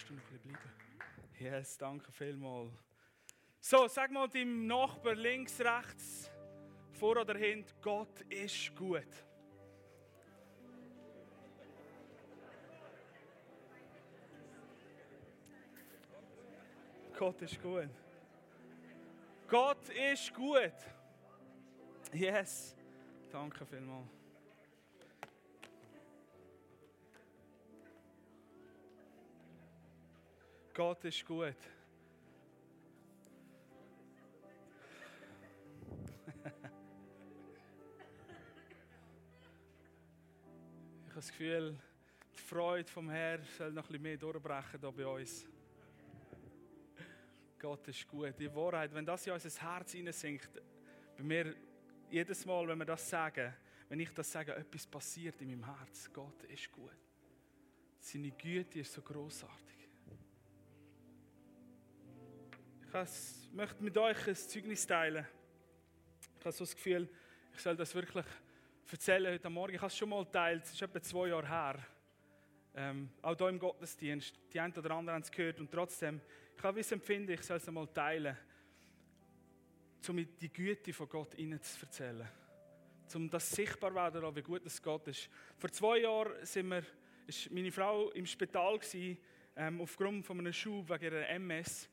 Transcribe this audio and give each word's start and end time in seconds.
Kannst 0.00 0.10
du 0.10 0.14
noch 0.14 0.22
ein 0.22 0.38
bisschen 0.38 0.52
bleiben? 0.52 1.54
Yes, 1.54 1.76
danke 1.76 2.12
vielmals. 2.12 2.72
So, 3.60 3.86
sag 3.88 4.10
mal 4.10 4.28
deinem 4.28 4.66
Nachbar 4.66 5.14
links, 5.14 5.60
rechts, 5.60 6.30
vor 6.92 7.18
oder 7.18 7.36
hinten, 7.36 7.70
Gott 7.82 8.20
ist 8.28 8.74
gut. 8.74 9.02
Gott 17.18 17.42
ist 17.42 17.60
gut. 17.60 17.90
Gott 19.48 19.88
ist 19.90 20.34
gut. 20.34 20.72
Yes. 22.14 22.74
Danke 23.30 23.66
vielmals. 23.66 24.19
Gott 30.80 31.04
ist 31.04 31.26
gut. 31.26 31.44
ich 31.44 31.52
habe 41.04 41.14
das 41.14 41.28
Gefühl, 41.28 41.78
die 42.32 42.38
Freude 42.38 42.90
vom 42.90 43.10
Herrn 43.10 43.42
soll 43.58 43.72
noch 43.72 43.82
ein 43.82 43.88
bisschen 43.88 44.02
mehr 44.02 44.16
durchbrechen 44.16 44.80
hier 44.80 44.90
bei 44.90 45.06
uns. 45.06 45.46
Gott 47.58 47.86
ist 47.88 48.08
gut. 48.08 48.32
Die 48.38 48.54
Wahrheit, 48.54 48.94
wenn 48.94 49.04
das 49.04 49.26
in 49.26 49.34
unser 49.34 49.50
Herz 49.60 49.92
hineinsinkt, 49.92 50.62
bei 51.18 51.22
mir 51.22 51.54
jedes 52.08 52.46
Mal, 52.46 52.66
wenn 52.68 52.78
wir 52.78 52.86
das 52.86 53.06
sagen, 53.06 53.52
wenn 53.90 54.00
ich 54.00 54.14
das 54.14 54.32
sage, 54.32 54.54
etwas 54.54 54.86
passiert 54.86 55.42
in 55.42 55.48
meinem 55.48 55.76
Herz. 55.76 56.10
Gott 56.10 56.42
ist 56.44 56.72
gut. 56.72 56.96
Seine 57.98 58.30
Güte 58.30 58.80
ist 58.80 58.94
so 58.94 59.02
großartig. 59.02 59.79
Ich 62.92 63.52
möchte 63.52 63.84
mit 63.84 63.96
euch 63.96 64.26
ein 64.26 64.34
Zeugnis 64.34 64.84
teilen. 64.84 65.24
Ich 66.40 66.44
habe 66.44 66.50
so 66.50 66.64
das 66.64 66.74
Gefühl, 66.74 67.08
ich 67.54 67.60
soll 67.60 67.76
das 67.76 67.94
wirklich 67.94 68.24
erzählen 68.90 69.32
heute 69.32 69.48
Morgen. 69.48 69.74
Ich 69.74 69.80
habe 69.80 69.86
es 69.86 69.96
schon 69.96 70.08
mal 70.08 70.24
geteilt, 70.24 70.64
es 70.64 70.72
ist 70.72 70.82
etwa 70.82 71.00
zwei 71.00 71.28
Jahre 71.28 71.48
her. 71.48 71.78
Ähm, 72.74 73.10
auch 73.22 73.36
hier 73.36 73.48
im 73.48 73.60
Gottesdienst. 73.60 74.40
Die 74.52 74.58
einen 74.58 74.76
oder 74.76 74.90
anderen 74.90 75.14
haben 75.14 75.22
es 75.22 75.30
gehört 75.30 75.60
und 75.60 75.70
trotzdem, 75.70 76.20
ich 76.56 76.62
habe 76.64 76.80
es 76.80 76.90
empfinden, 76.90 77.30
ich 77.30 77.42
soll 77.42 77.58
es 77.58 77.68
einmal 77.68 77.86
teilen, 77.86 78.36
um 80.08 80.16
die 80.40 80.52
Güte 80.52 80.92
von 80.92 81.08
Gott 81.08 81.36
ihnen 81.36 81.62
zu 81.62 81.86
erzählen. 81.86 82.28
Um 83.14 83.30
das 83.30 83.52
sichtbar 83.52 83.94
werden 83.94 84.34
wie 84.34 84.42
gut 84.42 84.66
es 84.66 84.82
Gott 84.82 85.06
ist. 85.06 85.30
Vor 85.58 85.70
zwei 85.70 85.98
Jahren 85.98 86.32
ist 86.40 87.52
meine 87.52 87.70
Frau 87.70 88.10
im 88.10 88.26
Spital 88.26 88.80
gewesen, 88.80 89.16
ähm, 89.54 89.80
aufgrund 89.80 90.26
von 90.26 90.40
einem 90.40 90.52
Schub 90.52 90.88
wegen 90.90 91.04
ihrer 91.04 91.28
MS. 91.28 91.88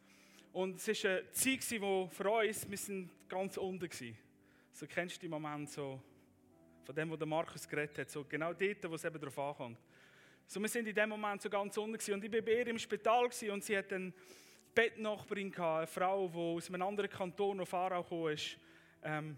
Und 0.58 0.78
es 0.78 1.04
war 1.04 1.12
eine 1.12 1.32
Zeit, 1.34 1.82
wo 1.82 2.08
für 2.08 2.32
uns, 2.32 2.68
wir 2.68 2.78
sind 2.80 3.12
ganz 3.30 3.58
unten 3.58 3.80
waren. 3.84 4.18
So 4.72 4.88
kennst 4.88 5.18
du 5.18 5.20
den 5.20 5.30
Moment 5.30 5.70
so, 5.70 6.02
von 6.84 6.96
dem, 6.96 7.12
wo 7.12 7.16
der 7.16 7.28
Markus 7.28 7.70
geredet 7.70 8.00
hat, 8.00 8.10
so 8.10 8.24
genau 8.24 8.54
dort, 8.54 8.90
wo 8.90 8.96
es 8.96 9.06
eben 9.06 9.20
darauf 9.20 9.38
ankommt. 9.38 9.78
So, 10.48 10.60
wir 10.60 10.68
sind 10.68 10.88
in 10.88 10.96
dem 10.96 11.10
Moment 11.10 11.44
so 11.44 11.50
ganz 11.52 11.78
unten 11.78 11.94
gewesen. 11.94 12.16
und 12.16 12.24
ich 12.24 12.34
war 12.34 12.42
bei 12.42 12.54
ihr 12.54 12.68
im 12.70 12.80
Spital 12.80 13.30
und 13.52 13.64
sie 13.64 13.78
hat 13.78 13.94
eine 13.94 14.12
Bettnachbarin 14.74 15.52
gehabt, 15.52 15.78
eine 15.78 15.86
Frau, 15.86 16.28
die 16.28 16.38
aus 16.38 16.70
einem 16.70 16.82
anderen 16.82 17.12
Kanton 17.12 17.60
auf 17.60 17.72
Aarau 17.76 18.02
gekommen 18.02 18.34
ist, 18.34 18.58
ähm, 19.04 19.38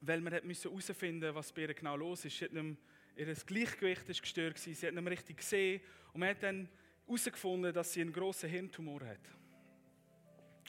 weil 0.00 0.22
wir 0.22 0.30
herausfinden 0.30 1.34
was 1.34 1.52
bei 1.52 1.60
ihr 1.60 1.74
genau 1.74 1.96
los 1.96 2.24
ist. 2.24 2.38
Sie 2.38 2.46
hat 2.46 2.54
nicht 2.54 2.78
ihr 3.16 3.34
Gleichgewicht 3.34 4.08
ist 4.08 4.22
gestört 4.22 4.54
gewesen, 4.54 4.74
sie 4.80 4.86
hat 4.86 4.94
nicht 4.94 5.04
mehr 5.04 5.12
richtig 5.12 5.36
gesehen 5.36 5.82
und 6.14 6.20
man 6.20 6.30
hat 6.30 6.42
dann 6.42 6.70
herausgefunden, 7.04 7.74
dass 7.74 7.92
sie 7.92 8.00
einen 8.00 8.14
grossen 8.14 8.48
Hirntumor 8.48 9.02
hat. 9.02 9.41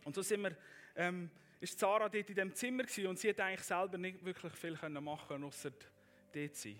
Und 0.03 0.15
so 0.15 0.21
sind 0.21 0.41
wir, 0.41 0.55
ähm, 0.95 1.29
ist 1.59 1.79
Sarah 1.79 2.09
dort 2.09 2.29
in 2.29 2.35
diesem 2.35 2.53
Zimmer 2.53 2.83
gewesen, 2.83 3.07
und 3.07 3.19
sie 3.19 3.29
hat 3.29 3.39
eigentlich 3.39 3.63
selber 3.63 3.97
nicht 3.97 4.23
wirklich 4.23 4.53
viel 4.53 4.77
machen 4.99 5.27
können, 5.27 5.43
außer 5.45 5.71
dort 6.33 6.55
sein. 6.55 6.79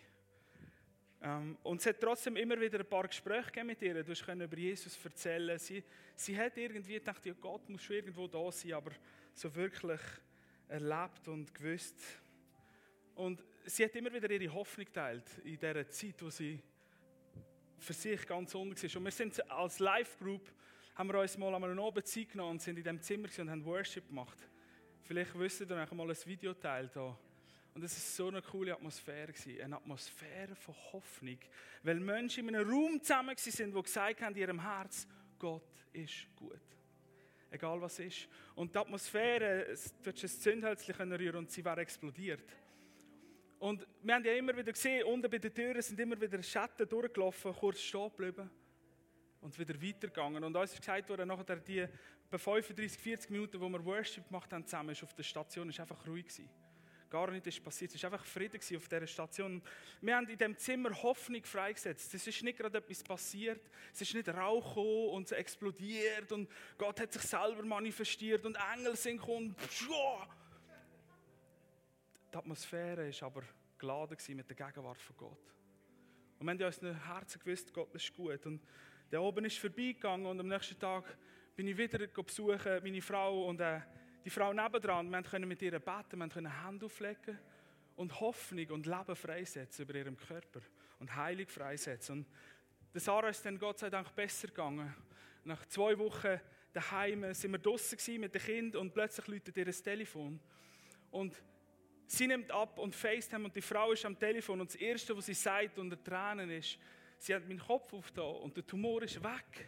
Ähm, 1.22 1.58
und 1.64 1.82
sie 1.82 1.90
hat 1.90 2.02
trotzdem 2.02 2.36
immer 2.36 2.60
wieder 2.60 2.80
ein 2.80 2.86
paar 2.86 3.08
Gespräche 3.08 3.64
mit 3.64 3.82
ihr. 3.82 4.04
Du 4.04 4.14
kannst 4.14 4.28
über 4.28 4.58
Jesus 4.58 5.00
erzählen. 5.04 5.58
Sie, 5.58 5.82
sie 6.16 6.38
hat 6.38 6.58
irgendwie 6.58 6.96
gedacht, 6.96 7.26
ja, 7.26 7.34
Gott 7.40 7.70
muss 7.70 7.84
schon 7.84 7.96
irgendwo 7.96 8.28
da 8.28 8.52
sein, 8.52 8.74
aber 8.74 8.92
so 9.34 9.54
wirklich 9.56 10.02
erlebt 10.68 11.28
und 11.28 11.54
gewusst. 11.54 11.96
Und 13.16 13.42
sie 13.66 13.86
hat 13.86 13.96
immer 13.96 14.12
wieder 14.12 14.30
ihre 14.30 14.54
Hoffnung 14.54 14.86
geteilt 14.86 15.24
in 15.46 15.58
dieser 15.58 15.88
Zeit, 15.90 16.22
wo 16.22 16.30
sie 16.30 16.60
für 17.80 17.94
sich 17.94 18.26
ganz 18.28 18.54
unten 18.56 18.76
war. 18.76 18.98
Und 18.98 19.06
wir 19.06 19.12
sind 19.12 19.52
als 19.52 19.80
Live-Group, 19.80 20.52
haben 20.96 21.10
wir 21.12 21.20
uns 21.20 21.38
mal 21.38 21.54
einmal 21.54 21.80
Abend 21.80 22.08
Zeit 22.08 22.30
genommen 22.30 22.52
und 22.52 22.62
sind 22.62 22.78
in 22.78 22.84
diesem 22.84 23.02
Zimmer 23.02 23.28
und 23.40 23.50
haben 23.50 23.66
Worship 23.66 24.08
gemacht. 24.08 24.38
Vielleicht 25.02 25.38
wisst 25.38 25.62
ihr, 25.62 25.66
dann 25.66 25.88
mal 25.98 26.10
ein 26.10 26.18
Video 26.26 26.54
teilt 26.54 26.94
hier. 26.94 27.18
Und 27.74 27.84
es 27.84 27.94
war 27.96 28.26
so 28.26 28.28
eine 28.28 28.42
coole 28.44 28.74
Atmosphäre. 28.74 29.34
Eine 29.64 29.78
Atmosphäre 29.78 30.56
von 30.56 30.76
Hoffnung. 30.92 31.40
Weil 31.82 32.00
Menschen 32.00 32.48
in 32.48 32.56
einem 32.56 32.70
Raum 32.70 33.02
zusammen 33.02 33.36
waren, 33.36 33.74
die 33.74 33.82
gesagt 33.82 34.22
haben 34.22 34.36
in 34.36 34.42
ihrem 34.42 34.62
Herz, 34.62 35.08
Gott 35.40 35.64
ist 35.92 36.28
gut. 36.36 36.62
Egal 37.50 37.82
was 37.82 38.00
ist. 38.00 38.28
Und 38.56 38.74
die 38.74 38.80
Atmosphäre, 38.80 39.76
du 40.04 40.10
hättest 40.10 40.38
ein 40.38 40.42
Zündhölzchen 40.42 41.12
rühren 41.12 41.38
und 41.38 41.52
sie 41.52 41.66
wäre 41.66 41.82
explodiert. 41.82 42.44
Und 43.60 43.88
wir 44.02 44.16
haben 44.16 44.26
ja 44.26 44.34
immer 44.34 44.56
wieder 44.56 44.72
gesehen, 44.72 45.04
unten 45.06 45.30
bei 45.30 45.38
den 45.40 45.54
Türen 45.54 45.82
sind 45.82 46.00
immer 46.00 46.20
wieder 46.20 46.42
Schatten 46.44 46.88
durchgelaufen, 46.88 47.54
kurz 47.54 47.80
stehen 47.80 48.10
geblieben 48.10 48.50
und 49.44 49.58
wieder 49.60 49.80
weitergegangen. 49.82 50.44
Und 50.44 50.56
uns 50.56 50.74
ist 50.74 50.80
gesagt 50.80 51.10
worden, 51.10 51.28
nachher 51.28 51.58
die 51.58 51.88
35, 52.30 53.00
40 53.00 53.30
Minuten, 53.30 53.62
wo 53.62 53.70
wir 53.70 53.86
Worship 53.86 54.28
gemacht 54.28 54.52
haben 54.52 54.66
zusammen, 54.66 54.90
ist 54.90 55.04
auf 55.04 55.14
der 55.14 55.24
Station, 55.24 55.70
ist 55.70 55.80
einfach 55.80 56.08
ruhig 56.08 56.28
gewesen 56.28 56.50
gar 57.14 57.30
nichts 57.30 57.48
ist 57.50 57.64
passiert. 57.64 57.94
Es 57.94 58.02
war 58.02 58.12
einfach 58.12 58.26
Frieden 58.26 58.60
auf 58.76 58.88
dieser 58.88 59.06
Station. 59.06 59.62
Wir 60.02 60.16
haben 60.16 60.28
in 60.28 60.36
diesem 60.36 60.58
Zimmer 60.58 60.90
Hoffnung 61.04 61.44
freigesetzt. 61.44 62.12
Es 62.12 62.26
ist 62.26 62.42
nicht 62.42 62.58
gerade 62.58 62.80
etwas 62.80 63.04
passiert. 63.04 63.62
Es 63.94 64.02
ist 64.02 64.16
nicht 64.16 64.28
Rauch 64.30 64.68
gekommen 64.70 65.10
und 65.10 65.26
es 65.26 65.32
explodiert 65.32 66.32
und 66.32 66.50
Gott 66.76 67.00
hat 67.00 67.14
sich 67.14 67.22
selber 67.22 67.64
manifestiert 67.64 68.44
und 68.48 68.58
Engel 68.76 68.96
sind 68.96 69.20
gekommen. 69.20 69.56
Die 72.32 72.36
Atmosphäre 72.36 73.12
war 73.12 73.28
aber 73.28 73.44
geladen 73.78 74.18
mit 74.30 74.50
der 74.50 74.56
Gegenwart 74.56 75.00
von 75.00 75.16
Gott. 75.16 75.54
Und 76.40 76.48
wir 76.48 76.52
haben 76.52 76.60
in 76.60 76.66
unseren 76.66 77.06
Herzen 77.06 77.40
gewusst, 77.40 77.72
Gott 77.72 77.94
ist 77.94 78.12
gut. 78.16 78.44
Und 78.48 78.60
der 79.14 79.22
oben 79.22 79.46
ist 79.46 79.60
vorbeigegangen 79.60 80.26
und 80.26 80.40
am 80.40 80.48
nächsten 80.48 80.80
Tag 80.80 81.06
bin 81.56 81.68
ich 81.68 81.78
wieder 81.78 82.00
besuchen, 82.08 82.82
meine 82.82 83.00
Frau 83.00 83.46
und 83.48 83.62
äh, 83.62 83.80
die 84.26 84.32
Frau 84.32 84.52
nebendran, 84.52 85.08
wir 85.08 85.22
können 85.22 85.48
mit 85.48 85.62
ihr 85.62 85.80
beten, 85.80 86.18
wir 86.18 86.30
können 86.30 86.66
Hände 86.66 86.88
auflegen 86.88 87.38
und 87.96 88.20
Hoffnung 88.20 88.68
und 88.72 88.88
Leben 88.88 89.16
freisetzen 89.16 89.86
über 89.86 89.94
ihrem 89.94 90.18
Körper 90.18 90.62
und 90.98 91.16
Heilig 91.16 91.52
freisetzen. 91.52 92.22
Und 92.22 92.28
der 92.92 93.02
Sarah 93.02 93.30
ist 93.30 93.46
dann 93.46 93.60
Gott 93.60 93.78
sei 93.78 93.92
Dank 93.92 94.16
besser 94.16 94.48
gegangen. 94.48 94.92
Nach 95.44 95.64
zwei 95.68 95.96
Wochen 96.00 96.40
daheim 96.74 97.36
sind 97.36 97.52
wir 97.52 97.60
draußen 97.60 98.20
mit 98.20 98.34
den 98.34 98.42
Kindern 98.42 98.82
und 98.82 98.96
plötzlich 98.96 99.28
läutet 99.28 99.56
ihr 99.56 99.66
das 99.66 99.84
Telefon. 99.84 100.40
Und 101.12 101.40
sie 102.08 102.26
nimmt 102.26 102.50
ab 102.50 102.80
und 102.80 102.96
FaceTime 102.96 103.46
und 103.46 103.56
die 103.56 103.62
Frau 103.62 103.92
ist 103.92 104.06
am 104.06 104.18
Telefon 104.18 104.60
und 104.60 104.74
das 104.74 104.82
Erste, 104.82 105.16
was 105.16 105.28
sie 105.28 105.36
sagt 105.36 105.78
unter 105.78 106.04
Tränen 106.04 106.50
ist, 106.50 106.80
sie 107.24 107.34
hat 107.34 107.48
meinen 107.48 107.60
Kopf 107.60 107.94
aufgetan 107.94 108.36
und 108.36 108.56
der 108.58 108.66
Tumor 108.66 109.02
ist 109.02 109.24
weg. 109.24 109.68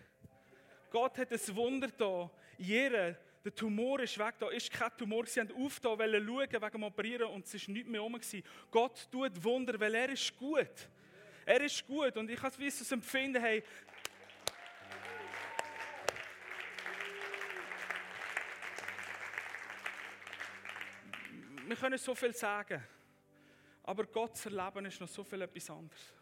Gott 0.91 1.17
hat 1.17 1.31
ein 1.31 1.55
Wunder 1.55 1.87
da 1.87 2.29
ihr 2.57 3.17
der 3.43 3.53
Tumor 3.53 3.99
ist 3.99 4.17
weg, 4.17 4.35
da 4.39 4.49
ist 4.49 4.71
kein 4.71 4.89
Tumor. 4.97 5.27
Sie 5.27 5.39
haben 5.39 5.51
aufgetan, 5.51 5.99
wollen 5.99 6.25
schauen 6.25 6.51
wegen 6.51 6.71
dem 6.71 6.83
Operieren 6.83 7.29
und 7.29 7.45
es 7.45 7.53
ist 7.53 7.69
nichts 7.69 7.87
mehr 7.87 8.01
rum. 8.01 8.19
Gott 8.71 9.07
tut 9.11 9.43
Wunder, 9.43 9.79
weil 9.79 9.93
er 9.93 10.09
ist 10.09 10.35
gut. 10.35 10.89
Er 11.45 11.61
ist 11.61 11.85
gut 11.85 12.17
und 12.17 12.29
ich 12.29 12.41
habe 12.41 12.57
wie 12.57 12.65
das 12.65 12.91
Empfinden, 12.91 13.39
hey, 13.39 13.63
wir 21.67 21.75
können 21.75 21.99
so 21.99 22.15
viel 22.15 22.33
sagen, 22.33 22.83
aber 23.83 24.05
Gott 24.07 24.35
zu 24.35 24.49
erleben 24.49 24.85
ist 24.85 24.99
noch 24.99 25.07
so 25.07 25.23
viel 25.23 25.43
etwas 25.43 25.69
anderes. 25.69 26.15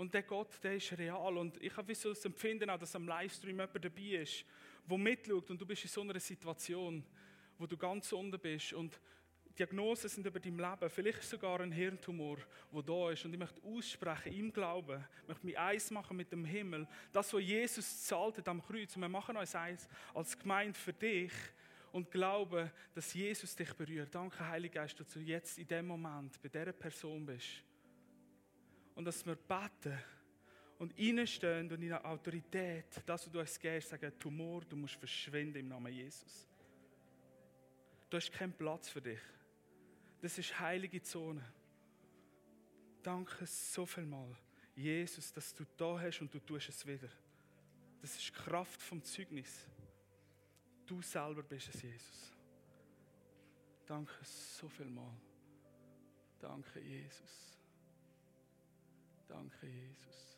Und 0.00 0.14
der 0.14 0.22
Gott, 0.22 0.48
der 0.62 0.76
ist 0.76 0.96
real. 0.96 1.36
Und 1.36 1.62
ich 1.62 1.76
habe 1.76 1.94
so 1.94 2.08
das 2.08 2.24
Empfinden, 2.24 2.70
auch, 2.70 2.78
dass 2.78 2.96
am 2.96 3.06
Livestream 3.06 3.58
jemand 3.58 3.84
dabei 3.84 4.22
ist, 4.22 4.46
der 4.88 4.96
mitschaut 4.96 5.50
und 5.50 5.60
du 5.60 5.66
bist 5.66 5.84
in 5.84 5.90
so 5.90 6.00
einer 6.00 6.18
Situation, 6.18 7.04
wo 7.58 7.66
du 7.66 7.76
ganz 7.76 8.10
unten 8.10 8.40
bist 8.40 8.72
und 8.72 8.98
Diagnosen 9.58 10.08
sind 10.08 10.24
über 10.24 10.40
dein 10.40 10.56
Leben, 10.56 10.88
vielleicht 10.88 11.22
sogar 11.22 11.60
ein 11.60 11.70
Hirntumor, 11.70 12.38
wo 12.70 12.80
da 12.80 13.10
ist. 13.10 13.26
Und 13.26 13.34
ich 13.34 13.38
möchte 13.38 13.62
aussprechen, 13.62 14.32
im 14.32 14.50
Glauben, 14.50 15.04
ich 15.20 15.28
möchte 15.28 15.44
mich 15.44 15.58
eins 15.58 15.90
machen 15.90 16.16
mit 16.16 16.32
dem 16.32 16.46
Himmel. 16.46 16.88
Das, 17.12 17.34
was 17.34 17.42
Jesus 17.42 18.06
zahlt 18.06 18.38
hat 18.38 18.48
am 18.48 18.62
Kreuz. 18.62 18.96
Und 18.96 19.02
wir 19.02 19.08
machen 19.10 19.36
uns 19.36 19.54
eins 19.54 19.86
als 20.14 20.38
Gemeinde 20.38 20.78
für 20.78 20.94
dich 20.94 21.32
und 21.92 22.10
glauben, 22.10 22.70
dass 22.94 23.12
Jesus 23.12 23.54
dich 23.54 23.74
berührt. 23.74 24.14
Danke, 24.14 24.48
Heiliger 24.48 24.80
Geist, 24.80 24.98
dass 24.98 25.10
du 25.10 25.20
jetzt 25.20 25.58
in 25.58 25.68
dem 25.68 25.88
Moment 25.88 26.40
bei 26.40 26.48
dieser 26.48 26.72
Person 26.72 27.26
bist. 27.26 27.64
Und 29.00 29.06
dass 29.06 29.24
wir 29.24 29.34
beten 29.34 29.98
und 30.78 30.92
reinstehen 30.98 31.72
und 31.72 31.80
in 31.80 31.88
der 31.88 32.04
Autorität, 32.04 32.84
das, 33.06 33.24
was 33.24 33.32
du 33.32 33.40
uns 33.40 33.58
gehst, 33.58 33.88
sagen, 33.88 34.12
Tumor, 34.18 34.60
du 34.60 34.76
musst 34.76 34.96
verschwinden 34.96 35.56
im 35.56 35.68
Namen 35.68 35.90
Jesus. 35.90 36.46
Du 38.10 38.18
hast 38.18 38.30
keinen 38.30 38.52
Platz 38.52 38.90
für 38.90 39.00
dich. 39.00 39.18
Das 40.20 40.36
ist 40.36 40.60
heilige 40.60 41.00
Zone. 41.00 41.42
Danke 43.02 43.46
so 43.46 43.86
viel 43.86 44.04
mal, 44.04 44.36
Jesus, 44.76 45.32
dass 45.32 45.54
du 45.54 45.64
da 45.78 45.98
hast 45.98 46.20
und 46.20 46.34
du 46.34 46.38
tust 46.38 46.68
es 46.68 46.86
wieder. 46.86 47.08
Das 48.02 48.14
ist 48.18 48.34
Kraft 48.34 48.82
vom 48.82 49.02
Zeugnis. 49.02 49.66
Du 50.84 51.00
selber 51.00 51.42
bist 51.42 51.74
es, 51.74 51.80
Jesus. 51.80 52.36
Danke 53.86 54.12
so 54.22 54.68
viel 54.68 54.90
mal. 54.90 55.16
Danke, 56.38 56.80
Jesus. 56.80 57.49
Danke, 59.30 59.66
Jesus. 59.66 60.36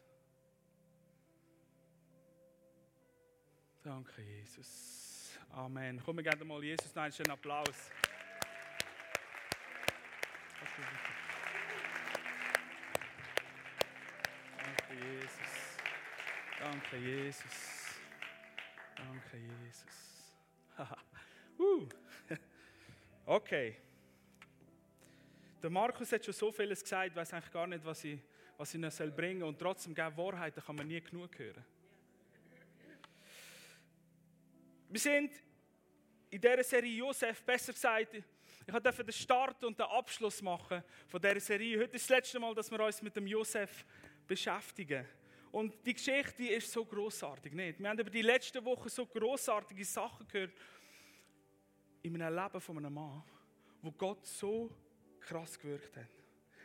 Danke, 3.82 4.22
Jesus. 4.22 5.38
Amen. 5.50 6.00
Komm, 6.04 6.16
wir 6.16 6.24
geben 6.24 6.46
mal 6.46 6.62
Jesus 6.62 6.94
einen 6.94 7.30
Applaus. 7.30 7.90
Danke, 14.58 14.94
Jesus. 14.94 15.78
Danke, 16.60 16.96
Jesus. 16.98 17.96
Danke, 18.96 19.36
Jesus. 19.38 20.36
uh. 20.78 22.36
Okay. 23.24 23.76
Der 25.62 25.70
Markus 25.70 26.12
hat 26.12 26.24
schon 26.24 26.34
so 26.34 26.52
vieles 26.52 26.82
gesagt, 26.82 27.06
ich 27.06 27.16
weiß 27.16 27.32
eigentlich 27.32 27.52
gar 27.52 27.66
nicht, 27.66 27.84
was 27.84 28.04
ich, 28.04 28.18
was 28.62 28.74
ich 28.74 28.80
noch 28.80 29.16
bringen 29.16 29.40
soll. 29.40 29.48
Und 29.48 29.58
trotzdem, 29.58 29.92
gell, 29.92 30.16
Wahrheiten 30.16 30.62
kann 30.62 30.76
man 30.76 30.86
nie 30.86 31.00
genug 31.00 31.36
hören. 31.36 31.64
Wir 34.88 35.00
sind 35.00 35.32
in 36.30 36.40
dieser 36.40 36.62
Serie 36.62 36.96
Josef, 36.98 37.42
besser 37.42 37.72
gesagt, 37.72 38.14
ich 38.14 38.24
durfte 38.72 39.04
den 39.04 39.12
Start 39.12 39.64
und 39.64 39.76
den 39.76 39.86
Abschluss 39.86 40.40
machen 40.42 40.84
von 41.08 41.20
dieser 41.20 41.40
Serie. 41.40 41.80
Heute 41.80 41.96
ist 41.96 42.08
das 42.08 42.16
letzte 42.16 42.38
Mal, 42.38 42.54
dass 42.54 42.70
wir 42.70 42.78
uns 42.78 43.02
mit 43.02 43.16
dem 43.16 43.26
Josef 43.26 43.84
beschäftigen. 44.28 45.08
Und 45.50 45.84
die 45.84 45.94
Geschichte 45.94 46.46
ist 46.46 46.70
so 46.70 46.84
großartig, 46.84 47.52
nicht? 47.54 47.80
Wir 47.80 47.88
haben 47.88 47.98
über 47.98 48.10
die 48.10 48.22
letzten 48.22 48.64
Wochen 48.64 48.88
so 48.88 49.04
großartige 49.06 49.84
Sachen 49.84 50.28
gehört 50.28 50.52
in 52.02 52.22
einem 52.22 52.32
Leben 52.32 52.60
von 52.60 52.78
einem 52.78 52.94
Mann, 52.94 53.24
wo 53.82 53.90
Gott 53.90 54.24
so 54.24 54.70
krass 55.18 55.58
gewirkt 55.58 55.96
hat. 55.96 56.21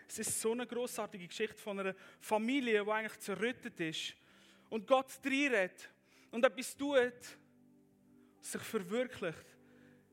Es 0.08 0.20
ist 0.20 0.42
so 0.42 0.54
eine 0.54 0.66
großartige 0.66 1.28
Geschichte 1.28 1.58
von 1.58 1.80
einer 1.80 1.96
Familie, 2.20 2.84
die 2.84 2.92
eigentlich 2.92 3.20
zerrüttet 3.20 3.80
ist 3.80 4.16
und 4.70 4.88
Gott 4.88 5.08
reinredet 5.26 5.90
und 6.32 6.46
etwas 6.46 6.76
tut, 6.76 7.38
sich 8.42 8.62
verwirklicht. 8.62 9.46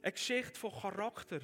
Eine 0.02 0.12
Geschichte 0.12 0.58
von 0.58 0.72
Charakter, 0.72 1.40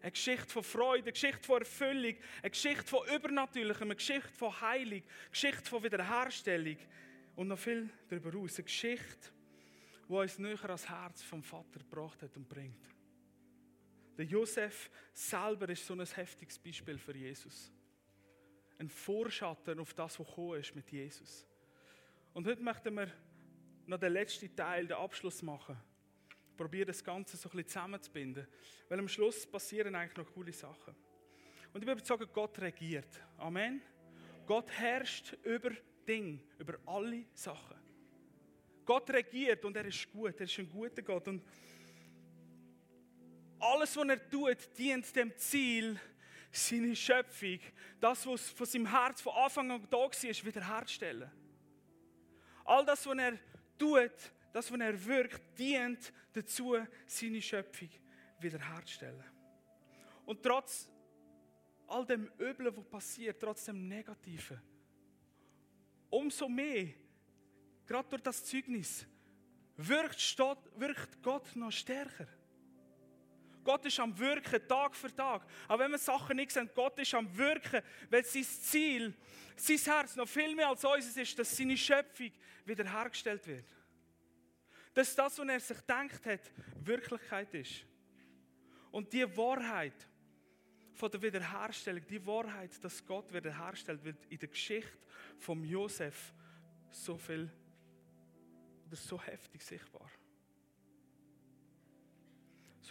eine 0.00 0.10
Geschichte 0.10 0.48
von 0.48 0.64
Freude, 0.64 1.04
eine 1.04 1.12
Geschichte 1.12 1.44
von 1.44 1.60
Erfüllung, 1.60 2.16
eine 2.40 2.50
Geschichte 2.50 2.84
von 2.84 3.06
Übernatürlichem, 3.14 3.82
eine 3.82 3.96
Geschichte 3.96 4.32
von 4.32 4.60
Heilung, 4.60 5.02
eine 5.02 5.30
Geschichte 5.30 5.64
von 5.70 5.82
Wiederherstellung 5.84 6.78
und 7.36 7.48
noch 7.48 7.58
viel 7.58 7.88
darüber 8.08 8.30
hinaus. 8.30 8.56
Eine 8.56 8.64
Geschichte, 8.64 9.28
die 10.08 10.12
uns 10.12 10.38
näher 10.38 10.64
ans 10.64 10.88
Herz 10.88 11.22
vom 11.22 11.42
Vater 11.42 11.78
gebracht 11.78 12.22
hat 12.22 12.36
und 12.36 12.48
bringt. 12.48 12.91
Der 14.16 14.24
Josef 14.24 14.90
selber 15.12 15.68
ist 15.68 15.86
so 15.86 15.94
ein 15.94 16.04
heftiges 16.04 16.58
Beispiel 16.58 16.98
für 16.98 17.16
Jesus. 17.16 17.72
Ein 18.78 18.88
Vorschatten 18.88 19.78
auf 19.78 19.94
das, 19.94 20.18
was 20.18 20.26
gekommen 20.26 20.60
ist 20.60 20.74
mit 20.74 20.90
Jesus. 20.90 21.46
Und 22.34 22.46
heute 22.46 22.62
möchten 22.62 22.94
wir 22.94 23.10
noch 23.86 23.98
den 23.98 24.12
letzten 24.12 24.54
Teil, 24.54 24.86
den 24.86 24.96
Abschluss 24.96 25.42
machen. 25.42 25.76
Probiere 26.56 26.86
das 26.86 27.02
Ganze 27.02 27.36
so 27.36 27.48
ein 27.48 27.52
bisschen 27.52 27.68
zusammenzubinden. 27.68 28.46
Weil 28.88 28.98
am 28.98 29.08
Schluss 29.08 29.46
passieren 29.46 29.94
eigentlich 29.94 30.16
noch 30.16 30.32
coole 30.32 30.52
Sachen. 30.52 30.94
Und 31.72 31.80
ich 31.80 31.86
bin 31.86 31.92
überzeugt, 31.92 32.32
Gott 32.32 32.58
regiert. 32.60 33.20
Amen. 33.38 33.80
Gott 34.46 34.70
herrscht 34.70 35.34
über 35.44 35.70
Dinge, 36.06 36.40
über 36.58 36.78
alle 36.86 37.24
Sachen. 37.32 37.76
Gott 38.84 39.08
regiert 39.10 39.64
und 39.64 39.76
er 39.76 39.86
ist 39.86 40.10
gut, 40.10 40.34
er 40.38 40.44
ist 40.44 40.58
ein 40.58 40.68
guter 40.68 41.02
Gott. 41.02 41.28
Und 41.28 41.42
alles, 43.62 43.96
was 43.96 44.08
er 44.08 44.28
tut, 44.30 44.78
dient 44.78 45.14
dem 45.14 45.36
Ziel, 45.36 45.98
seine 46.50 46.94
Schöpfung, 46.94 47.60
das, 48.00 48.26
was 48.26 48.50
von 48.50 48.66
seinem 48.66 48.86
Herz 48.86 49.20
von 49.20 49.32
Anfang 49.34 49.70
an 49.70 49.86
da 49.88 49.96
war, 49.96 50.10
wiederherzustellen. 50.10 51.30
All 52.64 52.84
das, 52.84 53.06
was 53.06 53.18
er 53.18 53.38
tut, 53.78 54.32
das, 54.52 54.70
was 54.70 54.80
er 54.80 55.04
wirkt, 55.06 55.58
dient 55.58 56.12
dazu, 56.32 56.76
seine 57.06 57.40
Schöpfung 57.40 57.88
wiederherzustellen. 58.40 59.24
Und 60.26 60.42
trotz 60.42 60.88
all 61.86 62.04
dem 62.04 62.30
Üblen, 62.38 62.76
was 62.76 62.84
passiert, 62.84 63.40
trotz 63.40 63.64
dem 63.64 63.88
Negativen, 63.88 64.60
umso 66.10 66.48
mehr, 66.48 66.88
gerade 67.86 68.08
durch 68.08 68.22
das 68.22 68.44
Zeugnis, 68.44 69.06
wirkt 69.76 71.22
Gott 71.22 71.56
noch 71.56 71.72
stärker. 71.72 72.28
Gott 73.64 73.84
ist 73.86 73.98
am 74.00 74.16
Wirken, 74.18 74.66
Tag 74.66 74.94
für 74.94 75.14
Tag. 75.14 75.46
Auch 75.68 75.78
wenn 75.78 75.90
wir 75.90 75.98
Sachen 75.98 76.36
nicht 76.36 76.50
sehen, 76.50 76.70
Gott 76.74 76.98
ist 76.98 77.14
am 77.14 77.36
Wirken, 77.36 77.82
weil 78.10 78.24
sein 78.24 78.44
Ziel, 78.44 79.14
sein 79.56 79.78
Herz 79.78 80.16
noch 80.16 80.28
viel 80.28 80.54
mehr 80.54 80.68
als 80.68 80.84
unseres 80.84 81.16
ist, 81.16 81.38
dass 81.38 81.56
seine 81.56 81.76
Schöpfung 81.76 82.30
wiederhergestellt 82.64 83.46
wird. 83.46 83.66
Dass 84.94 85.14
das, 85.14 85.38
was 85.38 85.48
er 85.48 85.60
sich 85.60 85.78
gedacht 85.78 86.26
hat, 86.26 86.40
Wirklichkeit 86.84 87.54
ist. 87.54 87.84
Und 88.90 89.12
die 89.12 89.36
Wahrheit 89.36 90.08
von 90.94 91.10
der 91.10 91.22
Wiederherstellung, 91.22 92.06
die 92.06 92.24
Wahrheit, 92.26 92.82
dass 92.84 93.04
Gott 93.04 93.32
wiederherstellt, 93.32 94.04
wird 94.04 94.26
in 94.26 94.38
der 94.38 94.48
Geschichte 94.48 94.98
von 95.38 95.64
Josef 95.64 96.32
so 96.90 97.16
viel 97.16 97.50
oder 98.86 98.96
so 98.96 99.20
heftig 99.20 99.62
sichtbar 99.62 100.10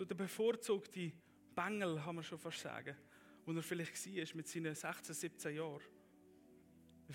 so 0.02 0.06
der 0.06 0.16
bevorzugte 0.16 1.12
Bengel, 1.54 2.02
kann 2.04 2.16
man 2.16 2.24
schon 2.24 2.40
fast 2.40 2.62
sagen, 2.62 2.98
wo 3.46 3.52
er 3.52 3.62
vielleicht 3.62 3.94
war 4.08 4.36
mit 4.36 4.48
seinen 4.48 4.74
16, 4.74 5.14
17 5.14 5.56
Jahren, 5.56 5.84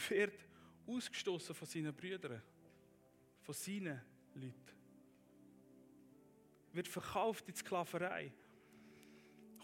wird 0.09 0.47
ausgestoßen 0.87 1.53
von 1.53 1.67
seinen 1.67 1.93
Brüdern, 1.93 2.41
von 3.41 3.55
seinen 3.55 4.01
Leuten. 4.35 4.77
Wird 6.75 6.87
verkauft 6.87 7.49
in 7.49 7.55
die 7.55 7.59
Sklaverei. 7.59 8.33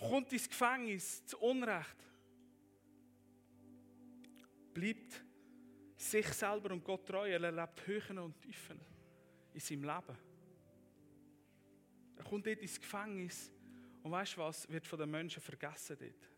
Kommt 0.01 0.33
ins 0.33 0.49
Gefängnis 0.49 1.25
zu 1.25 1.39
Unrecht. 1.39 1.99
Bleibt 4.75 5.25
sich 5.95 6.27
selber 6.27 6.73
und 6.73 6.83
Gott 6.83 7.07
treu. 7.07 7.31
Er 7.31 7.41
erlebt 7.41 7.87
Höhen 7.87 8.19
und 8.19 8.41
Tiefen 8.41 8.81
in 9.55 9.61
seinem 9.61 9.85
Leben. 9.85 10.32
Er 12.23 12.29
kommt 12.29 12.47
dort 12.47 12.61
ins 12.61 12.81
Gefängnis 12.81 13.51
und 14.05 14.13
weißt 14.13 14.37
du 14.37 14.43
was, 14.43 14.71
wird 14.71 14.87
von 14.87 14.99
den 14.99 15.11
Menschen 15.11 15.43
vergessen 15.43 15.97
dort. 15.99 16.31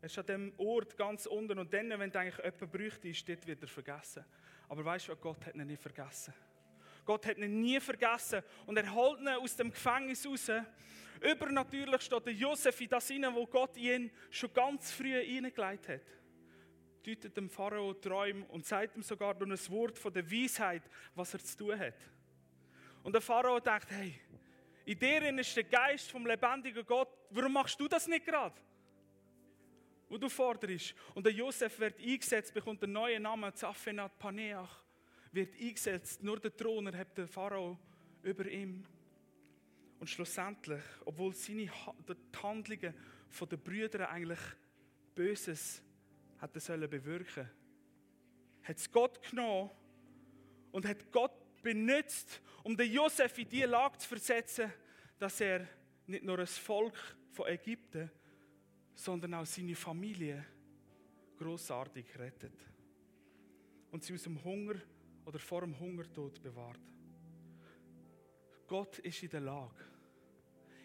Er 0.00 0.06
ist 0.06 0.18
an 0.18 0.26
dem 0.26 0.52
Ort 0.56 0.96
ganz 0.96 1.26
unten 1.26 1.58
und 1.58 1.72
dann, 1.72 1.90
wenn 1.90 2.12
eigentlich 2.14 2.36
jemanden 2.38 2.70
bräuchte, 2.70 3.08
ist 3.08 3.28
dort 3.28 3.46
wird 3.46 3.62
er 3.62 3.68
vergessen. 3.68 4.24
Aber 4.68 4.84
weißt 4.84 5.08
du, 5.08 5.16
Gott 5.16 5.46
hat 5.46 5.54
ihn 5.54 5.64
nicht 5.64 5.80
vergessen. 5.80 6.34
Gott 7.04 7.24
hat 7.24 7.38
ihn 7.38 7.60
nie 7.60 7.78
vergessen 7.78 8.42
und 8.66 8.76
er 8.76 8.92
holt 8.92 9.20
ihn 9.20 9.28
aus 9.28 9.54
dem 9.54 9.70
Gefängnis 9.70 10.26
raus. 10.26 10.50
Übernatürlich 11.20 12.02
steht 12.02 12.26
der 12.26 12.32
Josef 12.32 12.80
in 12.80 12.88
das 12.88 13.06
hinein, 13.06 13.34
wo 13.34 13.46
Gott 13.46 13.76
ihn 13.76 14.10
schon 14.30 14.52
ganz 14.52 14.90
früh 14.90 15.22
hineingelegt 15.22 15.88
hat. 15.88 16.06
Deutet 17.06 17.36
dem 17.36 17.48
Pharao 17.48 17.94
Träume 17.94 18.44
und 18.46 18.66
sagt 18.66 18.96
ihm 18.96 19.02
sogar 19.02 19.34
durch 19.34 19.50
ein 19.50 19.72
Wort 19.72 19.98
von 19.98 20.12
der 20.12 20.28
Weisheit, 20.28 20.82
was 21.14 21.32
er 21.32 21.40
zu 21.40 21.56
tun 21.56 21.78
hat. 21.78 21.94
Und 23.02 23.12
der 23.12 23.20
Pharao 23.20 23.60
denkt, 23.60 23.90
hey, 23.90 24.14
in 24.84 24.98
dir 24.98 25.38
ist 25.38 25.56
der 25.56 25.64
Geist 25.64 26.10
vom 26.10 26.26
lebendigen 26.26 26.84
Gott. 26.84 27.08
Warum 27.30 27.52
machst 27.52 27.78
du 27.78 27.88
das 27.88 28.06
nicht 28.06 28.26
gerade? 28.26 28.56
Wo 30.08 30.18
du 30.18 30.28
forderst. 30.28 30.94
Und 31.14 31.24
der 31.24 31.32
Josef 31.32 31.78
wird 31.78 32.00
eingesetzt, 32.00 32.52
bekommt 32.52 32.82
einen 32.82 32.92
neuen 32.92 33.22
Namen, 33.22 33.54
Zaphenat 33.54 34.18
Paneach, 34.18 34.82
wird 35.32 35.54
eingesetzt. 35.54 36.22
Nur 36.22 36.40
der 36.40 36.56
Throner 36.56 36.96
hat 36.96 37.16
der 37.16 37.28
Pharao 37.28 37.78
über 38.22 38.46
ihm. 38.46 38.84
Und 40.00 40.08
schlussendlich, 40.08 40.82
obwohl 41.04 41.34
seine 41.34 41.66
die 41.66 42.38
Handlungen 42.42 42.94
der 43.50 43.56
Brüder 43.56 44.10
eigentlich 44.10 44.40
Böses 45.14 45.82
hätten 46.40 46.60
sollen 46.60 46.90
bewirken, 46.90 47.48
hat 48.62 48.76
es 48.76 48.90
Gott 48.90 49.22
genommen 49.22 49.70
und 50.72 50.86
hat 50.86 51.12
Gott 51.12 51.39
benutzt, 51.62 52.40
um 52.62 52.76
den 52.76 52.92
Josef 52.92 53.38
in 53.38 53.48
die 53.48 53.62
Lage 53.62 53.98
zu 53.98 54.08
versetzen, 54.08 54.72
dass 55.18 55.40
er 55.40 55.66
nicht 56.06 56.24
nur 56.24 56.36
das 56.36 56.58
Volk 56.58 56.96
von 57.30 57.46
Ägypten, 57.46 58.10
sondern 58.94 59.34
auch 59.34 59.46
seine 59.46 59.74
Familie 59.74 60.44
großartig 61.38 62.18
rettet. 62.18 62.52
und 63.90 64.04
sie 64.04 64.14
aus 64.14 64.22
dem 64.22 64.42
Hunger 64.44 64.74
oder 65.24 65.38
vor 65.38 65.62
dem 65.62 65.78
Hungertod 65.78 66.40
bewahrt. 66.42 66.80
Gott 68.66 68.98
ist 69.00 69.22
in 69.22 69.30
der 69.30 69.40
Lage. 69.40 69.84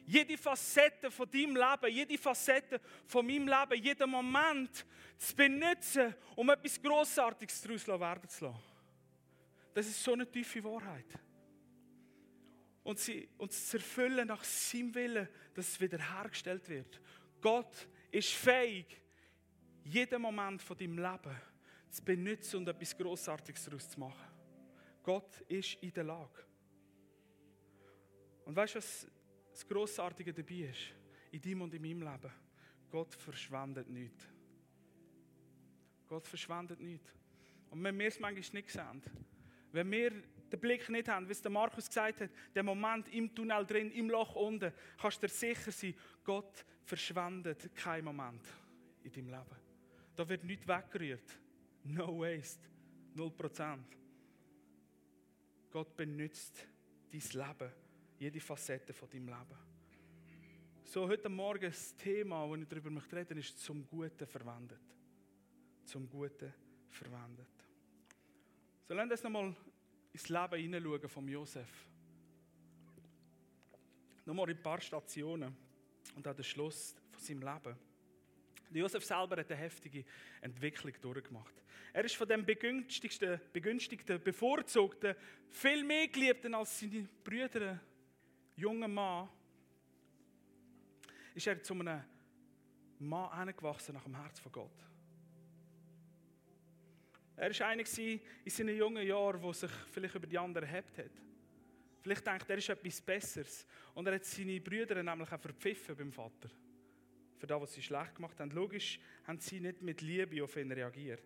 Jede 0.08 0.38
Facette 0.38 1.10
von 1.10 1.30
deinem 1.30 1.56
Leben, 1.56 1.94
jede 1.94 2.18
Facette 2.18 2.80
von 3.06 3.26
meinem 3.26 3.48
Leben, 3.48 3.84
jeden 3.84 4.10
Moment 4.10 4.86
zu 5.18 5.36
benutzen, 5.36 6.14
um 6.36 6.50
etwas 6.50 6.82
Grossartiges 6.82 7.62
daraus 7.62 7.88
werden 7.88 8.30
zu 8.30 8.46
lassen. 8.46 8.75
Das 9.76 9.88
ist 9.88 10.02
so 10.02 10.14
eine 10.14 10.26
tiefe 10.32 10.64
Wahrheit. 10.64 11.20
Und 12.82 12.98
sie 12.98 13.28
uns 13.38 13.68
zu 13.68 13.76
erfüllen 13.76 14.26
nach 14.26 14.42
seinem 14.46 14.96
Willen, 14.96 15.28
dass 15.54 15.68
es 15.68 15.82
wiederhergestellt 15.82 16.70
wird. 16.70 17.02
Gott 17.42 17.90
ist 18.10 18.30
fähig, 18.30 19.02
jeden 19.84 20.22
Moment 20.22 20.62
von 20.62 20.78
deinem 20.78 20.98
Leben 20.98 21.36
zu 21.90 22.06
benutzen 22.06 22.58
und 22.58 22.70
etwas 22.70 22.98
Grossartiges 22.98 23.66
daraus 23.66 23.90
zu 23.90 24.00
machen. 24.00 24.32
Gott 25.04 25.42
ist 25.42 25.74
in 25.82 25.92
der 25.92 26.06
Lage. 26.06 26.46
Und 28.46 28.56
weißt 28.56 28.76
du, 28.76 28.78
was 28.78 29.08
das 29.52 29.68
Grossartige 29.68 30.34
dabei 30.34 30.70
ist? 30.70 30.94
In 31.32 31.42
deinem 31.42 31.64
und 31.64 31.74
in 31.74 31.82
meinem 31.82 32.02
Leben. 32.02 32.34
Gott 32.90 33.14
verschwendet 33.14 33.90
nichts. 33.90 34.26
Gott 36.08 36.26
verschwendet 36.26 36.80
nichts. 36.80 37.14
Und 37.72 37.84
wenn 37.84 38.00
wir 38.00 38.08
es 38.08 38.22
manchmal 38.22 38.62
nicht 38.62 38.72
sehen, 38.72 39.04
wenn 39.76 39.92
wir 39.92 40.12
den 40.12 40.60
Blick 40.60 40.90
nicht 40.90 41.10
haben, 41.10 41.28
wie 41.28 41.34
es 41.34 41.42
der 41.42 41.52
Markus 41.52 41.88
gesagt 41.88 42.22
hat, 42.22 42.30
der 42.56 42.64
Moment 42.64 43.14
im 43.14 43.34
Tunnel 43.34 43.66
drin, 43.66 43.92
im 43.92 44.10
Loch 44.10 44.36
unten, 44.36 44.72
kannst 45.00 45.22
du 45.22 45.28
dir 45.28 45.34
sicher 45.34 45.72
sein, 45.72 45.94
Gott 46.24 46.66
verschwendet 46.84 47.76
keinen 47.76 48.06
Moment 48.06 48.42
in 49.04 49.12
deinem 49.12 49.30
Leben. 49.30 49.60
Da 50.16 50.28
wird 50.28 50.44
nichts 50.44 50.68
weggerührt. 50.68 51.40
No 51.84 52.20
waste. 52.20 52.70
Null 53.14 53.32
Prozent. 53.32 53.98
Gott 55.72 55.96
benutzt 55.96 56.66
dein 57.12 57.22
Leben, 57.22 57.72
jede 58.18 58.40
Facette 58.40 58.94
von 58.94 59.10
deinem 59.10 59.28
Leben. 59.28 59.60
So, 60.86 61.08
heute 61.08 61.28
Morgen 61.28 61.66
das 61.66 61.96
Thema, 61.96 62.48
das 62.48 62.60
ich 62.60 62.68
darüber 62.68 62.90
möchte 62.92 63.16
reden, 63.16 63.38
ist 63.38 63.60
zum 63.60 63.86
Guten 63.88 64.26
verwendet. 64.26 64.80
Zum 65.84 66.10
Guten 66.10 66.54
verwendet. 66.88 67.55
So, 68.88 68.94
wir 68.94 69.02
uns 69.02 69.24
nochmal 69.24 69.56
ins 70.14 70.30
Leben 70.30 70.60
hineinschauen 70.62 71.10
von 71.10 71.28
Josef. 71.28 71.88
Nochmal 74.26 74.52
ein 74.52 74.62
paar 74.62 74.80
Stationen 74.80 75.58
und 76.16 76.28
an 76.28 76.36
den 76.36 76.44
Schluss 76.44 76.96
von 77.10 77.20
seinem 77.20 77.42
Leben. 77.42 77.76
Josef 78.70 79.04
selber 79.04 79.38
hat 79.38 79.50
eine 79.50 79.60
heftige 79.60 80.06
Entwicklung 80.40 80.94
durchgemacht. 81.02 81.56
Er 81.94 82.06
ist 82.06 82.16
von 82.16 82.28
dem 82.28 82.46
begünstigten, 82.46 83.42
begünstigten, 83.52 84.22
bevorzugten, 84.22 85.16
viel 85.50 85.84
mehr 85.84 86.08
geliebten 86.08 86.54
als 86.54 86.80
seine 86.80 87.08
Brüder, 87.24 87.80
junger 88.56 88.88
Mann, 88.88 89.30
ist 91.34 91.48
er 91.48 91.64
zu 91.64 91.74
einem 91.74 92.04
Mann 93.00 93.32
herangewachsen 93.32 93.96
nach 93.96 94.04
dem 94.04 94.16
Herz 94.16 94.40
von 94.40 94.52
Gott. 94.52 94.86
Er 97.38 97.60
war 97.60 97.68
einer 97.68 97.84
in 97.98 98.22
seinen 98.46 98.78
jungen 98.78 99.06
Jahren, 99.06 99.42
der 99.42 99.54
sich 99.54 99.72
vielleicht 99.92 100.16
über 100.16 100.28
die 100.28 100.38
anderen 100.38 100.68
erhebt 100.68 100.98
hat. 100.98 101.12
Vielleicht 102.02 102.26
denkt 102.26 102.50
er, 102.50 102.58
ist 102.58 102.70
etwas 102.70 103.02
Besseres. 103.02 103.66
Und 103.94 104.08
er 104.08 104.16
hat 104.16 104.26
seine 104.26 104.62
Brüder 104.62 105.02
nämlich 105.02 105.32
auch 105.32 105.40
verpfiffen 105.40 105.96
beim 105.96 106.12
Vater 106.12 106.50
für 107.38 107.48
das, 107.48 107.62
was 107.62 107.74
sie 107.74 107.82
schlecht 107.82 108.16
gemacht 108.16 108.40
haben. 108.40 108.52
Logisch 108.52 109.00
haben 109.26 109.40
sie 109.40 109.60
nicht 109.60 109.82
mit 109.82 110.02
Liebe 110.02 110.44
auf 110.44 110.56
ihn 110.56 110.72
reagiert. 110.72 111.24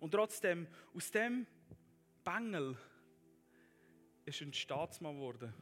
Und 0.00 0.12
trotzdem, 0.12 0.66
aus 0.94 1.10
dem 1.10 1.46
Bengel 2.24 2.76
ist 4.24 4.40
ein 4.40 4.52
Staatsmann 4.52 5.16
geworden 5.16 5.52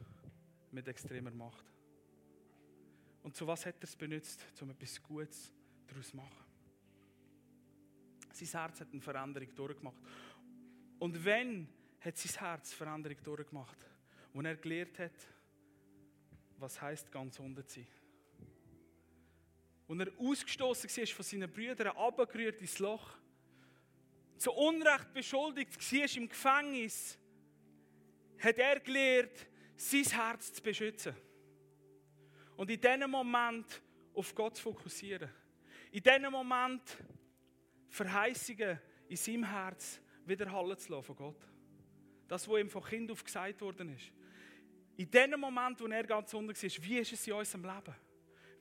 mit 0.71 0.87
extremer 0.87 1.31
Macht. 1.31 1.65
Und 3.23 3.35
zu 3.35 3.45
was 3.45 3.65
hat 3.65 3.75
er 3.79 3.83
es 3.83 3.95
benutzt, 3.95 4.43
um 4.61 4.69
etwas 4.69 5.01
Gutes 5.03 5.53
daraus 5.87 6.09
zu 6.09 6.17
machen? 6.17 6.48
Sein 8.31 8.47
Herz 8.47 8.81
hat 8.81 8.87
eine 8.91 9.01
Veränderung 9.01 9.55
durchgemacht. 9.55 10.01
Und 10.99 11.23
wenn 11.23 11.67
hat 12.01 12.17
sein 12.17 12.39
Herz 12.39 12.73
Veränderung 12.73 13.17
durchgemacht, 13.23 13.77
wo 14.33 14.41
er 14.41 14.55
gelernt 14.55 14.99
hat, 14.99 15.27
was 16.57 16.81
heißt 16.81 17.11
ganz 17.11 17.39
unten 17.39 17.65
zu 17.67 17.79
sein 17.79 17.87
und 19.89 19.99
er 20.01 20.11
ausgestoßen 20.19 20.87
war 20.87 21.07
von 21.07 21.25
seinen 21.25 21.51
Brüdern, 21.51 21.87
abgerührt 21.97 22.61
ins 22.61 22.77
Loch, 22.77 23.09
zu 24.37 24.51
Unrecht 24.51 25.11
beschuldigt 25.13 25.91
war 25.91 26.15
im 26.15 26.29
Gefängnis, 26.29 27.17
hat 28.37 28.59
er 28.59 28.79
gelernt, 28.81 29.47
sein 29.75 30.03
Herz 30.03 30.53
zu 30.53 30.61
beschützen. 30.61 31.15
Und 32.55 32.69
in 32.69 32.79
diesem 32.79 33.09
Moment 33.09 33.81
auf 34.13 34.35
Gott 34.35 34.57
zu 34.57 34.63
fokussieren. 34.63 35.31
In 35.91 36.03
diesem 36.03 36.31
Moment 36.31 36.83
Verheißungen 37.89 38.79
in 39.07 39.17
seinem 39.17 39.43
Herz 39.43 39.99
widerhallen 40.25 40.77
zu 40.77 40.91
lassen 40.91 41.03
von 41.03 41.15
Gott. 41.15 41.47
Das, 42.27 42.47
was 42.47 42.59
ihm 42.59 42.69
von 42.69 42.83
Kind 42.83 43.11
auf 43.11 43.23
gesagt 43.23 43.59
worden 43.61 43.95
ist. 43.95 44.11
In 44.97 45.09
dem 45.09 45.39
Moment, 45.39 45.79
wo 45.81 45.87
er 45.87 46.03
ganz 46.03 46.33
unten 46.33 46.49
war, 46.49 46.83
wie 46.83 46.97
ist 46.97 47.13
es 47.13 47.27
in 47.27 47.33
unserem 47.33 47.63
Leben? 47.63 47.95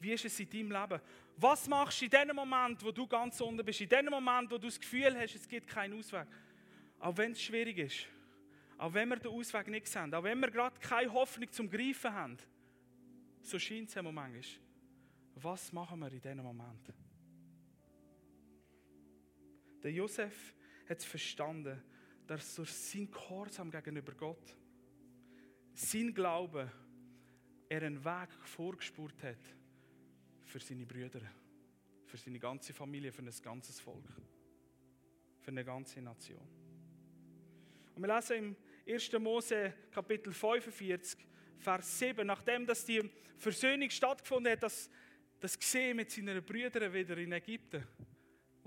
Wie 0.01 0.13
ist 0.13 0.25
es 0.25 0.41
in 0.41 0.49
deinem 0.49 0.71
Leben? 0.71 1.01
Was 1.37 1.69
machst 1.69 2.01
du 2.01 2.05
in 2.05 2.11
dem 2.11 2.37
Moment, 2.37 2.83
wo 2.83 2.91
du 2.91 3.07
ganz 3.07 3.41
unten 3.41 3.65
bist? 3.65 3.81
In 3.81 3.89
dem 3.89 4.07
Moment, 4.07 4.51
wo 4.51 4.57
du 4.57 4.67
das 4.69 4.81
Gefühl 4.81 5.17
hast, 5.19 5.35
es 5.35 5.49
gibt 5.49 5.67
keinen 5.67 5.99
Ausweg. 5.99 6.27
Auch 7.01 7.17
wenn 7.17 7.33
es 7.33 7.43
schwierig 7.43 7.79
ist. 7.79 8.07
Auch 8.79 8.95
wenn 8.95 9.09
wir 9.09 9.17
den 9.17 9.33
Ausweg 9.33 9.67
nicht 9.69 9.89
sehen. 9.89 10.15
Auch 10.15 10.23
wenn 10.23 10.39
wir 10.39 10.51
gerade 10.51 10.79
keine 10.81 11.13
Hoffnung 11.13 11.51
zum 11.51 11.69
Greifen 11.69 12.13
haben. 12.13 12.39
So 13.43 13.59
scheint 13.59 13.89
es 13.89 14.03
Moment. 14.03 14.61
Was 15.35 15.73
machen 15.73 15.99
wir 16.01 16.13
in 16.13 16.21
diesem 16.21 16.43
Moment? 16.43 16.93
Der 19.83 19.93
Josef 19.93 20.55
hat 20.89 21.03
verstanden, 21.03 21.83
dass 22.27 22.55
durch 22.55 22.73
sein 22.73 23.11
Gehorsam 23.11 23.71
gegenüber 23.71 24.13
Gott, 24.13 24.57
sein 25.75 26.13
Glaube, 26.13 26.71
er 27.69 27.83
einen 27.83 28.05
Weg 28.05 28.29
vorgespurt 28.45 29.23
hat 29.23 29.55
für 30.45 30.59
seine 30.59 30.87
Brüder, 30.87 31.21
für 32.07 32.17
seine 32.17 32.39
ganze 32.39 32.73
Familie, 32.73 33.13
für 33.13 33.23
ein 33.23 33.31
ganzes 33.43 33.81
Volk, 33.81 34.09
für 35.41 35.51
eine 35.51 35.65
ganze 35.65 36.01
Nation. 36.01 36.49
Und 37.95 38.03
wir 38.03 38.15
lesen 38.15 38.57
im 38.87 38.95
1. 38.95 39.13
Mose 39.19 39.75
Kapitel 39.91 40.33
45, 40.33 41.19
Vers 41.59 41.99
7, 41.99 42.27
nachdem 42.27 42.67
dass 42.67 42.85
die 42.85 43.09
Versöhnung 43.37 43.91
stattgefunden 43.91 44.53
hat, 44.53 44.63
dass 44.63 44.91
das 45.41 45.59
gesehen 45.59 45.97
mit 45.97 46.11
seinen 46.11 46.45
Brüdern 46.45 46.93
wieder 46.93 47.17
in 47.19 47.33
Ägypten, 47.33 47.87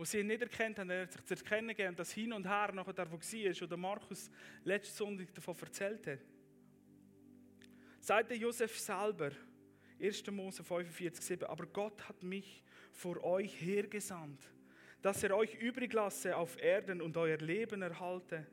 wo 0.01 0.05
sie 0.05 0.21
ihn 0.21 0.25
nicht 0.25 0.41
erkannt 0.41 0.79
haben, 0.79 0.89
er 0.89 1.03
hat 1.03 1.11
sich 1.11 1.23
zu 1.25 1.35
erkennen 1.35 1.67
gegeben, 1.67 1.95
das 1.95 2.11
hin 2.11 2.33
und 2.33 2.47
her 2.47 2.71
nachher 2.73 2.91
der, 2.91 3.11
wo 3.11 3.17
war, 3.19 3.63
oder 3.63 3.77
Markus 3.77 4.31
letzten 4.63 4.97
Sonntag 4.97 5.31
davon 5.31 5.55
erzählt 5.61 6.07
hat. 6.07 6.19
Sagt 7.99 8.31
der 8.31 8.37
Josef 8.37 8.79
selber, 8.79 9.29
1. 10.01 10.25
Mose 10.31 10.63
45, 10.63 11.23
7. 11.23 11.47
Aber 11.47 11.67
Gott 11.67 12.09
hat 12.09 12.23
mich 12.23 12.63
vor 12.91 13.23
euch 13.23 13.61
hergesandt, 13.61 14.41
dass 15.03 15.21
er 15.21 15.37
euch 15.37 15.53
übrig 15.61 15.93
lasse 15.93 16.35
auf 16.35 16.59
Erden 16.59 16.99
und 16.99 17.15
euer 17.15 17.37
Leben 17.37 17.83
erhalte 17.83 18.47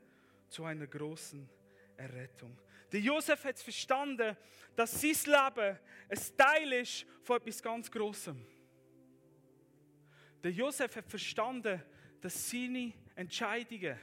zu 0.49 0.65
einer 0.65 0.85
großen 0.85 1.49
Errettung. 1.97 2.59
Der 2.91 2.99
Josef 2.99 3.43
hat 3.43 3.57
verstanden, 3.57 4.37
dass 4.75 5.01
sein 5.01 5.17
Leben 5.25 5.79
ein 6.09 6.37
Teil 6.37 6.73
ist 6.73 7.07
von 7.23 7.37
etwas 7.37 7.63
ganz 7.63 7.89
Großem. 7.89 8.58
Der 10.43 10.51
Josef 10.51 10.95
hat 10.95 11.09
verstanden, 11.09 11.81
dass 12.21 12.49
seine 12.49 12.93
Entscheidungen, 13.15 13.97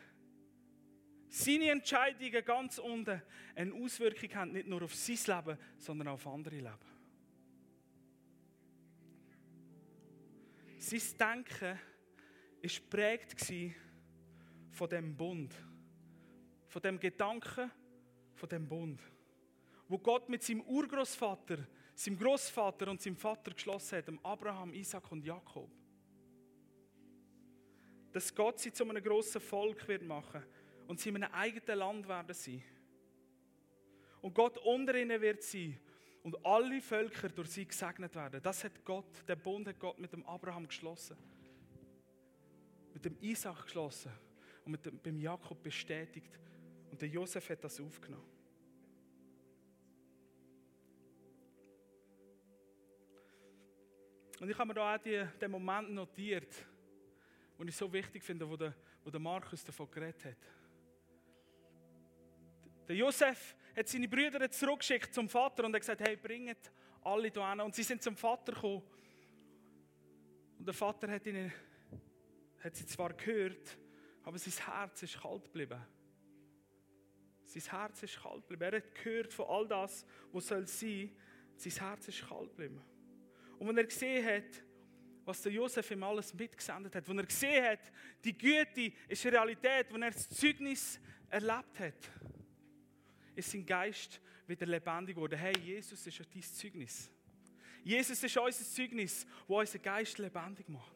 seine 1.28 1.70
Entscheidungen 1.70 2.44
ganz 2.44 2.78
unten 2.78 3.22
eine 3.54 3.74
Auswirkung 3.74 4.34
haben, 4.34 4.52
nicht 4.52 4.68
nur 4.68 4.82
auf 4.82 4.94
sein 4.94 5.18
Leben, 5.36 5.58
sondern 5.78 6.08
auf 6.08 6.26
andere 6.26 6.56
Leben. 6.56 6.96
Sein 10.78 11.00
Denken 11.18 11.60
war 11.60 11.78
geprägt 12.62 13.52
von 14.70 14.88
dem 14.88 15.16
Bund. 15.16 15.54
Von 16.68 16.82
dem 16.82 17.00
Gedanken, 17.00 17.70
von 18.34 18.48
dem 18.48 18.68
Bund. 18.68 19.00
Wo 19.88 19.98
Gott 19.98 20.28
mit 20.28 20.42
seinem 20.42 20.60
Urgroßvater, 20.62 21.66
seinem 21.94 22.18
Großvater 22.18 22.90
und 22.90 23.00
seinem 23.00 23.16
Vater 23.16 23.52
geschlossen 23.52 23.98
hat, 23.98 24.08
dem 24.08 24.24
Abraham, 24.24 24.74
Isaac 24.74 25.10
und 25.10 25.24
Jakob. 25.24 25.70
Dass 28.16 28.34
Gott 28.34 28.58
sie 28.58 28.72
zu 28.72 28.88
einem 28.88 29.04
grossen 29.04 29.42
Volk 29.42 29.86
wird 29.88 30.02
machen 30.02 30.42
und 30.86 30.98
sie 30.98 31.10
in 31.10 31.16
einem 31.16 31.34
eigenen 31.34 31.78
Land 31.78 32.08
werden 32.08 32.32
sein. 32.32 32.62
Und 34.22 34.34
Gott 34.34 34.56
unter 34.56 34.94
ihnen 34.94 35.20
wird 35.20 35.42
sein 35.42 35.78
und 36.22 36.34
alle 36.42 36.80
Völker 36.80 37.28
durch 37.28 37.50
sie 37.50 37.66
gesegnet 37.66 38.14
werden. 38.14 38.42
Das 38.42 38.64
hat 38.64 38.82
Gott, 38.86 39.22
der 39.28 39.36
Bund 39.36 39.68
hat 39.68 39.78
Gott 39.78 39.98
mit 39.98 40.14
dem 40.14 40.24
Abraham 40.24 40.66
geschlossen. 40.66 41.14
Mit 42.94 43.04
dem 43.04 43.18
Isaac 43.20 43.64
geschlossen. 43.64 44.10
und 44.64 44.72
mit 44.72 45.02
beim 45.02 45.20
Jakob 45.20 45.62
bestätigt. 45.62 46.40
Und 46.90 47.02
der 47.02 47.10
Josef 47.10 47.50
hat 47.50 47.62
das 47.62 47.78
aufgenommen. 47.78 48.30
Und 54.40 54.48
ich 54.48 54.56
habe 54.56 54.68
mir 54.68 54.74
da 54.74 54.94
auch 54.94 55.02
die, 55.02 55.22
den 55.38 55.50
Moment 55.50 55.90
notiert, 55.90 56.66
den 57.58 57.68
ich 57.68 57.76
so 57.76 57.92
wichtig 57.92 58.22
finde, 58.22 58.48
wo 58.48 58.56
der, 58.56 58.74
wo 59.04 59.10
der 59.10 59.20
Markus 59.20 59.64
davon 59.64 59.90
geredet 59.90 60.24
hat. 60.24 60.36
Der 62.88 62.96
Josef 62.96 63.56
hat 63.76 63.88
seine 63.88 64.08
Brüder 64.08 64.50
zurückgeschickt 64.50 65.12
zum 65.12 65.28
Vater 65.28 65.64
und 65.64 65.74
hat 65.74 65.80
gesagt, 65.80 66.00
hey, 66.00 66.16
bringt 66.16 66.70
alle 67.02 67.28
hier 67.28 67.50
hin. 67.50 67.60
Und 67.60 67.74
sie 67.74 67.82
sind 67.82 68.02
zum 68.02 68.16
Vater 68.16 68.52
gekommen. 68.52 68.82
Und 70.58 70.66
der 70.66 70.74
Vater 70.74 71.10
hat, 71.10 71.26
ihnen, 71.26 71.52
hat 72.62 72.76
sie 72.76 72.86
zwar 72.86 73.12
gehört, 73.12 73.78
aber 74.22 74.38
sein 74.38 74.66
Herz 74.66 75.02
ist 75.02 75.20
kalt 75.20 75.44
geblieben. 75.44 75.80
Sein 77.44 77.62
Herz 77.62 78.02
ist 78.02 78.20
kalt 78.20 78.42
geblieben. 78.48 78.62
Er 78.62 78.76
hat 78.78 78.94
gehört 78.94 79.32
von 79.32 79.46
all 79.46 79.68
das, 79.68 80.06
was 80.32 80.46
soll 80.46 80.66
sein. 80.66 81.14
Sein 81.56 81.72
Herz 81.72 82.08
ist 82.08 82.26
kalt 82.26 82.50
geblieben. 82.50 82.82
Und 83.58 83.68
wenn 83.68 83.78
er 83.78 83.84
gesehen 83.84 84.24
hat, 84.24 84.62
was 85.26 85.42
der 85.42 85.52
Josef 85.52 85.90
ihm 85.90 86.04
alles 86.04 86.32
mitgesendet 86.32 86.94
hat, 86.94 87.08
wenn 87.08 87.18
er 87.18 87.26
gesehen 87.26 87.64
hat, 87.64 87.80
die 88.24 88.36
Güte 88.36 88.92
ist 89.08 89.26
Realität, 89.26 89.92
wenn 89.92 90.02
er 90.02 90.12
das 90.12 90.28
Zeugnis 90.30 91.00
erlebt 91.28 91.80
hat, 91.80 92.10
ist 93.34 93.50
sein 93.50 93.66
Geist 93.66 94.20
wieder 94.46 94.66
lebendig 94.66 95.16
geworden. 95.16 95.36
Hey, 95.36 95.52
Jesus 95.58 96.06
ist 96.06 96.18
ja 96.18 96.24
dein 96.32 96.42
Zeugnis. 96.42 97.10
Jesus 97.82 98.22
ist 98.22 98.36
unser 98.36 98.64
Zeugnis, 98.64 99.26
wo 99.48 99.58
unser 99.58 99.80
Geist 99.80 100.16
lebendig 100.18 100.68
macht. 100.68 100.94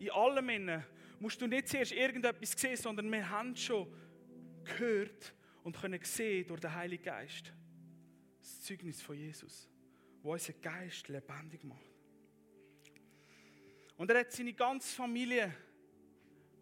In 0.00 0.10
allem 0.10 0.44
Männern 0.44 0.84
musst 1.20 1.40
du 1.40 1.46
nicht 1.46 1.68
zuerst 1.68 1.92
irgendetwas 1.92 2.52
sehen, 2.52 2.76
sondern 2.76 3.10
wir 3.10 3.28
haben 3.30 3.54
schon 3.56 3.92
gehört 4.64 5.34
und 5.62 5.80
können 5.80 6.02
sehen 6.02 6.46
durch 6.48 6.60
den 6.60 6.74
Heiligen 6.74 7.04
Geist 7.04 7.52
das 8.40 8.62
Zeugnis 8.62 9.00
von 9.00 9.16
Jesus, 9.16 9.68
wo 10.22 10.32
unser 10.32 10.52
Geist 10.54 11.08
lebendig 11.08 11.62
macht. 11.62 11.97
Und 13.98 14.08
er 14.12 14.20
hat 14.20 14.32
seine 14.32 14.52
ganze 14.52 14.94
Familie 14.94 15.52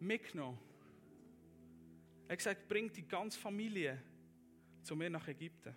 mitgenommen. 0.01 0.59
Er 2.27 2.33
hat 2.33 2.39
gesagt, 2.39 2.67
bringt 2.67 2.97
die 2.97 3.07
ganze 3.07 3.39
Familie 3.39 4.03
zu 4.83 4.97
mir 4.97 5.11
nach 5.11 5.29
Ägypten. 5.29 5.77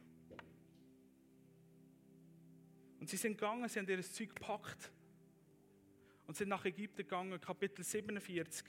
Und 3.02 3.10
sie 3.10 3.18
sind 3.18 3.38
gegangen, 3.38 3.68
sie 3.68 3.80
haben 3.80 3.90
ihr 3.90 4.02
Zeug 4.02 4.34
gepackt 4.34 4.90
und 6.28 6.38
sind 6.38 6.48
nach 6.48 6.64
Ägypten 6.64 7.04
gegangen, 7.04 7.40
Kapitel 7.42 7.84
47. 7.84 8.66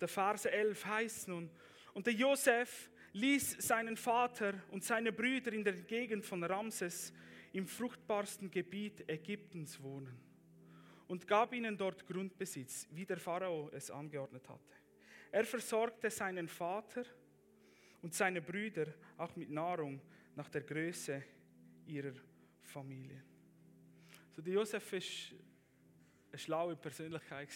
Der 0.00 0.08
Verse 0.08 0.48
11 0.48 0.86
heißt 0.86 1.28
nun, 1.28 1.50
und 1.94 2.06
der 2.06 2.14
Josef 2.14 2.90
ließ 3.12 3.56
seinen 3.58 3.96
Vater 3.96 4.54
und 4.70 4.84
seine 4.84 5.10
Brüder 5.10 5.52
in 5.52 5.64
der 5.64 5.72
Gegend 5.72 6.24
von 6.24 6.44
Ramses 6.44 7.12
im 7.52 7.66
fruchtbarsten 7.66 8.52
Gebiet 8.52 9.08
Ägyptens 9.08 9.82
wohnen 9.82 10.25
und 11.08 11.26
gab 11.26 11.52
ihnen 11.52 11.76
dort 11.76 12.06
Grundbesitz, 12.06 12.88
wie 12.90 13.04
der 13.04 13.18
Pharao 13.18 13.70
es 13.72 13.90
angeordnet 13.90 14.48
hatte. 14.48 14.74
Er 15.30 15.44
versorgte 15.44 16.10
seinen 16.10 16.48
Vater 16.48 17.04
und 18.02 18.14
seine 18.14 18.40
Brüder 18.40 18.86
auch 19.16 19.34
mit 19.36 19.50
Nahrung 19.50 20.00
nach 20.34 20.48
der 20.48 20.62
Größe 20.62 21.22
ihrer 21.86 22.14
Familie. 22.62 23.22
So, 24.34 24.42
der 24.42 24.54
Josef 24.54 24.92
war 24.92 25.00
eine 26.30 26.38
schlaue 26.38 26.76
Persönlichkeit. 26.76 27.48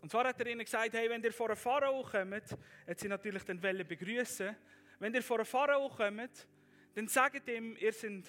Und 0.00 0.10
zwar 0.10 0.28
hat 0.28 0.40
er 0.40 0.46
ihnen 0.46 0.64
gesagt, 0.64 0.92
hey, 0.92 1.08
wenn 1.08 1.22
ihr 1.22 1.32
vor 1.32 1.46
einem 1.46 1.56
Pharao 1.56 2.02
kommt, 2.02 2.56
hat 2.86 2.98
sie 2.98 3.08
natürlich 3.08 3.42
den 3.44 3.62
Welle 3.62 3.84
begrüßen. 3.84 4.54
Wenn 4.98 5.14
ihr 5.14 5.22
vor 5.22 5.38
einem 5.38 5.46
Pharao 5.46 5.88
kommt, 5.88 6.46
dann 6.94 7.08
sagt 7.08 7.48
ihm, 7.48 7.76
ihr 7.76 7.92
seid 7.92 8.24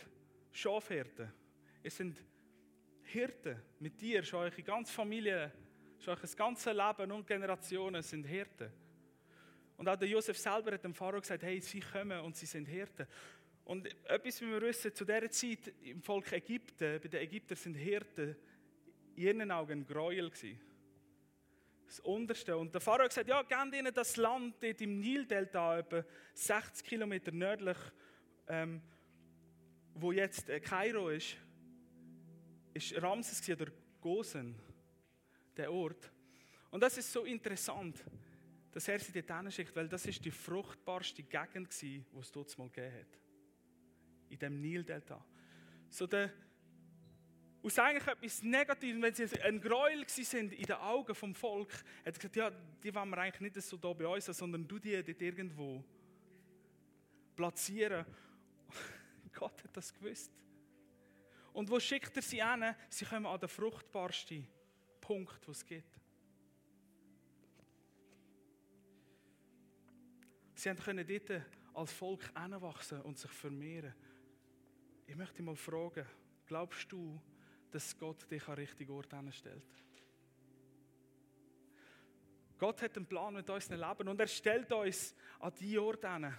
Schafhirten. 0.51 1.31
Ihr 1.83 1.91
seid 1.91 2.15
Hirten 3.07 3.61
mit 3.79 3.99
dir, 4.01 4.21
schon 4.23 4.39
eure 4.41 4.63
ganze 4.63 4.91
Familie, 4.91 5.51
schon 5.99 6.17
euer 6.17 6.35
ganzes 6.35 6.73
Leben 6.73 7.11
und 7.11 7.25
Generationen 7.25 8.01
sind 8.01 8.25
Hirten. 8.25 8.71
Und 9.77 9.87
auch 9.87 9.95
der 9.95 10.07
Josef 10.07 10.37
selber 10.37 10.73
hat 10.73 10.83
dem 10.83 10.93
Pharao 10.93 11.21
gesagt, 11.21 11.43
hey, 11.43 11.61
sie 11.61 11.79
kommen 11.79 12.19
und 12.19 12.35
sie 12.35 12.45
sind 12.45 12.65
Hirten. 12.65 13.07
Und 13.63 13.87
etwas, 14.05 14.41
wie 14.41 14.47
wir 14.47 14.61
wissen, 14.61 14.93
zu 14.93 15.05
dieser 15.05 15.29
Zeit 15.29 15.73
im 15.83 16.01
Volk 16.01 16.31
Ägypten, 16.33 16.99
bei 17.01 17.07
den 17.07 17.21
Ägyptern 17.21 17.57
sind 17.57 17.75
Hirten 17.75 18.35
in 19.15 19.23
ihren 19.23 19.51
Augen 19.51 19.81
ein 19.81 19.85
Gräuel 19.85 20.29
gewesen. 20.29 20.59
Das 21.85 21.99
Unterste. 22.01 22.57
Und 22.57 22.73
der 22.73 22.81
Pharao 22.81 23.03
hat 23.03 23.09
gesagt, 23.09 23.29
ja, 23.29 23.41
gebt 23.41 23.75
ihnen 23.75 23.93
das 23.93 24.17
Land 24.17 24.55
dort 24.61 24.81
im 24.81 24.99
Nildelta, 24.99 25.79
etwa 25.79 26.03
60 26.33 26.85
Kilometer 26.85 27.31
nördlich, 27.31 27.77
ähm, 28.47 28.81
wo 29.93 30.11
jetzt 30.11 30.49
äh, 30.49 30.59
Kairo 30.59 31.09
ist 31.09 31.37
ist 32.77 33.01
Ramses 33.01 33.47
oder 33.49 33.67
Gosen, 33.99 34.55
der 35.55 35.71
Ort. 35.71 36.11
Und 36.71 36.81
das 36.81 36.97
ist 36.97 37.11
so 37.11 37.23
interessant, 37.23 38.03
dass 38.71 38.87
er 38.87 38.99
sie 38.99 39.21
dort 39.21 39.53
schickt, 39.53 39.75
weil 39.75 39.87
das 39.87 40.05
ist 40.05 40.23
die 40.23 40.31
fruchtbarste 40.31 41.23
Gegend 41.23 41.81
die 41.81 42.05
es 42.19 42.31
dort 42.31 42.57
mal 42.57 42.69
gegeben 42.69 42.95
hat. 42.95 43.19
In 44.29 44.39
dem 44.39 44.61
Nildelta. 44.61 45.25
So 45.89 46.05
der, 46.05 46.31
aus 47.63 47.79
eigentlich 47.79 48.07
etwas 48.07 48.43
Negatives, 48.43 49.01
wenn 49.01 49.13
sie 49.13 49.41
ein 49.41 49.59
Gräuel 49.59 50.07
sind 50.07 50.53
in 50.53 50.65
den 50.65 50.75
Augen 50.75 51.15
vom 51.15 51.33
Volk, 51.33 51.73
hat 51.73 51.83
er 52.05 52.11
gesagt, 52.11 52.35
ja, 52.35 52.51
die 52.83 52.93
wollen 52.93 53.09
wir 53.09 53.17
eigentlich 53.17 53.53
nicht 53.53 53.65
so 53.65 53.77
da 53.77 53.93
bei 53.93 54.07
uns, 54.07 54.25
sondern 54.25 54.67
du 54.67 54.77
die 54.77 55.01
dort 55.01 55.21
irgendwo 55.21 55.83
platzieren. 57.35 58.05
Gott 59.33 59.63
hat 59.63 59.75
das 59.75 59.93
gewusst. 59.93 60.31
Und 61.57 61.71
wo 61.71 61.79
schickt 61.79 62.15
er 62.15 62.21
sie 62.21 62.43
hin? 62.43 62.75
Sie 62.87 63.03
kommen 63.03 63.25
an 63.25 63.39
den 63.39 63.49
fruchtbarsten 63.49 64.47
Punkt, 65.01 65.43
den 65.43 65.51
es 65.51 65.65
gibt. 65.65 65.99
Sie 70.53 70.71
können 70.75 71.07
dort 71.07 71.41
als 71.73 71.93
Volk 71.93 72.31
hinwachsen 72.39 73.01
und 73.01 73.17
sich 73.17 73.31
vermehren. 73.31 73.95
Ich 75.07 75.15
möchte 75.15 75.41
mal 75.41 75.55
fragen, 75.55 76.05
glaubst 76.45 76.91
du, 76.91 77.19
dass 77.71 77.97
Gott 77.97 78.29
dich 78.29 78.47
an 78.47 78.55
den 78.55 78.65
richtigen 78.67 78.91
Ort 78.91 79.15
stellt? 79.31 79.63
Gott 82.59 82.83
hat 82.83 82.95
einen 82.97 83.07
Plan 83.07 83.33
mit 83.33 83.49
unserem 83.49 83.79
Leben 83.79 84.07
und 84.09 84.19
er 84.19 84.27
stellt 84.27 84.71
uns 84.71 85.15
an 85.39 85.55
die 85.59 85.79
Orte 85.79 86.13
hin, 86.13 86.35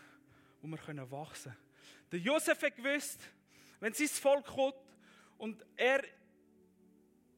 wo 0.62 0.68
wir 0.68 1.10
wachsen 1.10 1.50
können. 1.50 1.64
Der 2.12 2.20
Josef 2.20 2.62
hat 2.62 2.76
gewusst, 2.76 3.18
wenn 3.80 3.92
sein 3.92 4.06
Volk 4.06 4.46
kommt, 4.46 4.87
und 5.38 5.64
er 5.76 6.04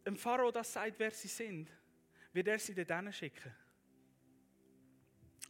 dem 0.05 0.17
Pharao 0.17 0.51
das 0.51 0.73
sagt, 0.73 0.99
wer 0.99 1.11
sie 1.11 1.29
sind, 1.29 1.71
wird 2.33 2.49
er 2.49 2.59
sie 2.59 2.75
dort 2.75 3.15
schicken. 3.15 3.55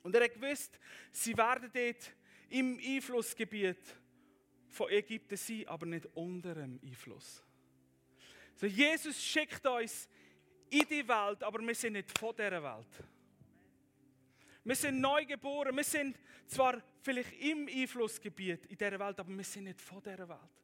Und 0.02 0.14
er 0.14 0.24
hat 0.24 0.34
gewusst, 0.34 0.78
sie 1.12 1.36
werden 1.36 1.70
dort 1.72 2.12
im 2.48 2.78
Einflussgebiet 2.78 3.96
von 4.68 4.90
Ägypten 4.90 5.36
sein, 5.36 5.66
aber 5.68 5.86
nicht 5.86 6.06
unter 6.14 6.54
dem 6.54 6.80
Einfluss. 6.82 7.42
So, 8.54 8.66
Jesus 8.66 9.22
schickt 9.22 9.64
uns 9.66 10.08
in 10.70 10.86
die 10.88 11.06
Welt, 11.06 11.42
aber 11.42 11.60
wir 11.60 11.74
sind 11.74 11.94
nicht 11.94 12.18
von 12.18 12.34
dieser 12.34 12.62
Welt. 12.62 13.04
Wir 14.64 14.76
sind 14.76 15.00
neu 15.00 15.24
geboren, 15.24 15.74
wir 15.76 15.84
sind 15.84 16.18
zwar 16.46 16.82
vielleicht 17.00 17.32
im 17.40 17.68
Einflussgebiet 17.68 18.66
in 18.66 18.76
dieser 18.76 18.98
Welt, 18.98 19.18
aber 19.18 19.36
wir 19.36 19.44
sind 19.44 19.64
nicht 19.64 19.80
von 19.80 20.02
dieser 20.02 20.28
Welt. 20.28 20.59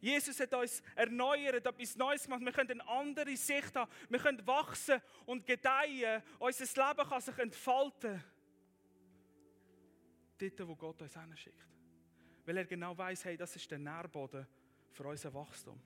Jesus 0.00 0.40
hat 0.40 0.52
uns 0.54 0.82
erneuert, 0.94 1.66
etwas 1.66 1.96
Neues 1.96 2.24
gemacht. 2.24 2.40
Wir 2.42 2.52
können 2.52 2.80
eine 2.80 2.88
andere 2.88 3.36
Sicht 3.36 3.74
haben. 3.76 3.90
Wir 4.08 4.18
können 4.18 4.46
wachsen 4.46 5.00
und 5.26 5.46
gedeihen. 5.46 6.22
Unser 6.38 6.88
Leben 6.88 7.08
kann 7.08 7.20
sich 7.20 7.38
entfalten. 7.38 8.22
Dort, 10.38 10.68
wo 10.68 10.74
Gott 10.74 11.02
uns 11.02 11.18
hinschickt. 11.18 11.66
Weil 12.46 12.56
er 12.56 12.64
genau 12.64 12.96
weiß, 12.96 13.26
hey, 13.26 13.36
das 13.36 13.54
ist 13.56 13.70
der 13.70 13.78
Nährboden 13.78 14.46
für 14.90 15.04
unser 15.04 15.32
Wachstum. 15.34 15.80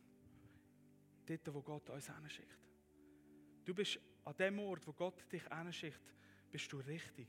Dort, 1.27 1.55
wo 1.55 1.61
Gott 1.63 1.91
uns 1.91 2.09
hinschickt. 2.15 2.59
Du 3.65 3.75
bist 3.75 3.99
an 4.25 4.37
dem 4.37 4.59
Ort, 4.61 4.87
wo 4.87 4.93
Gott 4.93 5.25
dich 5.33 5.43
hinschickt, 5.49 6.15
bist 6.53 6.73
du 6.73 6.79
richtig. 6.79 7.27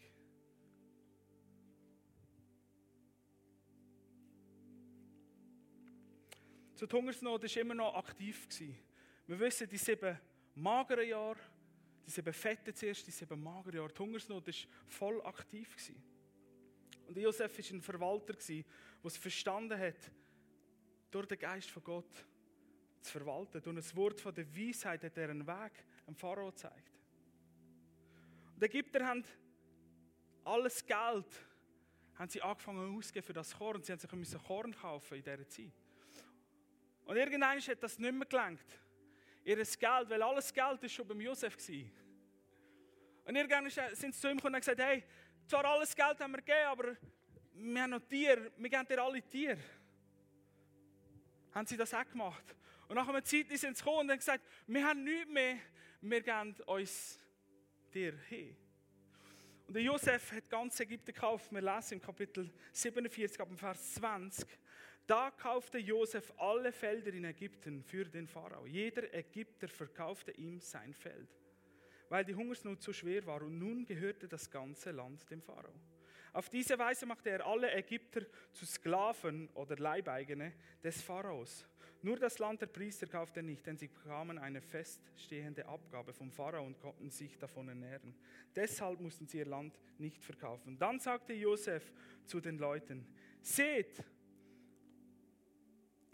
Die 6.82 6.86
Hungersnot 6.86 7.44
war 7.44 7.62
immer 7.62 7.74
noch 7.74 7.96
aktiv. 7.96 8.48
Wir 9.28 9.40
wissen, 9.40 9.68
die 9.70 9.78
sieben 9.78 10.20
mageren 10.56 11.08
Jahre, 11.08 11.40
die 12.06 12.12
sieben 12.12 12.34
fetten 12.34 12.76
zuerst, 12.76 13.08
die 13.08 13.12
sieben 13.12 13.42
mageren 13.42 13.78
Jahre, 13.78 13.94
die 13.94 14.00
Hungersnot 14.00 14.48
war 14.48 14.54
voll 14.88 15.22
aktiv. 15.26 15.76
Und 17.08 17.18
Josef 17.18 17.58
war 17.58 17.78
ein 17.78 17.82
Verwalter, 17.82 18.34
der 18.34 18.64
es 19.04 19.18
verstanden 19.18 19.80
hat, 19.80 20.12
durch 21.12 21.28
den 21.28 21.40
Geist 21.40 21.70
von 21.70 21.84
Gott 21.84 22.26
zu 23.02 23.12
verwalten. 23.12 23.62
Durch 23.62 23.78
ein 23.78 23.96
Wort 23.96 24.20
von 24.20 24.34
der 24.34 24.46
Weisheit 24.56 25.04
hat 25.04 25.18
er 25.18 25.30
einen 25.30 25.48
Weg 25.48 25.72
dem 26.06 26.16
Pharao 26.16 26.50
gezeigt. 26.50 26.92
Und 28.54 28.62
die 28.62 28.66
Ägypter 28.66 29.06
haben 29.06 29.24
alles 30.44 30.86
Geld 30.86 31.46
haben 32.16 32.30
sie 32.30 32.42
angefangen 32.42 32.98
auszugeben 32.98 33.26
für 33.26 33.34
das 33.34 33.56
Korn. 33.56 33.84
Sie 33.84 33.92
haben 33.92 34.00
sich 34.00 34.44
Korn 34.44 34.74
kaufen 34.74 35.16
in 35.16 35.24
dieser 35.24 35.48
Zeit. 35.50 35.85
Und 37.06 37.18
irgendwann 37.18 37.60
hat 37.60 37.84
das 37.84 38.00
nicht 38.00 38.14
mehr 38.14 38.28
gelangt. 38.28 38.66
Ihr 39.44 39.58
Geld, 39.58 40.10
weil 40.10 40.22
alles 40.24 40.54
Geld 40.54 40.84
ist 40.84 40.94
schon 40.94 41.08
beim 41.08 41.22
Josef 41.22 41.56
war. 41.56 41.86
Und 43.26 43.36
irgendwann 43.36 43.70
sind 43.70 44.14
sie 44.14 44.20
zu 44.20 44.30
ihm 44.30 44.38
gekommen 44.38 44.56
und 44.56 44.62
gesagt, 44.62 44.80
hey, 44.80 45.04
zwar 45.48 45.66
alles 45.66 45.96
Geld 45.96 46.20
haben 46.20 46.32
wir 46.32 46.40
gegeben, 46.40 46.68
aber 46.68 46.98
wir 47.54 47.82
haben 47.82 47.92
noch 47.92 48.00
Tiere, 48.00 48.52
wir 48.58 48.70
geben 48.70 48.88
dir 48.88 49.02
alle 49.02 49.22
Tiere. 49.22 49.60
Haben 51.54 51.66
sie 51.68 51.78
das 51.78 51.94
auch 51.94 52.08
gemacht. 52.10 52.56
Und 52.88 52.96
nach 52.96 53.08
einer 53.08 53.24
Zeit 53.24 53.48
sind 53.50 53.78
sie 53.78 53.84
gekommen 53.84 54.02
und 54.02 54.12
haben 54.12 54.18
gesagt, 54.18 54.44
wir 54.68 54.86
haben 54.86 55.04
nichts 55.04 55.32
mehr, 55.32 55.58
wir 56.02 56.22
geben 56.22 56.56
uns 56.66 57.20
dir 57.94 58.14
hin. 58.28 58.56
Und 59.68 59.74
der 59.74 59.84
Josef 59.84 60.32
hat 60.32 60.50
ganz 60.50 60.80
Ägypten 60.80 61.14
gekauft. 61.14 61.52
Wir 61.52 61.62
lesen 61.62 61.96
im 61.96 62.02
Kapitel 62.02 62.52
47, 62.72 63.40
ab 63.42 63.48
dem 63.48 63.58
Vers 63.58 63.96
20. 63.96 64.48
Da 65.08 65.30
kaufte 65.30 65.78
Josef 65.78 66.34
alle 66.38 66.72
Felder 66.72 67.14
in 67.14 67.26
Ägypten 67.26 67.84
für 67.84 68.06
den 68.06 68.28
Pharao. 68.28 68.66
Jeder 68.66 69.14
Ägypter 69.14 69.68
verkaufte 69.68 70.32
ihm 70.32 70.60
sein 70.60 70.94
Feld, 70.94 71.30
weil 72.10 72.26
die 72.26 72.34
Hungersnot 72.34 72.82
so 72.82 72.92
schwer 72.92 73.24
war. 73.28 73.44
Und 73.44 73.60
nun 73.60 73.86
gehörte 73.86 74.28
das 74.28 74.50
ganze 74.50 74.92
Land 74.92 75.30
dem 75.30 75.42
Pharao. 75.42 75.74
Auf 76.34 76.50
diese 76.50 76.78
Weise 76.80 77.06
machte 77.06 77.30
er 77.30 77.46
alle 77.46 77.72
Ägypter 77.72 78.26
zu 78.52 78.66
Sklaven 78.66 79.48
oder 79.54 79.78
Leibeigene 79.78 80.54
des 80.84 81.02
Pharaos. 81.02 81.66
Nur 82.02 82.18
das 82.18 82.40
Land 82.40 82.62
der 82.62 82.68
Priester 82.68 83.08
kaufte 83.08 83.40
er 83.40 83.44
nicht, 83.44 83.66
denn 83.66 83.78
sie 83.78 83.88
bekamen 83.88 84.38
eine 84.38 84.62
feststehende 84.62 85.66
Abgabe 85.66 86.14
vom 86.14 86.32
Pharao 86.32 86.66
und 86.66 86.80
konnten 86.80 87.10
sich 87.10 87.38
davon 87.38 87.70
ernähren. 87.70 88.16
Deshalb 88.56 89.00
mussten 89.00 89.28
sie 89.28 89.38
ihr 89.38 89.46
Land 89.46 89.80
nicht 89.98 90.24
verkaufen. 90.24 90.78
Dann 90.78 91.00
sagte 91.00 91.34
Josef 91.34 91.94
zu 92.26 92.42
den 92.42 92.58
Leuten: 92.58 93.08
Seht, 93.42 94.04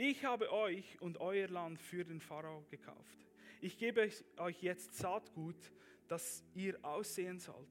ich 0.01 0.25
habe 0.25 0.51
euch 0.51 0.99
und 0.99 1.19
euer 1.19 1.47
Land 1.47 1.79
für 1.79 2.03
den 2.03 2.19
Pharao 2.19 2.65
gekauft. 2.71 3.17
Ich 3.61 3.77
gebe 3.77 4.09
euch 4.37 4.63
jetzt 4.63 4.95
Saatgut, 4.95 5.71
das 6.07 6.43
ihr 6.55 6.83
aussehen 6.83 7.39
sollt. 7.39 7.69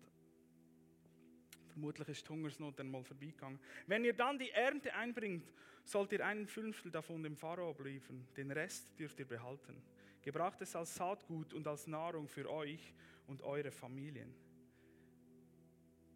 Vermutlich 1.70 2.08
ist 2.08 2.24
die 2.24 2.32
Hungersnot 2.32 2.78
dann 2.78 2.90
mal 2.90 3.02
vorbeigegangen. 3.02 3.58
Wenn 3.86 4.04
ihr 4.04 4.14
dann 4.14 4.38
die 4.38 4.50
Ernte 4.50 4.94
einbringt, 4.94 5.52
sollt 5.84 6.12
ihr 6.12 6.24
einen 6.24 6.46
Fünftel 6.46 6.92
davon 6.92 7.22
dem 7.24 7.36
Pharao 7.36 7.74
liefern. 7.82 8.26
Den 8.36 8.52
Rest 8.52 8.96
dürft 8.98 9.18
ihr 9.18 9.26
behalten. 9.26 9.82
Gebraucht 10.22 10.60
es 10.62 10.76
als 10.76 10.94
Saatgut 10.94 11.52
und 11.52 11.66
als 11.66 11.88
Nahrung 11.88 12.28
für 12.28 12.48
euch 12.48 12.94
und 13.26 13.42
eure 13.42 13.72
Familien. 13.72 14.32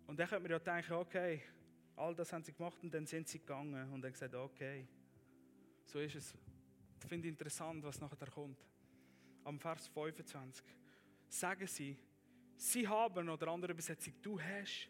Und 0.07 0.21
dann 0.21 0.29
könnte 0.29 0.43
man 0.43 0.51
ja 0.53 0.59
denken, 0.61 0.93
okay, 0.93 1.43
all 1.97 2.15
das 2.15 2.33
haben 2.33 2.45
sie 2.45 2.53
gemacht 2.53 2.79
und 2.83 2.95
dann 2.95 3.07
sind 3.07 3.27
sie 3.27 3.41
gegangen 3.41 3.93
und 3.93 4.03
dann 4.03 4.13
gesagt, 4.13 4.35
okay, 4.35 4.87
so 5.85 6.01
ist 6.01 6.17
es. 6.17 6.35
Ich 7.03 7.09
finde 7.09 7.29
interessant, 7.29 7.85
was 7.85 8.01
nachher 8.01 8.31
kommt. 8.31 8.59
Am 9.45 9.61
Vers 9.61 9.89
25 9.89 10.65
sagen 11.29 11.67
sie, 11.67 11.97
sie 12.57 12.89
haben, 12.89 13.29
oder 13.29 13.49
andere 13.49 13.73
Übersetzung, 13.73 14.15
du 14.23 14.41
hast 14.41 14.89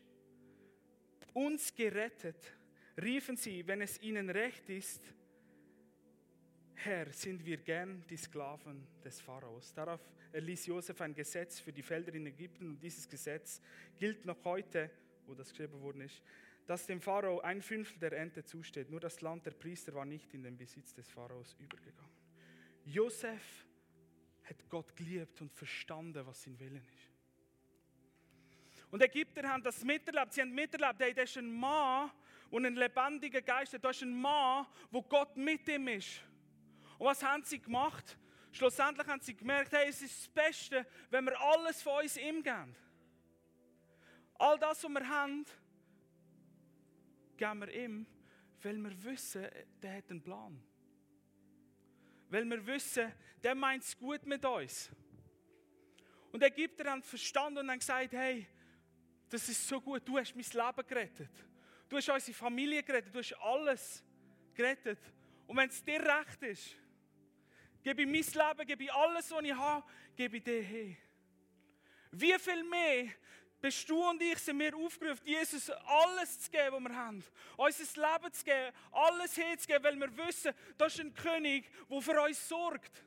uns 1.32 1.74
gerettet, 1.74 2.54
riefen 3.02 3.36
sie, 3.36 3.66
wenn 3.66 3.80
es 3.80 4.00
ihnen 4.00 4.30
recht 4.30 4.68
ist, 4.70 5.02
Herr, 6.76 7.12
sind 7.12 7.44
wir 7.44 7.56
gern 7.56 8.04
die 8.10 8.16
Sklaven 8.16 8.86
des 9.02 9.20
Pharaos. 9.20 9.72
Darauf 9.72 10.00
erließ 10.32 10.66
Josef 10.66 11.00
ein 11.00 11.14
Gesetz 11.14 11.60
für 11.60 11.72
die 11.72 11.82
Felder 11.82 12.12
in 12.14 12.26
Ägypten 12.26 12.68
und 12.68 12.82
dieses 12.82 13.08
Gesetz 13.08 13.60
gilt 13.96 14.24
noch 14.26 14.44
heute, 14.44 14.90
wo 15.26 15.34
das 15.34 15.50
geschrieben 15.50 15.80
worden 15.80 16.02
ist, 16.02 16.22
dass 16.66 16.86
dem 16.86 17.00
Pharao 17.00 17.40
ein 17.40 17.60
Fünftel 17.60 17.98
der 17.98 18.12
Ernte 18.12 18.44
zusteht. 18.44 18.90
Nur 18.90 19.00
das 19.00 19.20
Land 19.20 19.44
der 19.46 19.52
Priester 19.52 19.94
war 19.94 20.04
nicht 20.04 20.32
in 20.34 20.42
den 20.42 20.56
Besitz 20.56 20.94
des 20.94 21.08
Pharaos 21.10 21.54
übergegangen. 21.58 22.14
Josef 22.84 23.66
hat 24.44 24.68
Gott 24.68 24.94
geliebt 24.96 25.40
und 25.40 25.52
verstanden, 25.52 26.24
was 26.26 26.42
sein 26.42 26.58
Willen 26.58 26.84
ist. 26.92 27.10
Und 28.90 29.02
Ägypter 29.02 29.48
haben 29.48 29.62
das 29.62 29.82
miterlebt. 29.82 30.32
Sie 30.32 30.40
haben 30.40 30.54
miterlebt, 30.54 31.00
hey, 31.00 31.12
das 31.12 31.30
ist 31.30 31.38
ein 31.38 31.52
Mann 31.52 32.10
und 32.50 32.64
ein 32.64 32.76
lebendiger 32.76 33.42
Geist. 33.42 33.76
Das 33.82 33.96
ist 33.96 34.02
ein 34.02 34.20
Mann, 34.20 34.66
wo 34.90 35.02
Gott 35.02 35.36
mit 35.36 35.66
ihm 35.68 35.88
ist. 35.88 36.22
Und 36.98 37.06
was 37.06 37.22
haben 37.22 37.42
sie 37.42 37.58
gemacht? 37.58 38.16
Schlussendlich 38.52 39.06
haben 39.08 39.20
sie 39.20 39.34
gemerkt, 39.34 39.72
hey, 39.72 39.88
es 39.88 40.00
ist 40.00 40.20
das 40.20 40.28
Beste, 40.28 40.86
wenn 41.10 41.24
wir 41.24 41.40
alles 41.40 41.82
von 41.82 42.02
uns 42.02 42.16
ihm 42.16 42.42
geben. 42.42 42.76
All 44.38 44.58
das, 44.58 44.84
was 44.84 44.90
wir 44.90 45.08
haben, 45.08 45.44
geben 47.36 47.60
wir 47.60 47.74
ihm, 47.74 48.06
weil 48.62 48.76
wir 48.76 49.04
wissen, 49.04 49.46
der 49.82 49.96
hat 49.96 50.10
einen 50.10 50.22
Plan. 50.22 50.62
Weil 52.30 52.44
wir 52.44 52.66
wissen, 52.66 53.12
der 53.42 53.54
meint 53.54 53.82
es 53.82 53.96
gut 53.96 54.24
mit 54.26 54.44
uns. 54.44 54.90
Und 56.32 56.42
die 56.42 56.46
Ägypter 56.46 56.90
haben 56.90 57.02
verstanden 57.02 57.58
und 57.58 57.70
haben 57.70 57.78
gesagt, 57.78 58.12
hey, 58.12 58.46
das 59.28 59.48
ist 59.48 59.68
so 59.68 59.80
gut. 59.80 60.02
Du 60.06 60.18
hast 60.18 60.34
mein 60.34 60.44
Leben 60.44 60.86
gerettet. 60.86 61.30
Du 61.88 61.96
hast 61.96 62.08
unsere 62.08 62.36
Familie 62.36 62.82
gerettet. 62.82 63.14
Du 63.14 63.18
hast 63.18 63.32
alles 63.34 64.04
gerettet. 64.54 64.98
Und 65.46 65.56
wenn 65.56 65.68
es 65.68 65.84
dir 65.84 66.00
recht 66.00 66.42
ist, 66.42 66.76
gebe 67.82 68.02
ich 68.02 68.08
mein 68.08 68.48
Leben, 68.48 68.66
gebe 68.66 68.84
ich 68.84 68.92
alles, 68.92 69.30
was 69.30 69.44
ich 69.44 69.54
habe, 69.54 69.84
gebe 70.16 70.36
ich 70.38 70.42
dir 70.42 70.62
hin. 70.62 70.96
Wie 72.10 72.38
viel 72.38 72.64
mehr 72.64 73.08
bist 73.64 73.88
du 73.88 74.10
und 74.10 74.20
ich 74.20 74.38
sind 74.40 74.58
wir 74.58 74.76
aufgerufen, 74.76 75.26
Jesus 75.26 75.70
alles 75.70 76.38
zu 76.38 76.50
geben, 76.50 76.72
was 76.72 76.82
wir 76.82 76.94
haben. 76.94 77.24
Unser 77.56 78.02
Leben 78.02 78.32
zu 78.34 78.44
geben, 78.44 78.76
alles 78.92 79.34
hinzugeben, 79.34 79.84
weil 79.84 80.00
wir 80.00 80.26
wissen, 80.26 80.52
das 80.76 80.92
ist 80.92 81.00
ein 81.00 81.14
König, 81.14 81.70
der 81.88 82.00
für 82.02 82.22
uns 82.22 82.46
sorgt. 82.46 83.02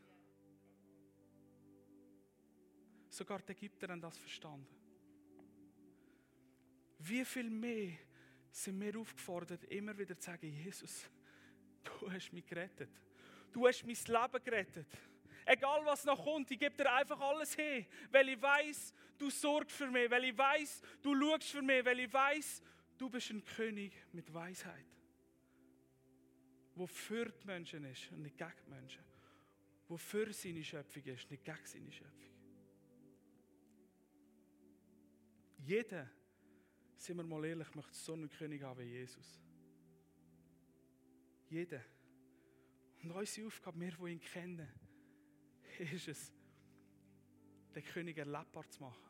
Sogar 3.08 3.40
die 3.44 3.52
Ägypter 3.52 3.90
haben 3.90 4.02
das 4.02 4.18
verstanden. 4.18 4.68
Wie 6.98 7.24
viel 7.24 7.52
mehr 7.52 7.96
sind 8.50 8.82
wir 8.82 8.98
aufgefordert, 8.98 9.64
immer 9.66 9.96
wieder 9.96 10.18
zu 10.18 10.26
sagen, 10.26 10.48
Jesus, 10.48 11.04
du 11.84 12.12
hast 12.12 12.34
mich 12.34 12.48
gerettet. 12.48 12.90
Du 13.54 13.68
hast 13.68 13.84
mein 13.84 13.96
Leben 13.96 14.44
gerettet. 14.44 14.88
Egal 15.50 15.86
was 15.86 16.04
noch 16.04 16.22
kommt, 16.22 16.52
ich 16.52 16.60
gebe 16.60 16.76
dir 16.76 16.92
einfach 16.92 17.20
alles 17.22 17.56
hin, 17.56 17.86
weil 18.12 18.28
ich 18.28 18.42
weiß, 18.42 18.94
du 19.18 19.30
sorgst 19.30 19.78
für 19.78 19.90
mich, 19.90 20.12
weil 20.12 20.26
ich 20.26 20.38
weiß, 20.38 20.82
du 21.02 21.16
schaust 21.16 21.52
für 21.52 21.62
mich, 21.62 21.86
weil 21.86 22.02
ich 22.02 22.12
weiß, 22.12 22.62
du 22.98 23.10
bist 23.10 23.30
ein 23.30 23.42
König 23.46 23.94
mit 24.12 24.34
Weisheit, 24.34 24.86
wo 26.76 26.86
für 26.86 27.30
die 27.30 27.48
Menschen 27.48 27.86
ist 27.86 28.12
und 28.12 28.24
nicht 28.24 28.38
gegen 28.38 28.52
die 28.66 28.70
Menschen, 28.70 29.04
wo 29.88 29.96
für 29.96 30.34
seine 30.34 30.62
Schöpfung 30.66 31.04
ist, 31.06 31.32
nicht 31.32 31.46
gegen 31.46 31.66
seine 31.66 31.92
Schöpfung. 31.94 32.36
Jeder 35.60 36.10
sind 36.98 37.16
wir 37.16 37.24
mal 37.24 37.46
ehrlich, 37.46 37.74
möchte 37.74 37.94
so 37.94 38.12
einen 38.12 38.30
König 38.30 38.64
haben 38.64 38.82
wie 38.82 38.90
Jesus. 38.90 39.40
Jeder. 41.48 41.82
Und 43.02 43.12
unsere 43.12 43.48
Aufgabe, 43.48 43.80
wir, 43.80 43.92
die 43.92 44.12
ihn 44.12 44.20
kennen, 44.20 44.87
ist 45.94 46.08
es, 46.08 46.32
den 47.76 47.84
König 47.84 48.18
erlebbar 48.18 48.70
zu 48.70 48.82
machen. 48.82 49.04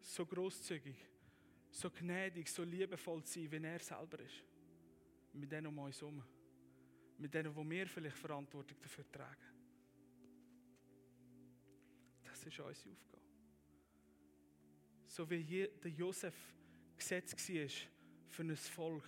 So 0.00 0.24
großzügig, 0.24 0.96
so 1.70 1.90
gnädig, 1.90 2.48
so 2.48 2.64
liebevoll 2.64 3.22
zu 3.24 3.40
sein, 3.40 3.50
wie 3.50 3.64
er 3.64 3.80
selber 3.80 4.18
ist. 4.20 4.44
Mit 5.34 5.52
denen 5.52 5.66
um 5.66 5.78
uns 5.78 6.00
herum. 6.00 6.22
Mit 7.18 7.34
denen, 7.34 7.54
wo 7.54 7.68
wir 7.68 7.86
vielleicht 7.86 8.16
Verantwortung 8.16 8.80
dafür 8.80 9.10
tragen. 9.10 9.44
Das 12.24 12.38
ist 12.46 12.58
unsere 12.58 12.70
Aufgabe 12.70 13.18
so 15.18 15.28
wie 15.28 15.68
der 15.82 15.90
Josef 15.90 16.34
gesetzt 16.96 17.36
war 17.36 17.68
für 18.28 18.42
ein 18.42 18.56
Volk, 18.56 19.04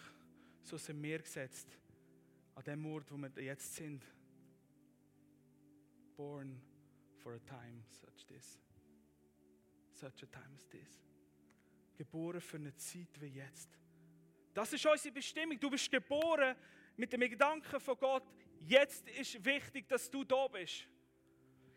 so 0.62 0.76
sind 0.76 1.00
wir 1.00 1.20
gesetzt 1.20 1.68
an 2.56 2.64
dem 2.64 2.84
Ort, 2.86 3.12
wo 3.12 3.16
wir 3.16 3.30
jetzt 3.40 3.76
sind. 3.76 4.02
Born 6.20 6.60
for 7.22 7.32
a 7.32 7.38
time 7.38 7.82
such 7.88 8.26
this. 8.26 8.58
Such 9.90 10.22
a 10.22 10.26
time 10.26 10.52
as 10.54 10.68
this. 10.68 11.02
Geboren 11.96 12.42
für 12.42 12.58
eine 12.58 12.76
Zeit 12.76 13.18
wie 13.20 13.28
jetzt. 13.28 13.70
Das 14.52 14.70
ist 14.70 14.84
unsere 14.84 15.14
Bestimmung. 15.14 15.58
Du 15.58 15.70
bist 15.70 15.90
geboren 15.90 16.54
mit 16.96 17.10
dem 17.10 17.20
Gedanken 17.20 17.80
von 17.80 17.96
Gott. 17.96 18.24
Jetzt 18.60 19.08
ist 19.08 19.42
wichtig, 19.42 19.88
dass 19.88 20.10
du 20.10 20.22
da 20.22 20.46
bist. 20.48 20.86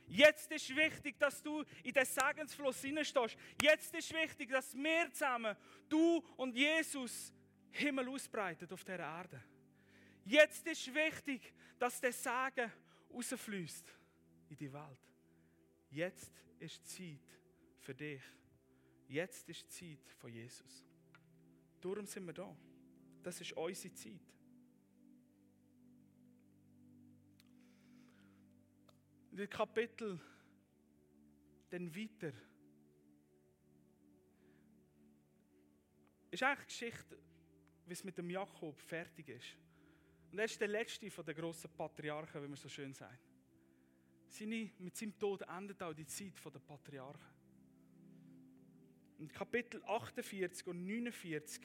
Jetzt 0.08 0.52
ist 0.52 0.76
wichtig, 0.76 1.18
dass 1.18 1.42
du 1.42 1.64
in 1.82 1.94
den 1.94 2.06
Segensfluss 2.06 2.82
hineinstehst. 2.82 3.38
Jetzt 3.62 3.96
ist 3.96 4.14
wichtig, 4.14 4.50
dass 4.50 4.76
wir 4.76 5.10
zusammen, 5.14 5.56
du 5.88 6.18
und 6.36 6.54
Jesus, 6.54 7.34
Himmel 7.72 8.10
ausbreiten 8.10 8.70
auf 8.74 8.84
dieser 8.84 9.00
Erde. 9.00 9.42
Jetzt 10.26 10.68
ist 10.68 10.94
wichtig, 10.94 11.54
dass 11.80 12.02
der 12.02 12.12
Segen 12.12 12.70
rausfließt 13.10 14.03
in 14.54 14.68
die 14.68 14.74
Welt. 14.74 15.00
Jetzt 15.90 16.32
ist 16.60 16.88
Zeit 16.88 17.20
für 17.80 17.94
dich 17.94 18.22
Jetzt 19.08 19.48
ist 19.48 19.72
Zeit 19.72 20.10
von 20.18 20.32
Jesus. 20.32 20.84
Darum 21.80 22.08
sind 22.08 22.26
wir 22.26 22.34
da. 22.34 22.56
Das 23.22 23.40
ist 23.40 23.54
unsere 23.54 23.94
Zeit. 23.94 24.20
Dem 29.32 29.50
Kapitel 29.50 30.20
dann 31.70 31.96
weiter 31.96 32.34
ist 36.30 36.44
eigentlich 36.44 36.68
Geschichte, 36.68 37.20
wie 37.86 37.94
es 37.94 38.04
mit 38.04 38.18
dem 38.18 38.30
Jakob 38.30 38.80
fertig 38.80 39.30
ist. 39.30 39.58
Und 40.32 40.40
er 40.40 40.46
ist 40.46 40.60
der 40.60 40.68
letzte 40.68 41.10
von 41.12 41.24
den 41.24 41.36
grossen 41.36 41.72
Patriarchen, 41.72 42.44
wie 42.44 42.48
man 42.48 42.58
so 42.58 42.70
schön 42.70 42.94
sagt. 42.94 43.33
Seine, 44.34 44.72
mit 44.80 44.98
seinem 44.98 45.16
Tod 45.20 45.44
endet 45.44 45.80
auch 45.84 45.94
die 45.94 46.08
Zeit 46.08 46.34
der 46.44 46.60
Patriarchen. 46.60 47.36
In 49.20 49.28
Kapitel 49.28 49.80
48 49.86 50.66
und 50.66 50.88
49 50.88 51.62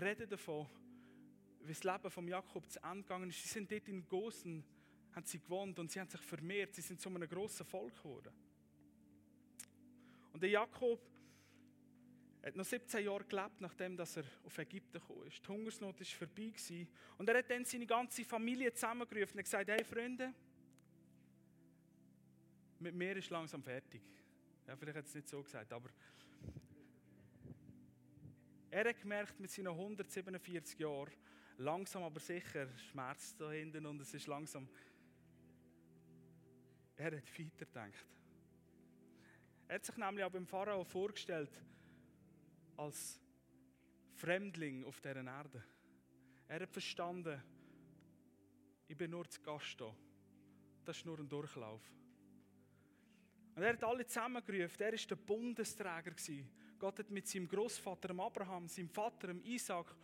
reden 0.00 0.26
davon, 0.26 0.66
wie 1.60 1.74
das 1.74 1.84
Leben 1.84 2.10
von 2.10 2.26
Jakob 2.26 2.70
zu 2.70 2.82
Ende 2.82 3.02
gegangen 3.02 3.28
ist. 3.28 3.42
Sie 3.42 3.48
sind 3.50 3.70
dort 3.70 3.86
in 3.88 4.08
Gosen, 4.08 4.64
haben 5.14 5.26
sie 5.26 5.38
gewohnt 5.38 5.78
und 5.78 5.92
sie 5.92 6.00
haben 6.00 6.08
sich 6.08 6.22
vermehrt. 6.22 6.74
Sie 6.74 6.80
sind 6.80 6.98
zu 6.98 7.10
einem 7.10 7.28
grossen 7.28 7.66
Volk 7.66 7.94
geworden. 7.98 8.32
Und 10.32 10.42
der 10.42 10.48
Jakob 10.48 10.98
hat 12.42 12.56
noch 12.56 12.64
17 12.64 13.04
Jahre 13.04 13.24
gelebt, 13.24 13.60
nachdem 13.60 13.98
er 13.98 14.06
auf 14.44 14.58
Ägypten 14.58 14.98
gekommen 14.98 15.26
ist. 15.26 15.46
Die 15.46 15.52
Hungersnot 15.52 16.00
war 16.00 16.06
vorbei. 16.06 16.46
Gewesen. 16.46 16.88
Und 17.18 17.28
er 17.28 17.36
hat 17.36 17.50
dann 17.50 17.66
seine 17.66 17.84
ganze 17.84 18.24
Familie 18.24 18.72
zusammengerufen 18.72 19.36
und 19.36 19.44
gesagt, 19.44 19.68
hey 19.68 19.84
Freunde, 19.84 20.32
mit 22.82 22.94
mir 22.94 23.16
ist 23.16 23.30
langsam 23.30 23.62
fertig. 23.62 24.02
Ja, 24.66 24.76
vielleicht 24.76 24.98
hat 24.98 25.06
es 25.06 25.14
nicht 25.14 25.28
so 25.28 25.42
gesagt, 25.42 25.72
aber 25.72 25.90
er 28.70 28.88
hat 28.88 29.00
gemerkt, 29.00 29.38
mit 29.38 29.50
seinen 29.50 29.68
147 29.68 30.78
Jahren, 30.78 31.12
langsam 31.58 32.02
aber 32.02 32.20
sicher, 32.20 32.66
Schmerz 32.78 33.36
da 33.36 33.50
hinten 33.50 33.86
und 33.86 34.00
es 34.00 34.14
ist 34.14 34.26
langsam. 34.26 34.68
Er 36.96 37.06
hat 37.06 37.38
weiter 37.38 37.66
gedacht. 37.66 38.06
Er 39.68 39.74
hat 39.76 39.84
sich 39.84 39.96
nämlich 39.96 40.24
auch 40.24 40.30
beim 40.30 40.46
Pharao 40.46 40.84
vorgestellt, 40.84 41.50
als 42.76 43.20
Fremdling 44.14 44.84
auf 44.84 45.00
dieser 45.00 45.24
Erde. 45.24 45.62
Er 46.48 46.60
hat 46.60 46.70
verstanden, 46.70 47.42
ich 48.88 48.96
bin 48.96 49.10
nur 49.10 49.28
zu 49.28 49.40
Gast 49.40 49.78
hier. 49.78 49.94
Das 50.84 50.98
ist 50.98 51.06
nur 51.06 51.18
ein 51.18 51.28
Durchlauf. 51.28 51.82
Und 53.54 53.62
er 53.62 53.74
hat 53.74 53.84
alle 53.84 54.06
zusammengerufen. 54.06 54.82
Er 54.82 54.92
war 54.92 54.98
der 54.98 55.16
Bundesträger. 55.16 56.12
Gott 56.78 56.98
hat 56.98 57.10
mit 57.10 57.28
seinem 57.28 57.48
Großvater 57.48 58.18
Abraham, 58.18 58.66
seinem 58.66 58.88
Vater 58.88 59.34
Isaac 59.44 59.94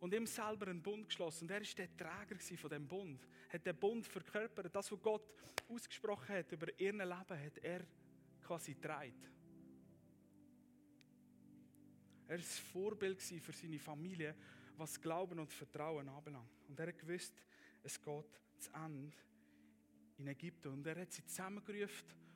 und 0.00 0.14
ihm 0.14 0.26
selber 0.26 0.68
einen 0.68 0.82
Bund 0.82 1.06
geschlossen. 1.08 1.44
Und 1.44 1.50
er 1.50 1.60
war 1.60 1.74
der 1.76 1.96
Träger 1.96 2.58
von 2.58 2.70
dem 2.70 2.86
Bund. 2.86 3.26
Hat 3.48 3.66
den 3.66 3.76
Bund 3.76 4.06
verkörpert. 4.06 4.74
Das, 4.74 4.92
was 4.92 5.00
Gott 5.00 5.34
ausgesprochen 5.68 6.36
hat 6.36 6.52
über 6.52 6.68
ihr 6.78 6.92
Leben, 6.92 7.06
hat 7.08 7.58
er 7.62 7.80
quasi 8.42 8.74
getragen. 8.74 9.14
Er 12.26 12.36
war 12.36 12.36
ein 12.36 12.42
Vorbild 12.42 13.22
für 13.22 13.52
seine 13.52 13.78
Familie, 13.78 14.34
was 14.76 15.00
Glauben 15.00 15.38
und 15.38 15.50
Vertrauen 15.50 16.08
anbelangt. 16.08 16.68
Und 16.68 16.78
er 16.78 16.88
hat 16.88 16.98
gewusst, 16.98 17.34
es 17.82 18.00
geht 18.00 18.40
zu 18.58 18.70
Ende 18.74 19.16
in 20.18 20.26
Ägypten. 20.26 20.68
Und 20.68 20.86
er 20.86 21.00
hat 21.00 21.10
sie 21.10 21.24
zusammengerufen 21.24 22.27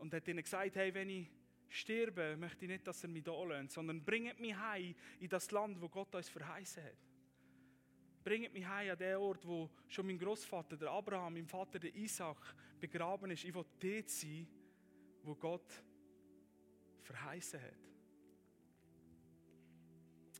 und 0.00 0.12
hat 0.14 0.26
ihnen 0.28 0.42
gesagt, 0.42 0.76
hey, 0.76 0.92
wenn 0.94 1.08
ich 1.08 1.30
sterbe, 1.68 2.36
möchte 2.36 2.64
ich 2.64 2.70
nicht, 2.70 2.86
dass 2.86 3.02
er 3.02 3.08
mich 3.08 3.22
da 3.22 3.44
lässt, 3.44 3.72
sondern 3.72 4.04
bringt 4.04 4.40
mich 4.40 4.56
heim 4.56 4.94
in 5.20 5.28
das 5.28 5.50
Land, 5.50 5.80
wo 5.80 5.88
Gott 5.88 6.14
uns 6.14 6.28
verheißen 6.28 6.82
hat. 6.82 6.96
Bringt 8.24 8.52
mich 8.52 8.66
heim 8.66 8.90
an 8.90 8.98
den 8.98 9.16
Ort, 9.16 9.46
wo 9.46 9.70
schon 9.88 10.06
mein 10.06 10.18
Großvater, 10.18 10.76
der 10.76 10.90
Abraham, 10.90 11.34
mein 11.34 11.46
Vater, 11.46 11.78
der 11.78 11.94
Isaac, 11.94 12.38
begraben 12.80 13.30
ist. 13.30 13.44
Ich 13.44 13.54
will 13.54 13.64
dort 13.78 14.10
sein, 14.10 14.46
wo 15.22 15.34
Gott 15.34 15.82
verheißen 17.02 17.60
hat. 17.60 17.74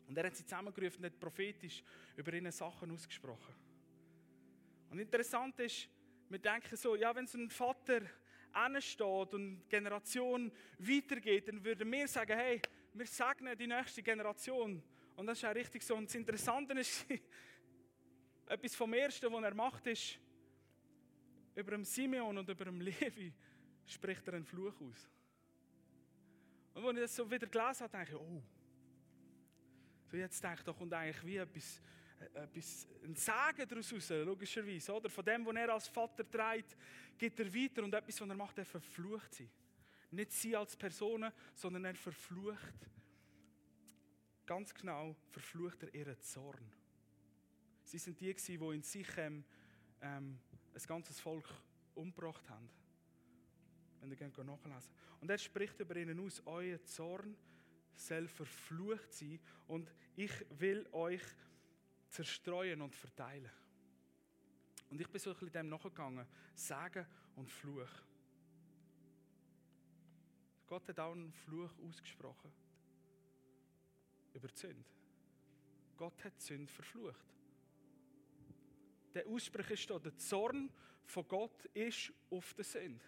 Und 0.08 0.18
er 0.18 0.24
hat 0.24 0.34
sie 0.34 0.44
zusammengerufen 0.44 0.98
und 0.98 1.06
hat 1.06 1.20
prophetisch 1.20 1.84
über 2.16 2.32
ihre 2.32 2.50
Sachen 2.50 2.90
ausgesprochen. 2.90 3.54
Und 4.90 4.98
interessant 4.98 5.58
ist, 5.60 5.88
wir 6.28 6.38
denken 6.38 6.76
so, 6.76 6.96
ja, 6.96 7.14
wenn 7.14 7.26
so 7.26 7.38
ein 7.38 7.48
Vater 7.48 8.02
steht 8.80 9.34
und 9.34 9.60
die 9.60 9.68
Generation 9.68 10.50
weitergeht, 10.78 11.48
dann 11.48 11.64
würden 11.64 11.90
wir 11.90 12.08
sagen, 12.08 12.36
hey, 12.36 12.60
wir 12.94 13.06
segnen 13.06 13.56
die 13.56 13.66
nächste 13.66 14.02
Generation. 14.02 14.82
Und 15.16 15.26
das 15.26 15.38
ist 15.38 15.44
auch 15.44 15.54
richtig 15.54 15.82
so. 15.82 15.96
Und 15.96 16.06
das 16.06 16.14
Interessante 16.14 16.74
ist, 16.74 17.06
etwas 18.46 18.74
vom 18.74 18.92
Ersten, 18.92 19.32
was 19.32 19.44
er 19.44 19.54
macht, 19.54 19.86
ist, 19.86 20.18
über 21.54 21.72
dem 21.72 21.84
Simeon 21.84 22.38
und 22.38 22.48
über 22.48 22.64
dem 22.64 22.80
Levi 22.80 23.32
spricht 23.86 24.26
er 24.28 24.34
einen 24.34 24.44
Fluch 24.44 24.74
aus. 24.80 25.08
Und 26.74 26.84
als 26.84 26.96
ich 26.96 27.02
das 27.02 27.16
so 27.16 27.30
wieder 27.30 27.46
gelesen 27.46 27.80
habe, 27.80 27.96
denke 27.96 28.12
ich, 28.12 28.18
oh, 28.18 28.42
so 30.10 30.16
jetzt 30.16 30.42
denke 30.42 30.58
ich, 30.58 30.64
da 30.64 30.72
kommt 30.72 30.92
eigentlich 30.92 31.24
wie 31.24 31.36
etwas, 31.36 31.80
etwas 32.34 32.86
ein 33.04 33.14
Sagen 33.16 33.66
daraus 33.68 33.92
raus, 33.92 34.08
logischerweise. 34.10 34.92
Oder? 34.92 35.08
Von 35.08 35.24
dem, 35.24 35.46
was 35.46 35.56
er 35.56 35.72
als 35.72 35.88
Vater 35.88 36.28
trägt, 36.28 36.76
geht 37.16 37.38
er 37.38 37.54
weiter 37.54 37.84
und 37.84 37.94
etwas, 37.94 38.20
was 38.20 38.28
er 38.28 38.34
macht, 38.34 38.58
er 38.58 38.64
verflucht 38.64 39.34
sie. 39.34 39.48
Nicht 40.10 40.32
sie 40.32 40.56
als 40.56 40.76
Personen, 40.76 41.32
sondern 41.54 41.84
er 41.84 41.94
verflucht, 41.94 42.74
ganz 44.44 44.74
genau, 44.74 45.14
verflucht 45.30 45.82
er 45.84 45.94
ihren 45.94 46.20
Zorn. 46.20 46.72
Sie 47.84 47.98
sind 47.98 48.20
die, 48.20 48.34
die 48.34 48.54
in 48.54 48.82
sich 48.82 49.06
ähm, 49.16 49.44
ein 50.00 50.38
ganzes 50.86 51.20
Volk 51.20 51.48
umgebracht 51.94 52.48
haben. 52.48 52.68
Wenn 54.00 54.10
ihr 54.10 54.44
nachlesen 54.44 54.92
Und 55.20 55.30
er 55.30 55.38
spricht 55.38 55.78
über 55.80 55.94
ihnen 55.96 56.18
aus, 56.20 56.42
euer 56.46 56.82
Zorn 56.84 57.36
soll 57.94 58.28
verflucht 58.28 59.12
sein 59.12 59.38
und 59.66 59.92
ich 60.16 60.32
will 60.58 60.86
euch 60.92 61.22
zerstreuen 62.10 62.82
und 62.82 62.94
verteilen. 62.94 63.50
Und 64.90 65.00
ich 65.00 65.08
bin 65.08 65.20
so 65.20 65.30
ein 65.30 65.36
bisschen 65.36 65.52
dem 65.52 65.68
nachgegangen. 65.68 66.26
Sagen 66.54 67.06
und 67.36 67.50
Fluch. 67.50 67.88
Gott 70.66 70.88
hat 70.88 71.00
auch 71.00 71.12
einen 71.12 71.32
Fluch 71.32 71.72
ausgesprochen. 71.80 72.52
Über 74.34 74.48
die 74.48 74.56
Sünde. 74.56 74.84
Gott 75.96 76.22
hat 76.24 76.34
die 76.38 76.44
Sünde 76.44 76.72
verflucht. 76.72 77.26
Der 79.14 79.26
Ausspruch 79.26 79.70
ist 79.70 79.90
da, 79.90 79.98
der 79.98 80.16
Zorn 80.16 80.70
von 81.04 81.26
Gott 81.26 81.64
ist 81.66 82.12
auf 82.30 82.54
der 82.54 82.64
Sünde. 82.64 83.04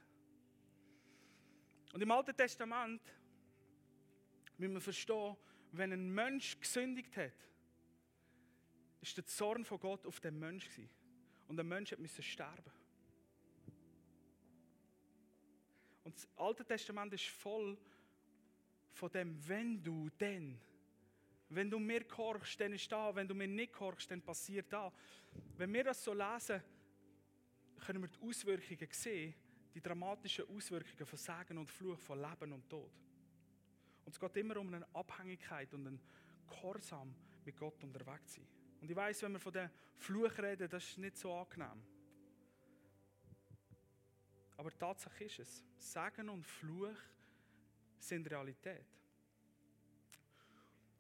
Und 1.93 2.01
im 2.01 2.11
Alten 2.11 2.37
Testament 2.37 3.03
müssen 4.57 4.75
wir 4.75 4.81
verstehen, 4.81 5.37
wenn 5.73 5.93
ein 5.93 6.11
Mensch 6.13 6.59
gesündigt 6.59 7.17
hat, 7.17 7.33
ist 9.03 9.17
der 9.17 9.27
Zorn 9.27 9.65
von 9.65 9.81
Gott 9.81 10.07
auf 10.07 10.21
den 10.21 10.39
Mensch 10.39 10.69
gewesen. 10.69 10.91
Und 11.49 11.57
der 11.57 11.65
Mensch 11.65 11.97
musste 11.99 12.23
sterben. 12.23 12.73
Und 16.05 16.15
das 16.15 16.29
Alte 16.37 16.65
Testament 16.65 17.13
ist 17.13 17.27
voll 17.27 17.77
von 18.93 19.11
dem, 19.11 19.37
wenn 19.49 19.83
du 19.83 20.09
denn, 20.21 20.59
wenn 21.49 21.71
du 21.71 21.79
mir 21.79 22.05
gehorchst, 22.05 22.61
dann 22.61 22.73
ist 22.73 22.91
da, 22.91 23.15
wenn 23.15 23.29
du 23.29 23.35
mir 23.35 23.49
nicht 23.49 23.73
gehorchst, 23.73 24.11
dann 24.11 24.23
passiert 24.23 24.73
da. 24.73 24.93
Wenn 25.57 25.73
wir 25.73 25.85
das 25.85 26.03
so 26.03 26.15
lesen, 26.15 26.63
können 27.85 28.03
wir 28.03 28.09
die 28.09 28.27
Auswirkungen 28.27 28.89
sehen, 28.91 29.35
die 29.75 29.81
dramatischen 29.81 30.49
Auswirkungen 30.49 31.07
von 31.07 31.19
Segen 31.19 31.59
und 31.59 31.71
Fluch, 31.71 31.99
von 31.99 32.21
Leben 32.21 32.53
und 32.53 32.69
Tod. 32.69 32.91
Und 34.05 34.13
es 34.13 34.21
geht 34.21 34.37
immer 34.37 34.57
um 34.57 34.73
eine 34.73 34.87
Abhängigkeit 34.95 35.73
und 35.75 35.87
einen 35.87 36.01
Gehorsam 36.49 37.15
mit 37.45 37.57
Gott 37.57 37.83
unterwegs 37.83 38.35
sein. 38.35 38.47
Und 38.83 38.91
ich 38.91 38.97
weiß, 38.97 39.23
wenn 39.23 39.33
wir 39.33 39.39
von 39.39 39.53
dem 39.53 39.71
Fluch 39.97 40.37
reden, 40.39 40.69
das 40.69 40.83
ist 40.83 40.99
nicht 40.99 41.17
so 41.17 41.33
angenehm. 41.33 41.85
Aber 44.57 44.77
Tatsache 44.77 45.23
ist 45.23 45.39
es, 45.39 45.65
Segen 45.79 46.29
und 46.29 46.45
Fluch 46.45 46.99
sind 48.01 48.29
Realität. 48.29 48.85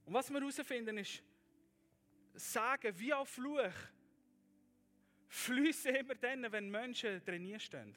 Und 0.04 0.14
was 0.14 0.30
wir 0.30 0.40
herausfinden 0.40 0.98
ist, 0.98 1.24
Sagen 2.34 2.98
wie 2.98 3.12
auch 3.12 3.26
Fluch 3.26 3.74
fließen 5.28 5.94
immer 5.96 6.14
dann, 6.14 6.50
wenn 6.50 6.70
Menschen 6.70 7.22
trainiert 7.24 7.62
stehen. 7.62 7.94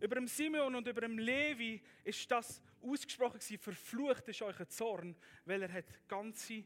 Über 0.00 0.16
dem 0.16 0.26
Simeon 0.26 0.74
und 0.74 0.88
über 0.88 1.02
dem 1.02 1.18
Levi 1.18 1.80
ist 2.02 2.28
das 2.30 2.60
ausgesprochen 2.82 3.40
verflucht 3.58 4.28
ist 4.28 4.42
euch 4.42 4.58
ein 4.58 4.68
Zorn, 4.68 5.16
weil 5.44 5.62
er 5.62 5.72
hat 5.72 6.08
ganze 6.08 6.64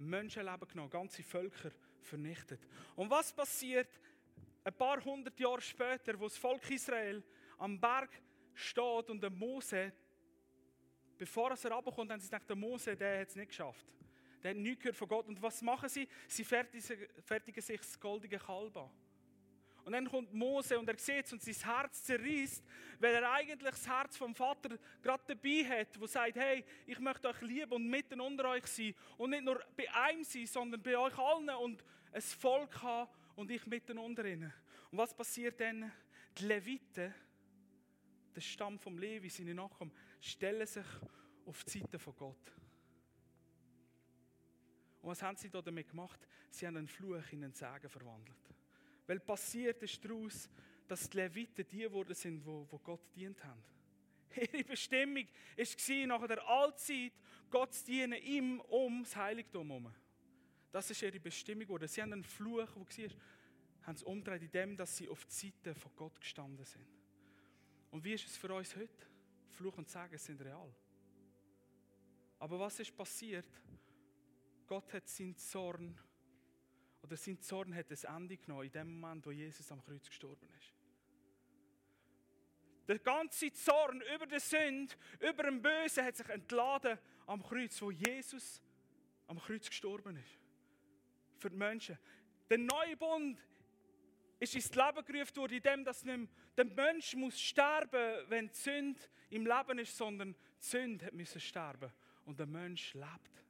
Menschenleben 0.00 0.68
genommen, 0.68 0.90
ganze 0.90 1.22
Völker 1.22 1.70
vernichtet. 2.00 2.60
Und 2.96 3.10
was 3.10 3.32
passiert 3.32 3.88
ein 4.64 4.74
paar 4.74 5.02
hundert 5.04 5.38
Jahre 5.38 5.60
später, 5.60 6.18
wo 6.18 6.24
das 6.24 6.36
Volk 6.36 6.70
Israel 6.70 7.22
am 7.58 7.80
Berg 7.80 8.10
steht 8.54 9.10
und 9.10 9.22
der 9.22 9.30
Mose 9.30 9.92
bevor 11.20 11.50
er 11.50 11.72
runterkommt, 11.72 12.10
haben 12.10 12.18
sie 12.18 12.30
gedacht, 12.30 12.48
der 12.48 12.56
Mose, 12.56 12.96
der 12.96 13.20
hat 13.20 13.28
es 13.28 13.36
nicht 13.36 13.48
geschafft. 13.48 13.86
Der 14.42 14.52
hat 14.52 14.56
nichts 14.56 14.80
gehört 14.80 14.96
von 14.96 15.06
Gott. 15.06 15.28
Und 15.28 15.40
was 15.42 15.60
machen 15.60 15.90
sie? 15.90 16.08
Sie 16.26 16.44
fertigen 16.44 17.62
sich 17.62 17.78
das 17.78 18.00
goldige 18.00 18.38
Kalb 18.38 18.74
an. 18.74 18.90
Und 19.90 19.94
dann 19.94 20.08
kommt 20.08 20.32
Mose 20.32 20.78
und 20.78 20.88
er 20.88 20.96
sieht 20.96 21.26
es 21.26 21.32
und 21.32 21.42
sein 21.42 21.74
Herz 21.74 22.04
zerreißt, 22.04 22.62
weil 23.00 23.12
er 23.12 23.32
eigentlich 23.32 23.72
das 23.72 23.88
Herz 23.88 24.16
vom 24.16 24.36
Vater 24.36 24.78
gerade 25.02 25.24
dabei 25.26 25.64
hat, 25.64 25.98
wo 25.98 26.06
sagt, 26.06 26.36
hey, 26.36 26.64
ich 26.86 27.00
möchte 27.00 27.26
euch 27.26 27.40
lieben 27.40 27.72
und 27.72 27.88
mitten 27.88 28.20
unter 28.20 28.50
euch 28.50 28.64
sein 28.66 28.94
und 29.18 29.30
nicht 29.30 29.42
nur 29.42 29.60
bei 29.76 29.92
einem 29.92 30.22
sein, 30.22 30.46
sondern 30.46 30.80
bei 30.80 30.96
euch 30.96 31.18
allen 31.18 31.50
und 31.50 31.84
ein 32.12 32.22
Volk 32.22 32.80
haben 32.80 33.10
und 33.34 33.50
ich 33.50 33.66
mitten 33.66 33.98
unter 33.98 34.24
ihnen. 34.24 34.52
Und 34.92 34.98
was 34.98 35.12
passiert 35.12 35.60
dann? 35.60 35.90
Die 36.38 36.44
Leviten, 36.46 37.12
der 38.32 38.40
Stamm 38.40 38.78
vom 38.78 38.96
Levi, 38.96 39.28
seine 39.28 39.56
Nachkommen, 39.56 39.92
stellen 40.20 40.68
sich 40.68 40.86
auf 41.46 41.64
die 41.64 41.80
Seite 41.80 41.98
von 41.98 42.14
Gott. 42.14 42.52
Und 45.02 45.10
was 45.10 45.20
haben 45.20 45.36
sie 45.36 45.50
da 45.50 45.60
damit 45.60 45.88
gemacht? 45.88 46.20
Sie 46.48 46.64
haben 46.64 46.76
einen 46.76 46.86
Fluch 46.86 47.32
in 47.32 47.42
einen 47.42 47.54
Segen 47.54 47.88
verwandelt. 47.88 48.59
Weil 49.10 49.18
passiert 49.18 49.82
ist 49.82 50.04
daraus, 50.04 50.48
dass 50.86 51.10
die 51.10 51.16
Leviten 51.16 51.66
die 51.66 51.78
geworden 51.78 52.14
sind, 52.14 52.46
wo, 52.46 52.64
Gott 52.78 53.00
dient 53.16 53.42
haben. 53.42 53.60
Ihre 54.36 54.62
Bestimmung 54.62 55.26
war 55.56 56.06
nach 56.06 56.26
der 56.28 56.46
Allzeit, 56.46 57.12
Gott 57.50 57.74
zu 57.74 57.86
dienen, 57.86 58.22
ihm 58.22 58.60
um 58.60 59.02
das 59.02 59.16
Heiligtum 59.16 59.66
herum. 59.66 59.92
Das 60.70 60.88
ist 60.92 61.02
ihre 61.02 61.18
Bestimmung 61.18 61.64
geworden. 61.64 61.88
Sie 61.88 62.00
haben 62.00 62.12
einen 62.12 62.22
Fluch, 62.22 62.58
der 62.58 62.76
war, 62.76 63.16
haben 63.82 63.96
sie 63.96 64.04
umgedreht, 64.04 64.42
indem 64.42 64.76
dass 64.76 64.96
sie 64.96 65.08
auf 65.08 65.24
die 65.24 65.32
Seite 65.32 65.74
von 65.74 65.90
Gott 65.96 66.20
gestanden 66.20 66.64
sind. 66.64 66.86
Und 67.90 68.04
wie 68.04 68.12
ist 68.12 68.28
es 68.28 68.36
für 68.36 68.54
uns 68.54 68.76
heute? 68.76 69.06
Fluch 69.48 69.76
und 69.76 69.88
Segen 69.88 70.18
sind 70.18 70.40
real. 70.40 70.72
Aber 72.38 72.60
was 72.60 72.78
ist 72.78 72.96
passiert? 72.96 73.48
Gott 74.68 74.92
hat 74.92 75.08
seinen 75.08 75.36
Zorn 75.36 75.98
oder 77.02 77.16
sein 77.16 77.40
Zorn 77.40 77.74
hat 77.74 77.86
ein 77.90 78.16
Ende 78.16 78.36
genommen 78.36 78.64
in 78.64 78.72
dem 78.72 79.00
Moment, 79.00 79.26
wo 79.26 79.30
Jesus 79.30 79.70
am 79.72 79.82
Kreuz 79.84 80.06
gestorben 80.06 80.48
ist. 80.58 80.72
Der 82.88 82.98
ganze 82.98 83.52
Zorn 83.52 84.02
über 84.14 84.26
die 84.26 84.40
Sünde, 84.40 84.94
über 85.20 85.44
den 85.44 85.62
Bösen 85.62 86.04
hat 86.04 86.16
sich 86.16 86.28
entladen 86.28 86.98
am 87.26 87.42
Kreuz, 87.42 87.80
wo 87.80 87.90
Jesus 87.90 88.60
am 89.28 89.38
Kreuz 89.38 89.68
gestorben 89.68 90.16
ist. 90.16 90.38
Für 91.38 91.50
die 91.50 91.56
Menschen. 91.56 91.98
Der 92.48 92.58
neue 92.58 92.96
Bund 92.96 93.38
ist 94.40 94.54
ins 94.54 94.74
Leben 94.74 95.04
gerufen 95.04 95.36
worden, 95.36 95.54
indem 95.54 95.84
dass 95.84 96.04
nicht 96.04 96.28
der 96.56 96.64
Mensch 96.64 97.14
muss 97.14 97.40
sterben, 97.40 98.28
wenn 98.28 98.48
die 98.48 98.54
Sünde 98.54 99.00
im 99.30 99.46
Leben 99.46 99.78
ist, 99.78 99.96
sondern 99.96 100.34
die 100.34 100.66
Sünde 100.66 101.10
müssen 101.12 101.40
sterben 101.40 101.92
und 102.24 102.38
der 102.38 102.46
Mensch 102.46 102.94
lebt. 102.94 103.44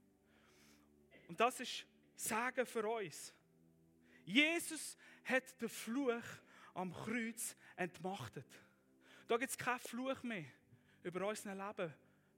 Und 1.28 1.40
das 1.40 1.60
ist 1.60 1.86
Sagen 2.20 2.66
für 2.66 2.86
uns. 2.86 3.32
Jesus 4.30 4.96
hat 5.24 5.60
den 5.60 5.68
Fluch 5.68 6.22
am 6.74 6.92
Kreuz 6.92 7.56
entmachtet. 7.76 8.46
Da 9.26 9.36
gibt 9.36 9.50
es 9.50 9.58
keinen 9.58 9.80
Fluch 9.80 10.22
mehr 10.22 10.46
über 11.02 11.26
unser 11.26 11.54
Leben, 11.54 11.92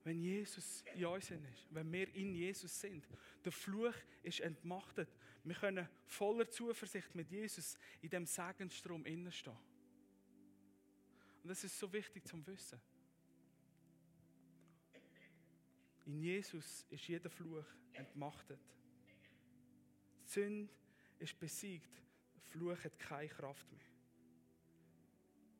wenn 0.04 0.18
Jesus 0.20 0.82
in 0.94 1.06
uns 1.06 1.30
ist, 1.30 1.66
wenn 1.70 1.90
wir 1.92 2.12
in 2.14 2.34
Jesus 2.34 2.80
sind. 2.80 3.06
Der 3.44 3.52
Fluch 3.52 3.94
ist 4.22 4.40
entmachtet. 4.40 5.08
Wir 5.44 5.54
können 5.54 5.88
voller 6.06 6.48
Zuversicht 6.48 7.14
mit 7.14 7.30
Jesus 7.30 7.76
in 8.00 8.10
dem 8.10 8.26
Segensstrom 8.26 9.04
stehen. 9.30 9.58
Und 11.42 11.48
das 11.48 11.64
ist 11.64 11.78
so 11.78 11.92
wichtig 11.92 12.26
zum 12.26 12.46
Wissen. 12.46 12.80
In 16.04 16.20
Jesus 16.20 16.86
ist 16.90 17.06
jeder 17.06 17.30
Fluch 17.30 17.66
entmachtet. 17.92 18.60
Die 20.24 20.28
Sünde 20.28 20.72
ist 21.22 21.38
besiegt. 21.38 21.90
Der 22.34 22.42
Fluch 22.42 22.84
hat 22.84 22.98
keine 22.98 23.28
Kraft 23.28 23.70
mehr. 23.72 23.80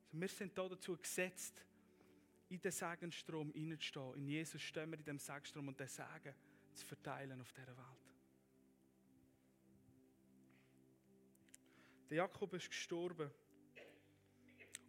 Also 0.06 0.20
wir 0.20 0.28
sind 0.28 0.58
da 0.58 0.68
dazu 0.68 0.96
gesetzt, 0.96 1.64
in 2.48 2.60
den 2.60 2.72
Segenstrom 2.72 3.50
hineinzustehen. 3.52 4.14
In 4.16 4.28
Jesus 4.28 4.60
stehen 4.60 4.90
wir 4.90 4.98
in 4.98 5.04
dem 5.04 5.18
Segenstrom 5.18 5.68
und 5.68 5.80
den 5.80 5.88
Segen 5.88 6.34
zu 6.74 6.86
verteilen 6.86 7.40
auf 7.40 7.52
dieser 7.52 7.68
Welt. 7.68 8.12
Der 12.10 12.18
Jakob 12.18 12.52
ist 12.52 12.68
gestorben. 12.68 13.30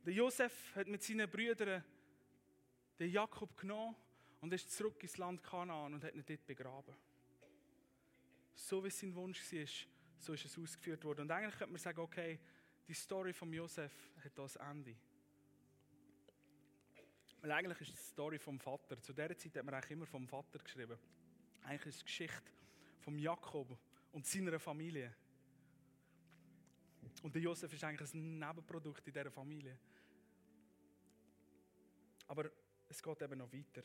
Der 0.06 0.14
Josef 0.14 0.76
hat 0.76 0.88
mit 0.90 1.02
seinen 1.02 1.30
Brüdern 1.30 1.82
den 3.00 3.12
Jakob 3.12 3.56
genommen 3.56 3.96
und 4.42 4.52
ist 4.52 4.70
zurück 4.72 5.02
ins 5.02 5.18
Land 5.18 5.42
Kanaan 5.42 5.94
und 5.94 6.04
hat 6.04 6.14
ihn 6.14 6.26
dort 6.26 6.46
begraben. 6.46 6.94
So 8.56 8.84
wie 8.84 8.90
sein 8.90 9.16
Wunsch 9.16 9.40
war, 9.54 9.93
so 10.18 10.34
ist 10.34 10.46
es 10.46 10.58
ausgeführt 10.58 11.04
worden. 11.04 11.22
Und 11.22 11.32
eigentlich 11.32 11.58
könnte 11.58 11.74
man 11.74 11.82
sagen, 11.82 12.00
okay, 12.00 12.40
die 12.88 12.94
Story 12.94 13.34
von 13.34 13.52
Josef 13.52 13.92
hat 14.24 14.38
das 14.38 14.56
Ende. 14.56 14.96
Weil 17.42 17.52
eigentlich 17.52 17.82
ist 17.82 17.94
es 17.94 18.02
die 18.02 18.12
Story 18.12 18.40
vom 18.40 18.60
Vater. 18.60 19.02
Zu 19.02 19.14
dieser 19.14 19.38
Zeit 19.38 19.58
hat 19.58 19.66
man 19.66 19.74
eigentlich 19.76 19.92
immer 19.92 20.06
vom 20.06 20.28
Vater 20.28 20.60
geschrieben. 20.60 20.98
Eigentlich 21.64 21.88
ist 21.88 21.96
es 21.96 22.00
die 22.00 22.06
Geschichte 22.06 22.52
von 23.00 23.18
Jakob 23.18 23.78
und 24.12 24.26
seiner 24.26 24.60
Familie. 24.60 25.14
Und 27.22 27.36
der 27.36 27.42
Josef 27.42 27.74
ist 27.74 27.84
eigentlich 27.84 28.14
ein 28.14 28.40
Nebenprodukt 28.40 29.06
in 29.08 29.14
dieser 29.14 29.32
Familie. 29.32 29.78
Aber 32.28 32.50
es 32.88 33.02
geht 33.02 33.22
eben 33.22 33.38
noch 33.38 33.52
weiter. 33.52 33.84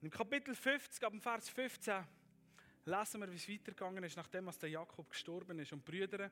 Im 0.00 0.10
Kapitel 0.10 0.54
50, 0.54 1.02
ab 1.04 1.12
dem 1.12 1.20
Vers 1.20 1.48
15, 1.48 2.04
lesen 2.84 3.20
wir, 3.20 3.30
wie 3.30 3.36
es 3.36 3.48
weitergegangen 3.48 4.04
ist, 4.04 4.16
nachdem 4.16 4.50
der 4.60 4.70
Jakob 4.70 5.10
gestorben 5.10 5.58
ist 5.58 5.72
und 5.72 5.86
die 5.86 5.90
Brüder 5.90 6.30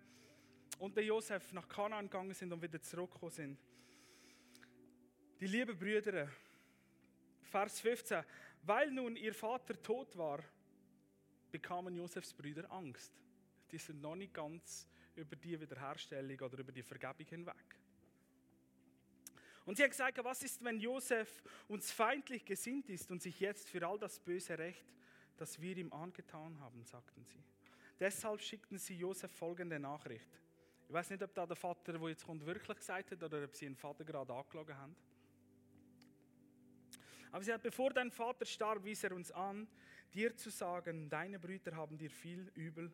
und 0.79 0.97
der 0.97 1.05
Josef 1.05 1.53
nach 1.53 1.69
Kanaan 1.69 2.07
gegangen 2.07 2.35
sind 2.35 2.53
und 2.53 2.63
wieder 2.63 2.81
zurückgekommen 2.81 3.33
sind. 3.33 3.59
Die 5.41 5.47
lieben 5.47 5.79
Brüder, 5.79 6.29
Vers 7.43 7.81
15, 7.81 8.25
weil 8.63 8.91
nun 8.91 9.17
ihr 9.17 9.35
Vater 9.35 9.81
tot 9.83 10.17
war, 10.17 10.43
bekamen 11.51 11.95
Josefs 11.95 12.33
Brüder 12.33 12.71
Angst. 12.73 13.13
Die 13.71 13.79
sind 13.79 14.01
noch 14.01 14.17
nicht 14.17 14.35
ganz 14.35 14.89
über 15.15 15.37
die 15.37 15.61
Wiederherstellung 15.61 16.39
oder 16.41 16.59
über 16.59 16.73
die 16.73 16.83
Vergebung 16.83 17.27
hinweg. 17.27 17.77
Und 19.65 19.77
sie 19.77 19.83
haben 19.83 19.91
gesagt, 19.91 20.23
was 20.23 20.43
ist, 20.43 20.63
wenn 20.63 20.79
Josef 20.79 21.43
uns 21.67 21.91
feindlich 21.91 22.45
gesinnt 22.45 22.89
ist 22.89 23.11
und 23.11 23.21
sich 23.21 23.41
jetzt 23.41 23.69
für 23.69 23.87
all 23.87 23.99
das 23.99 24.21
Böse 24.21 24.57
rächt, 24.57 24.87
das 25.37 25.61
wir 25.61 25.77
ihm 25.77 25.93
angetan 25.93 26.59
haben, 26.61 26.85
sagten 26.85 27.25
sie. 27.25 27.43
Deshalb 27.99 28.41
schickten 28.41 28.79
sie 28.79 28.97
Josef 28.97 29.33
folgende 29.33 29.79
Nachricht. 29.79 30.29
Ich 30.89 30.93
weiß 30.93 31.11
nicht, 31.11 31.23
ob 31.23 31.35
da 31.35 31.47
der 31.47 31.57
Vater, 31.57 31.93
der 31.93 32.09
jetzt 32.09 32.25
kommt, 32.25 32.45
wirklich 32.45 32.77
gesagt 32.77 33.11
hat 33.11 33.23
oder 33.23 33.45
ob 33.45 33.55
sie 33.55 33.67
den 33.67 33.75
Vater 33.75 34.05
gerade 34.05 34.33
angelogen 34.33 34.77
haben. 34.77 34.97
Aber 37.33 37.43
sie 37.43 37.53
hat, 37.53 37.63
bevor 37.63 37.91
dein 37.91 38.11
Vater 38.11 38.45
starb, 38.45 38.85
wies 38.85 39.03
er 39.03 39.13
uns 39.13 39.33
an, 39.33 39.67
dir 40.15 40.37
zu 40.37 40.51
sagen, 40.51 41.09
deine 41.09 41.39
Brüder 41.39 41.75
haben 41.75 41.99
dir 41.99 42.11
viel 42.11 42.51
übel, 42.55 42.93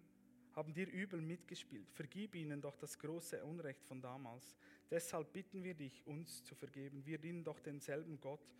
haben 0.54 0.72
dir 0.72 0.88
übel 0.88 1.20
mitgespielt. 1.20 1.90
Vergib 1.92 2.34
ihnen 2.34 2.60
doch 2.60 2.76
das 2.76 2.98
große 2.98 3.44
Unrecht 3.44 3.84
von 3.84 4.00
damals. 4.00 4.56
Deshalb 4.90 5.32
bitten 5.32 5.62
wir 5.62 5.74
dich, 5.74 6.06
uns 6.06 6.42
zu 6.44 6.54
vergeben. 6.54 7.04
Wir 7.04 7.18
dienen 7.18 7.44
doch 7.44 7.60
denselben 7.60 8.20
Gott 8.20 8.54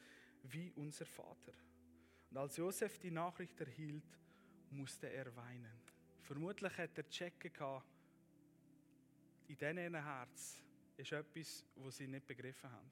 wie 0.44 0.72
unser 0.76 1.06
Vater. 1.06 1.52
Und 2.32 2.38
als 2.38 2.56
Josef 2.56 2.98
die 2.98 3.10
Nachricht 3.10 3.60
erhielt, 3.60 4.18
musste 4.70 5.06
er 5.06 5.36
weinen. 5.36 5.82
Vermutlich 6.22 6.74
hat 6.78 6.96
er 6.96 7.06
checken 7.10 7.52
in 9.48 9.58
diesem 9.58 9.94
Herz 9.94 10.62
ist 10.96 11.12
etwas, 11.12 11.62
was 11.76 11.98
sie 11.98 12.06
nicht 12.06 12.26
begriffen 12.26 12.72
haben. 12.72 12.90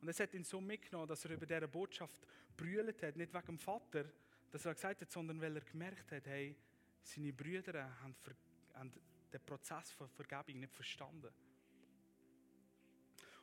Und 0.00 0.08
es 0.08 0.18
hat 0.18 0.34
ihn 0.34 0.42
so 0.42 0.60
mitgenommen, 0.60 1.06
dass 1.06 1.24
er 1.24 1.30
über 1.30 1.46
diese 1.46 1.68
Botschaft 1.68 2.26
brüllt 2.56 3.00
hat, 3.00 3.14
nicht 3.14 3.32
wegen 3.32 3.46
dem 3.46 3.58
Vater, 3.60 4.06
dass 4.50 4.66
er 4.66 4.74
gesagt 4.74 5.02
hat, 5.02 5.12
sondern 5.12 5.40
weil 5.40 5.54
er 5.54 5.62
gemerkt 5.62 6.10
hat, 6.10 6.26
hey, 6.26 6.56
seine 7.02 7.32
Brüder 7.32 7.96
haben 8.00 8.16
den 9.32 9.40
Prozess 9.46 9.92
von 9.92 10.08
Vergebung 10.08 10.58
nicht 10.58 10.74
verstanden. 10.74 11.32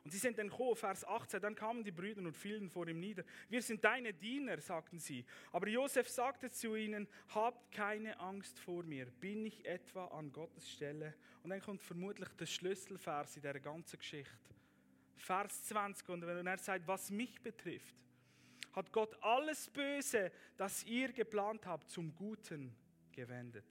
Und 0.03 0.11
sie 0.11 0.17
sind 0.17 0.37
dann 0.37 0.49
gekommen, 0.49 0.75
Vers 0.75 1.05
18, 1.05 1.41
dann 1.41 1.55
kamen 1.55 1.83
die 1.83 1.91
Brüder 1.91 2.21
und 2.21 2.35
fielen 2.35 2.69
vor 2.69 2.87
ihm 2.87 2.99
nieder. 2.99 3.23
Wir 3.47 3.61
sind 3.61 3.83
deine 3.83 4.13
Diener, 4.13 4.59
sagten 4.59 4.99
sie. 4.99 5.25
Aber 5.51 5.67
Josef 5.69 6.09
sagte 6.09 6.51
zu 6.51 6.75
ihnen, 6.75 7.07
habt 7.33 7.71
keine 7.71 8.19
Angst 8.19 8.59
vor 8.59 8.83
mir, 8.83 9.05
bin 9.05 9.45
ich 9.45 9.65
etwa 9.65 10.07
an 10.07 10.31
Gottes 10.33 10.69
Stelle? 10.69 11.15
Und 11.41 11.51
dann 11.51 11.61
kommt 11.61 11.81
vermutlich 11.81 12.27
der 12.37 12.45
Schlüsselvers 12.45 13.37
in 13.37 13.43
der 13.43 13.59
ganzen 13.61 13.97
Geschichte. 13.97 14.37
Vers 15.15 15.63
20, 15.67 16.09
und 16.09 16.27
wenn 16.27 16.47
er 16.47 16.57
sagt, 16.57 16.85
was 16.85 17.09
mich 17.09 17.41
betrifft, 17.41 17.95
hat 18.73 18.91
Gott 18.91 19.15
alles 19.23 19.69
Böse, 19.69 20.31
das 20.57 20.83
ihr 20.83 21.13
geplant 21.13 21.65
habt, 21.65 21.89
zum 21.89 22.13
Guten 22.13 22.75
gewendet. 23.13 23.65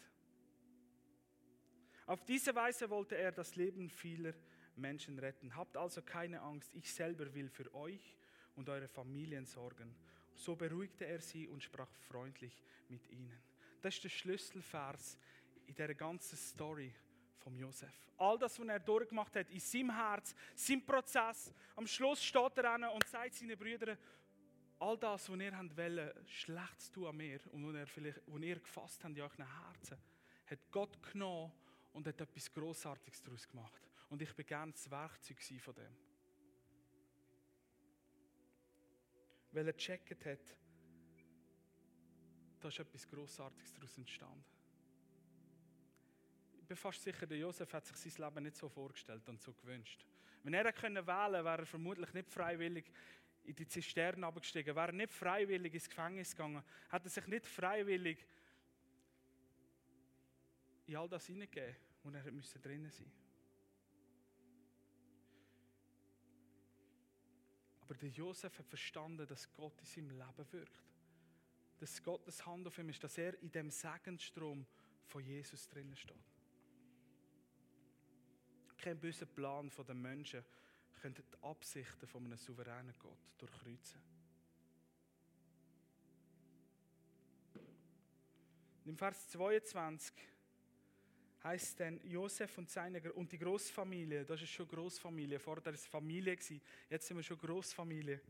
Auf 2.06 2.24
diese 2.24 2.54
Weise 2.54 2.88
wollte 2.88 3.16
er 3.16 3.32
das 3.32 3.54
Leben 3.56 3.90
vieler 3.90 4.32
Menschen 4.76 5.18
retten. 5.18 5.54
Habt 5.54 5.76
also 5.76 6.02
keine 6.02 6.40
Angst, 6.40 6.74
ich 6.74 6.92
selber 6.92 7.32
will 7.34 7.48
für 7.48 7.72
euch 7.74 8.16
und 8.56 8.68
eure 8.68 8.88
Familien 8.88 9.46
sorgen. 9.46 9.94
So 10.34 10.56
beruhigte 10.56 11.06
er 11.06 11.20
sie 11.20 11.48
und 11.48 11.62
sprach 11.62 11.90
freundlich 12.08 12.62
mit 12.88 13.06
ihnen. 13.10 13.42
Das 13.80 13.94
ist 13.94 14.04
der 14.04 14.08
Schlüsselvers 14.08 15.18
in 15.66 15.74
der 15.74 15.94
ganzen 15.94 16.36
Story 16.36 16.92
vom 17.38 17.56
Josef. 17.56 17.92
All 18.18 18.38
das, 18.38 18.58
was 18.58 18.68
er 18.68 18.78
durchgemacht 18.78 19.34
hat, 19.34 19.50
in 19.50 19.58
seinem 19.58 19.94
Herz, 19.94 20.34
sein 20.54 20.84
Prozess. 20.84 21.52
Am 21.74 21.86
Schluss 21.86 22.22
steht 22.22 22.56
er 22.58 22.72
an 22.72 22.84
und 22.84 23.06
sagt 23.08 23.34
seinen 23.34 23.58
Brüdern, 23.58 23.98
all 24.78 24.98
das, 24.98 25.28
was 25.28 25.40
ihr 25.40 25.52
wollt, 25.52 26.30
schlecht 26.30 26.80
zu 26.80 26.92
tun 26.92 27.06
an 27.06 27.16
mir 27.16 27.40
und 27.52 27.66
was 27.66 27.74
ihr, 27.74 27.86
vielleicht, 27.86 28.20
was 28.26 28.42
ihr 28.42 28.58
gefasst 28.58 29.04
habt 29.04 29.16
in 29.16 29.22
euren 29.22 29.64
Herzen, 29.64 29.98
hat 30.46 30.58
Gott 30.70 31.02
genommen 31.12 31.52
und 31.92 32.06
hat 32.06 32.20
etwas 32.20 32.52
Grossartiges 32.52 33.22
daraus 33.22 33.48
gemacht. 33.48 33.82
Und 34.12 34.20
ich 34.20 34.34
bin 34.34 34.44
gerne 34.44 34.72
das 34.72 34.90
Werkzeug 34.90 35.42
von 35.62 35.74
dem. 35.74 35.96
Weil 39.52 39.66
er 39.66 39.72
gecheckt 39.72 40.26
hat, 40.26 40.56
da 42.60 42.68
ist 42.68 42.78
etwas 42.78 43.08
Grossartiges 43.08 43.72
daraus 43.72 43.96
entstanden. 43.96 44.44
Ich 46.60 46.66
bin 46.66 46.76
fast 46.76 47.02
sicher, 47.02 47.26
der 47.26 47.38
Josef 47.38 47.72
hat 47.72 47.86
sich 47.86 47.96
sein 47.96 48.28
Leben 48.28 48.42
nicht 48.42 48.58
so 48.58 48.68
vorgestellt 48.68 49.26
und 49.30 49.40
so 49.40 49.54
gewünscht. 49.54 50.04
Wenn 50.42 50.52
er 50.52 50.66
wählen 50.66 51.06
wäre 51.06 51.62
er 51.62 51.64
vermutlich 51.64 52.12
nicht 52.12 52.30
freiwillig 52.30 52.92
in 53.44 53.56
die 53.56 53.66
Zisterne 53.66 54.26
abgestiegen, 54.26 54.76
wäre 54.76 54.88
er 54.88 54.92
nicht 54.92 55.14
freiwillig 55.14 55.72
ins 55.72 55.88
Gefängnis 55.88 56.32
gegangen, 56.32 56.62
hat 56.90 57.02
er 57.02 57.08
sich 57.08 57.26
nicht 57.28 57.46
freiwillig 57.46 58.26
in 60.84 60.96
all 60.96 61.08
das 61.08 61.24
hineingegeben, 61.24 61.76
wo 62.02 62.10
er 62.10 62.60
drinnen 62.60 62.90
sein 62.90 63.21
Aber 67.92 68.00
der 68.00 68.08
Josef 68.08 68.58
hat 68.58 68.66
verstanden, 68.66 69.26
dass 69.26 69.52
Gott 69.52 69.78
in 69.80 69.84
seinem 69.84 70.10
Leben 70.12 70.52
wirkt. 70.52 70.82
Dass 71.78 72.02
Gottes 72.02 72.46
Hand 72.46 72.66
auf 72.66 72.78
ihm 72.78 72.88
ist, 72.88 73.04
dass 73.04 73.18
er 73.18 73.38
in 73.42 73.52
dem 73.52 73.68
Segensstrom 73.68 74.64
von 75.04 75.22
Jesus 75.22 75.68
drinnen 75.68 75.94
steht. 75.94 76.16
Kein 78.78 78.98
böser 78.98 79.26
Plan 79.26 79.70
der 79.86 79.94
Menschen 79.94 80.42
könnte 81.02 81.22
die 81.22 81.44
Absichten 81.44 82.06
von 82.06 82.24
einem 82.24 82.38
souveränen 82.38 82.94
Gott 82.98 83.18
durchkreuzen. 83.36 84.00
Im 88.86 88.96
Vers 88.96 89.28
22 89.28 90.14
heißt 91.44 91.80
dann 91.80 92.00
Josef 92.04 92.56
und 92.58 92.70
seine 92.70 93.12
und 93.12 93.32
die 93.32 93.38
Großfamilie, 93.38 94.24
das 94.24 94.42
ist 94.42 94.50
schon 94.50 94.68
Großfamilie, 94.68 95.38
vorher 95.38 95.64
war 95.64 95.72
es 95.72 95.86
Familie 95.86 96.36
jetzt 96.88 97.06
sind 97.06 97.16
wir 97.16 97.22
schon 97.22 97.38
Großfamilie. 97.38 98.20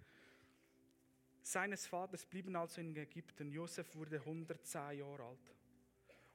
Seines 1.42 1.86
Vaters 1.86 2.24
blieben 2.24 2.54
also 2.54 2.80
in 2.80 2.96
Ägypten. 2.96 3.50
Josef 3.50 3.94
wurde 3.96 4.20
110 4.20 4.98
Jahre 4.98 5.24
alt. 5.24 5.54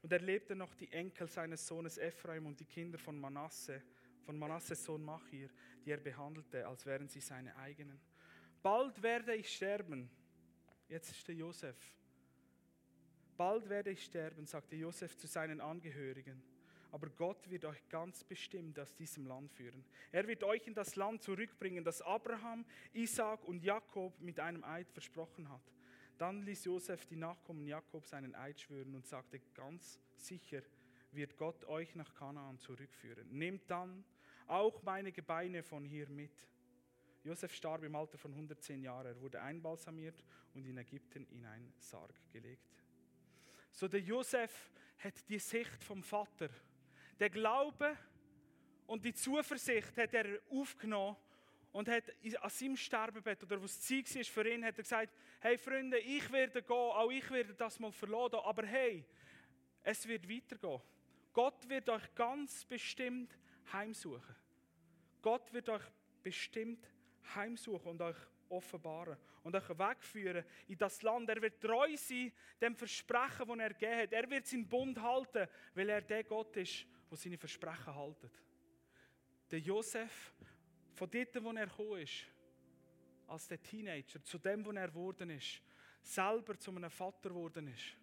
Und 0.01 0.11
er 0.11 0.19
lebte 0.19 0.55
noch 0.55 0.75
die 0.75 0.91
Enkel 0.91 1.27
seines 1.27 1.65
Sohnes 1.65 1.97
Ephraim 1.97 2.45
und 2.45 2.59
die 2.59 2.65
Kinder 2.65 2.97
von 2.97 3.17
Manasse, 3.17 3.81
von 4.25 4.37
Manasses 4.37 4.83
Sohn 4.83 5.03
Machir, 5.03 5.49
die 5.83 5.91
er 5.91 5.97
behandelte, 5.97 6.67
als 6.67 6.85
wären 6.85 7.07
sie 7.07 7.21
seine 7.21 7.55
eigenen. 7.55 7.99
Bald 8.61 9.01
werde 9.01 9.33
ich 9.35 9.49
sterben. 9.49 10.09
Jetzt 10.89 11.11
ist 11.11 11.27
der 11.27 11.35
Josef. 11.35 11.77
Bald 13.37 13.69
werde 13.69 13.91
ich 13.91 14.03
sterben, 14.03 14.45
sagte 14.45 14.75
Josef 14.75 15.17
zu 15.17 15.27
seinen 15.27 15.61
Angehörigen 15.61 16.43
aber 16.97 17.11
Gott 17.11 17.47
wird 17.47 17.63
euch 17.63 17.87
ganz 17.89 18.23
bestimmt 18.23 18.79
aus 18.79 18.95
diesem 18.95 19.27
Land 19.27 19.51
führen. 19.51 19.85
Er 20.11 20.27
wird 20.27 20.43
euch 20.43 20.65
in 20.65 20.73
das 20.73 20.95
Land 20.95 21.21
zurückbringen, 21.21 21.83
das 21.83 22.01
Abraham, 22.01 22.65
Isaac 22.91 23.43
und 23.43 23.63
Jakob 23.63 24.19
mit 24.19 24.39
einem 24.39 24.63
Eid 24.63 24.89
versprochen 24.89 25.47
hat. 25.47 25.61
Dann 26.17 26.41
ließ 26.41 26.65
Josef 26.65 27.05
die 27.05 27.15
Nachkommen 27.15 27.67
Jakobs 27.67 28.15
einen 28.15 28.33
Eid 28.33 28.59
schwören 28.59 28.95
und 28.95 29.05
sagte 29.05 29.39
ganz 29.53 30.01
sicher, 30.15 30.63
wird 31.11 31.37
Gott 31.37 31.65
euch 31.65 31.93
nach 31.93 32.15
Kanaan 32.15 32.57
zurückführen. 32.57 33.29
Nehmt 33.29 33.69
dann 33.69 34.03
auch 34.47 34.81
meine 34.81 35.11
Gebeine 35.11 35.61
von 35.61 35.85
hier 35.85 36.09
mit. 36.09 36.33
Josef 37.23 37.53
starb 37.53 37.83
im 37.83 37.95
Alter 37.95 38.17
von 38.17 38.31
110 38.31 38.81
Jahren. 38.81 39.05
Er 39.05 39.21
wurde 39.21 39.39
einbalsamiert 39.39 40.25
und 40.55 40.65
in 40.65 40.79
Ägypten 40.79 41.27
in 41.27 41.45
einen 41.45 41.75
Sarg 41.77 42.15
gelegt. 42.31 42.83
So 43.71 43.87
der 43.87 44.01
Josef 44.01 44.71
hat 44.97 45.29
die 45.29 45.37
Sicht 45.37 45.83
vom 45.83 46.01
Vater 46.01 46.49
der 47.19 47.29
Glaube 47.29 47.97
und 48.85 49.03
die 49.03 49.13
Zuversicht 49.13 49.97
hat 49.97 50.13
er 50.13 50.39
aufgenommen 50.49 51.17
und 51.71 51.89
hat 51.89 52.03
an 52.41 52.49
seinem 52.49 52.77
Sterbebett, 52.77 53.43
oder 53.43 53.61
was 53.61 53.81
Zeit 53.81 54.13
war 54.15 54.23
für 54.23 54.49
ihn, 54.49 54.63
hat 54.63 54.77
er 54.77 54.83
gesagt, 54.83 55.13
hey 55.41 55.57
Freunde, 55.57 55.99
ich 55.99 56.31
werde 56.31 56.61
gehen, 56.61 56.75
auch 56.75 57.11
ich 57.11 57.29
werde 57.29 57.53
das 57.53 57.79
mal 57.79 57.91
verloren, 57.91 58.39
aber 58.43 58.65
hey, 58.65 59.05
es 59.83 60.07
wird 60.07 60.27
weitergehen. 60.29 60.81
Gott 61.33 61.69
wird 61.69 61.87
euch 61.89 62.15
ganz 62.15 62.65
bestimmt 62.65 63.37
heimsuchen. 63.71 64.35
Gott 65.21 65.53
wird 65.53 65.69
euch 65.69 65.83
bestimmt 66.23 66.87
heimsuchen 67.35 67.91
und 67.91 68.01
euch 68.01 68.17
offenbaren 68.49 69.17
und 69.43 69.55
euch 69.55 69.69
wegführen 69.69 70.43
in 70.67 70.77
das 70.77 71.01
Land. 71.01 71.29
Er 71.29 71.41
wird 71.41 71.61
treu 71.61 71.95
sein 71.95 72.31
dem 72.59 72.75
Versprechen, 72.75 73.47
das 73.47 73.59
er 73.59 73.69
gegeben 73.69 74.01
hat. 74.01 74.13
Er 74.13 74.29
wird 74.29 74.47
seinen 74.47 74.67
Bund 74.67 74.99
halten, 75.01 75.47
weil 75.75 75.89
er 75.89 76.01
der 76.01 76.23
Gott 76.23 76.55
ist, 76.57 76.85
der 77.09 77.17
seine 77.17 77.37
Versprechen 77.37 77.95
haltet. 77.95 78.31
Der 79.51 79.59
Josef, 79.59 80.33
von 80.93 81.09
dort, 81.09 81.43
wo 81.43 81.51
er 81.51 81.67
gekommen 81.67 82.01
ist, 82.01 82.25
als 83.27 83.47
der 83.47 83.61
Teenager, 83.61 84.23
zu 84.23 84.37
dem, 84.37 84.65
wo 84.65 84.71
er 84.71 84.87
geworden 84.87 85.29
ist, 85.29 85.61
selber 86.01 86.57
zu 86.57 86.71
einem 86.71 86.89
Vater 86.89 87.29
geworden 87.29 87.67
ist 87.67 87.95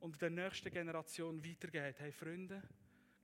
und 0.00 0.20
der 0.20 0.30
nächsten 0.30 0.70
Generation 0.70 1.44
weitergeht. 1.44 2.00
Hey 2.00 2.12
Freunde, 2.12 2.62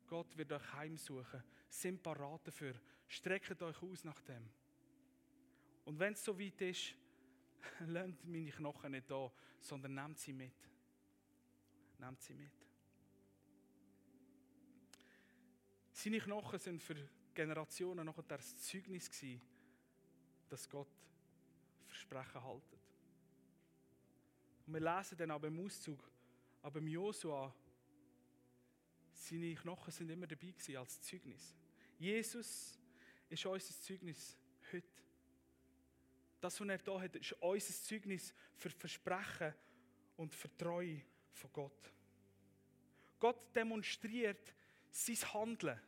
Gott 0.07 0.37
wird 0.37 0.53
euch 0.53 0.73
heimsuchen. 0.73 1.43
Sind 1.69 2.03
parat 2.03 2.47
dafür. 2.47 2.75
Streckt 3.07 3.63
euch 3.63 3.83
aus 3.83 4.05
nach 4.05 4.21
dem. 4.23 4.49
Und 5.85 5.99
wenn 5.99 6.13
es 6.13 6.25
so 6.25 6.39
weit 6.39 6.61
ist, 6.63 6.95
lasst 7.87 8.25
meine 8.25 8.51
Knochen 8.51 8.93
nicht 8.93 9.11
da, 9.11 9.31
sondern 9.61 9.95
nehmt 9.95 10.19
sie 10.19 10.33
mit. 10.33 10.55
Nehmt 11.99 12.23
sie 12.23 12.35
mit. 12.35 12.58
Seine 16.01 16.21
Knochen 16.21 16.61
sind 16.61 16.81
für 16.81 16.95
Generationen 17.35 18.07
noch 18.07 18.23
das 18.23 18.57
Zeugnis 18.59 19.11
gewesen, 19.11 19.43
dass 20.49 20.71
Gott 20.71 20.87
Versprechen 21.89 22.41
haltet. 22.41 22.79
Und 24.65 24.75
wir 24.75 24.81
lesen 24.81 25.19
dann 25.19 25.33
aber 25.33 25.49
im 25.49 25.59
Auszug, 25.59 26.09
aber 26.63 26.79
im 26.79 26.87
Josua, 26.87 27.53
seine 29.11 29.57
Knochen 29.57 29.93
sind 29.93 30.09
immer 30.11 30.29
dabei 30.29 30.53
gewesen 30.53 30.77
als 30.77 31.03
Zeugnis. 31.03 31.57
Jesus 31.99 32.79
ist 33.29 33.45
unser 33.45 33.83
Zeugnis 33.83 34.39
heute. 34.73 35.03
Das, 36.41 36.61
was 36.61 36.69
er 36.69 36.79
da 36.79 37.01
hat, 37.01 37.17
ist 37.17 37.33
unser 37.33 37.75
Zeugnis 37.75 38.33
für 38.55 38.71
Versprechen 38.71 39.53
und 40.17 40.33
für 40.33 40.57
Treue 40.57 41.03
von 41.33 41.53
Gott. 41.53 41.93
Gott 43.19 43.57
demonstriert 43.57 44.55
sein 44.93 45.35
Handeln. 45.35 45.88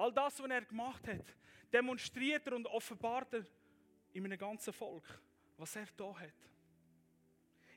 All 0.00 0.14
das, 0.14 0.40
was 0.40 0.50
er 0.50 0.64
gemacht 0.64 1.06
hat, 1.08 1.26
demonstriert 1.70 2.46
er 2.46 2.54
und 2.56 2.66
offenbart 2.68 3.34
er 3.34 3.44
in 4.14 4.24
einem 4.24 4.38
ganzen 4.38 4.72
Volk, 4.72 5.04
was 5.58 5.76
er 5.76 5.86
da 5.94 6.18
hat. 6.18 6.32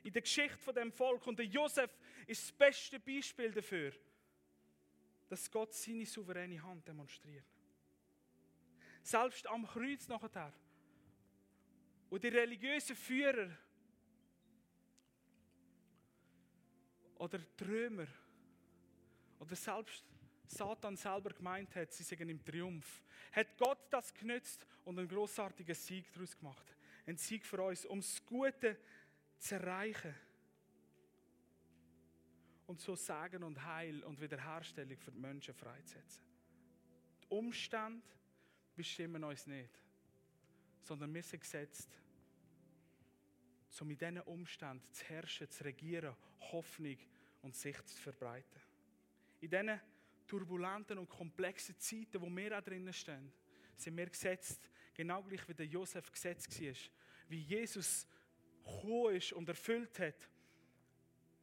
In 0.02 0.10
der 0.10 0.22
Geschichte 0.22 0.56
von 0.56 0.74
dem 0.74 0.90
Volk 0.90 1.26
und 1.26 1.38
der 1.38 1.44
Josef 1.44 1.90
ist 2.26 2.44
das 2.44 2.52
beste 2.52 2.98
Beispiel 2.98 3.52
dafür, 3.52 3.92
dass 5.28 5.50
Gott 5.50 5.74
seine 5.74 6.06
souveräne 6.06 6.62
Hand 6.62 6.88
demonstriert. 6.88 7.44
Selbst 9.02 9.46
am 9.46 9.66
Kreuz 9.66 10.08
nachher, 10.08 10.50
wo 12.08 12.16
die 12.16 12.28
religiösen 12.28 12.96
Führer 12.96 13.50
oder 17.16 17.38
Trömer 17.54 18.06
oder 19.38 19.54
selbst 19.54 20.13
Satan 20.46 20.96
selber 20.96 21.30
gemeint 21.30 21.74
hat, 21.74 21.92
sie 21.92 22.02
seien 22.02 22.28
im 22.28 22.44
Triumph, 22.44 23.02
hat 23.32 23.56
Gott 23.56 23.86
das 23.90 24.12
genützt 24.12 24.66
und 24.84 24.98
einen 24.98 25.08
großartigen 25.08 25.74
Sieg 25.74 26.12
daraus 26.12 26.36
gemacht. 26.36 26.76
Ein 27.06 27.16
Sieg 27.16 27.44
für 27.44 27.62
uns, 27.62 27.84
um 27.86 28.00
das 28.00 28.24
Gute 28.24 28.78
zu 29.38 29.54
erreichen. 29.56 30.14
Und 32.66 32.80
so 32.80 32.94
Sagen 32.94 33.42
und 33.42 33.62
Heil 33.64 34.02
und 34.04 34.20
Wiederherstellung 34.20 34.96
für 34.96 35.10
die 35.10 35.18
Menschen 35.18 35.54
freizusetzen. 35.54 36.22
Die 37.22 37.26
Umstände 37.28 38.02
bestimmen 38.74 39.22
uns 39.22 39.46
nicht, 39.46 39.70
sondern 40.82 41.12
wir 41.12 41.22
sind 41.22 41.40
gesetzt, 41.40 41.90
um 43.80 43.90
in 43.90 43.98
diesen 43.98 44.20
Umständen 44.20 44.90
zu 44.92 45.04
herrschen, 45.04 45.50
zu 45.50 45.64
regieren, 45.64 46.16
Hoffnung 46.52 46.96
und 47.42 47.54
Sicht 47.54 47.86
zu 47.88 48.00
verbreiten. 48.00 48.60
In 49.40 49.50
diesen 49.50 49.80
turbulenten 50.26 50.98
und 50.98 51.08
komplexen 51.08 51.78
Zeiten, 51.78 52.20
wo 52.20 52.28
wir 52.28 52.58
auch 52.58 52.62
drinnen 52.62 52.92
stehen, 52.92 53.32
sind 53.76 53.96
wir 53.96 54.06
gesetzt, 54.06 54.70
Genau 54.94 55.22
gleich 55.24 55.46
wie 55.48 55.54
der 55.54 55.66
Josef 55.66 56.10
gesetzt 56.10 56.60
war. 56.62 56.74
Wie 57.28 57.40
Jesus 57.40 58.06
gekommen 58.64 59.16
ist 59.16 59.32
und 59.32 59.48
erfüllt 59.48 59.98
hat, 59.98 60.28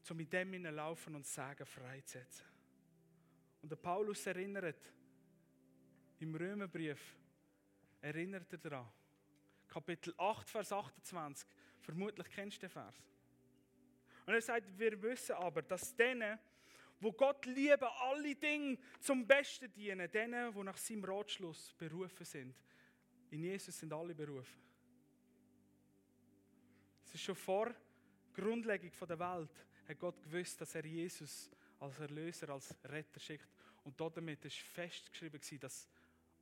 um 0.09 0.17
mit 0.17 0.31
dem 0.31 0.53
laufen 0.63 1.15
und 1.15 1.27
Sagen 1.27 1.65
freizusetzen. 1.65 2.45
Und 3.61 3.69
der 3.69 3.75
Paulus 3.75 4.25
erinnert 4.25 4.79
im 6.19 6.33
Römerbrief, 6.33 7.17
erinnert 8.01 8.51
er 8.53 8.57
daran. 8.57 8.91
Kapitel 9.67 10.13
8, 10.17 10.49
Vers 10.49 10.71
28. 10.71 11.47
Vermutlich 11.79 12.29
kennst 12.29 12.57
du 12.57 12.61
den 12.61 12.69
Vers. 12.69 12.95
Und 14.25 14.33
er 14.33 14.41
sagt, 14.41 14.79
wir 14.79 15.01
wissen 15.01 15.35
aber, 15.35 15.61
dass 15.61 15.95
denen, 15.95 16.39
wo 17.01 17.11
Gott 17.11 17.45
lieben, 17.47 17.87
alle 17.99 18.35
Dinge 18.35 18.77
zum 18.99 19.25
Besten 19.25 19.71
dienen, 19.73 20.09
denen, 20.09 20.53
die 20.53 20.63
nach 20.63 20.77
seinem 20.77 21.03
Ratschluss 21.03 21.73
berufen 21.77 22.25
sind. 22.25 22.55
In 23.31 23.43
Jesus 23.43 23.77
sind 23.77 23.91
alle 23.91 24.13
berufen. 24.13 24.61
Es 27.03 27.15
ist 27.15 27.23
schon 27.23 27.35
vor 27.35 27.73
Grundlegung 28.33 28.91
der 29.07 29.19
Welt, 29.19 29.65
hat 29.87 29.99
Gott 29.99 30.21
gewusst, 30.21 30.61
dass 30.61 30.75
er 30.75 30.85
Jesus 30.85 31.49
als 31.79 31.99
Erlöser, 31.99 32.49
als 32.49 32.75
Retter 32.85 33.19
schickt. 33.19 33.49
Und 33.83 33.99
damit 33.99 34.45
ist 34.45 34.57
festgeschrieben, 34.57 35.41
dass 35.59 35.89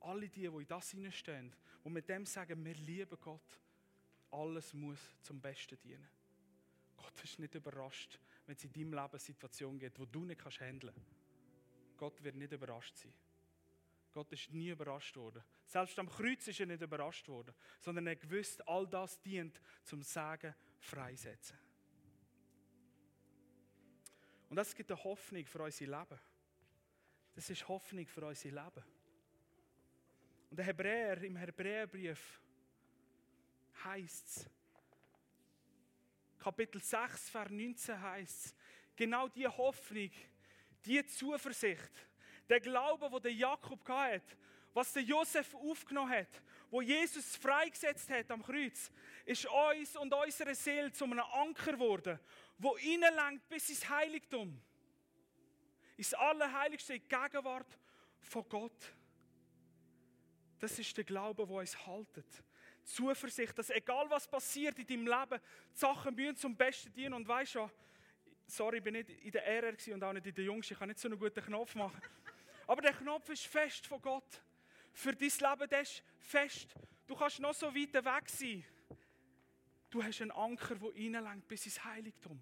alle 0.00 0.28
die, 0.28 0.40
die 0.40 0.46
in 0.46 0.66
das 0.66 0.90
hineinstehen, 0.90 1.52
die 1.84 1.88
mit 1.88 2.08
dem 2.08 2.26
sagen, 2.26 2.64
wir 2.64 2.74
lieben 2.74 3.18
Gott, 3.20 3.58
alles 4.30 4.74
muss 4.74 5.00
zum 5.22 5.40
Besten 5.40 5.78
dienen. 5.80 6.08
Gott 6.96 7.24
ist 7.24 7.38
nicht 7.38 7.54
überrascht, 7.54 8.20
wenn 8.50 8.56
es 8.56 8.64
in 8.64 8.72
deinem 8.72 8.94
Leben 8.94 9.10
eine 9.12 9.18
Situation 9.20 9.78
gibt, 9.78 10.00
wo 10.00 10.06
du 10.06 10.24
nicht 10.24 10.60
handeln 10.60 10.92
kannst. 10.92 11.96
Gott 11.96 12.20
wird 12.24 12.34
nicht 12.34 12.50
überrascht 12.50 12.96
sein. 12.96 13.14
Gott 14.12 14.32
ist 14.32 14.50
nie 14.50 14.70
überrascht 14.70 15.16
worden. 15.16 15.44
Selbst 15.64 15.96
am 16.00 16.08
Kreuz 16.08 16.48
ist 16.48 16.58
er 16.58 16.66
nicht 16.66 16.82
überrascht 16.82 17.28
worden, 17.28 17.54
sondern 17.78 18.08
er 18.08 18.16
gewusst, 18.16 18.66
all 18.66 18.88
das 18.88 19.22
dient 19.22 19.60
zum 19.84 20.02
Sagen 20.02 20.52
freisetzen. 20.80 21.56
Und 24.48 24.56
das 24.56 24.74
gibt 24.74 24.90
eine 24.90 25.04
Hoffnung 25.04 25.46
für 25.46 25.62
unser 25.62 25.86
Leben. 25.86 26.20
Das 27.36 27.50
ist 27.50 27.68
Hoffnung 27.68 28.08
für 28.08 28.26
unser 28.26 28.48
Leben. 28.48 28.84
Und 30.50 30.56
der 30.56 30.64
Hebräer, 30.64 31.22
im 31.22 31.36
Hebräerbrief 31.36 32.40
heißt 33.84 34.26
es, 34.26 34.50
Kapitel 36.40 36.80
6, 36.80 37.28
Vers 37.28 37.50
19 37.50 38.00
heißt 38.00 38.46
es, 38.46 38.54
genau 38.96 39.28
die 39.28 39.46
Hoffnung, 39.46 40.10
die 40.86 41.06
Zuversicht, 41.06 41.90
der 42.48 42.60
Glaube, 42.60 43.12
wo 43.12 43.18
der 43.18 43.32
Jakob 43.32 43.86
hatte, 43.86 44.36
was 44.72 44.92
der 44.94 45.02
Josef 45.02 45.54
aufgenommen 45.54 46.10
hat, 46.10 46.42
wo 46.70 46.80
Jesus 46.80 47.36
freigesetzt 47.36 48.08
hat 48.08 48.30
am 48.30 48.42
Kreuz, 48.42 48.90
ist 49.26 49.46
uns 49.46 49.96
und 49.96 50.14
unserer 50.14 50.54
Seele 50.54 50.90
zu 50.90 51.04
einem 51.04 51.20
Anker 51.20 51.72
geworden, 51.72 52.18
wo 52.56 52.74
lenkt 52.76 53.48
bis 53.48 53.68
ins 53.68 53.88
Heiligtum, 53.88 54.58
ins 55.98 56.14
Allerheiligste, 56.14 56.94
in 56.94 57.02
die 57.02 57.08
Gegenwart 57.08 57.78
von 58.22 58.48
Gott. 58.48 58.94
Das 60.58 60.78
ist 60.78 60.96
der 60.96 61.04
Glaube, 61.04 61.46
der 61.46 61.54
uns 61.56 61.86
haltet. 61.86 62.42
Zuversicht, 62.84 63.56
dass 63.58 63.70
egal 63.70 64.08
was 64.08 64.28
passiert 64.28 64.78
in 64.78 64.86
deinem 64.86 65.06
Leben, 65.06 65.40
die 65.72 65.78
Sachen 65.78 66.14
müssen 66.14 66.36
zum 66.36 66.56
Besten 66.56 66.92
dienen. 66.92 67.14
Und 67.14 67.26
weißt 67.26 67.56
du, 67.56 67.70
sorry, 68.46 68.78
ich 68.78 68.82
bin 68.82 68.94
nicht 68.94 69.10
in 69.10 69.30
der 69.30 69.46
RR 69.46 69.74
und 69.94 70.04
auch 70.04 70.12
nicht 70.12 70.26
in 70.26 70.34
der 70.34 70.44
Jungs, 70.44 70.70
ich 70.70 70.78
kann 70.78 70.88
nicht 70.88 71.00
so 71.00 71.08
einen 71.08 71.18
guten 71.18 71.44
Knopf 71.44 71.74
machen. 71.74 72.00
Aber 72.66 72.82
der 72.82 72.92
Knopf 72.92 73.28
ist 73.28 73.46
fest 73.46 73.86
von 73.86 74.00
Gott. 74.00 74.42
Für 74.92 75.12
dein 75.12 75.28
Leben, 75.28 75.70
der 75.70 75.80
ist 75.80 76.02
fest. 76.18 76.74
Du 77.06 77.14
kannst 77.14 77.40
noch 77.40 77.54
so 77.54 77.74
weit 77.74 77.94
weg 77.94 78.28
sein. 78.28 78.64
Du 79.88 80.02
hast 80.02 80.20
einen 80.20 80.30
Anker, 80.30 80.76
der 80.76 80.90
reinlenkt 80.90 81.48
bis 81.48 81.66
ins 81.66 81.82
Heiligtum. 81.84 82.40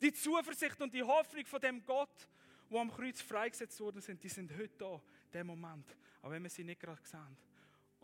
Die 0.00 0.12
Zuversicht 0.12 0.80
und 0.80 0.92
die 0.92 1.02
Hoffnung 1.02 1.46
von 1.46 1.60
dem 1.60 1.84
Gott, 1.84 2.28
wo 2.68 2.78
am 2.78 2.90
Kreuz 2.92 3.20
freigesetzt 3.20 3.80
worden 3.80 4.00
sind, 4.00 4.22
die 4.22 4.28
sind 4.28 4.52
heute 4.52 4.76
da, 4.78 5.00
dem 5.32 5.46
Moment. 5.46 5.96
Aber 6.22 6.32
wenn 6.32 6.42
wir 6.42 6.50
sie 6.50 6.64
nicht 6.64 6.80
gerade 6.80 7.04
sehen. 7.04 7.36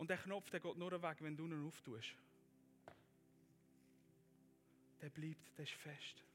Und 0.03 0.09
der 0.09 0.17
Knopf, 0.17 0.49
der 0.49 0.59
geht 0.59 0.75
nur 0.75 1.01
weg, 1.01 1.15
wenn 1.21 1.37
du 1.37 1.45
ihn 1.45 1.65
auftust. 1.65 2.13
Der 5.01 5.09
bleibt, 5.09 5.57
der 5.57 5.63
ist 5.63 5.71
fest. 5.71 6.25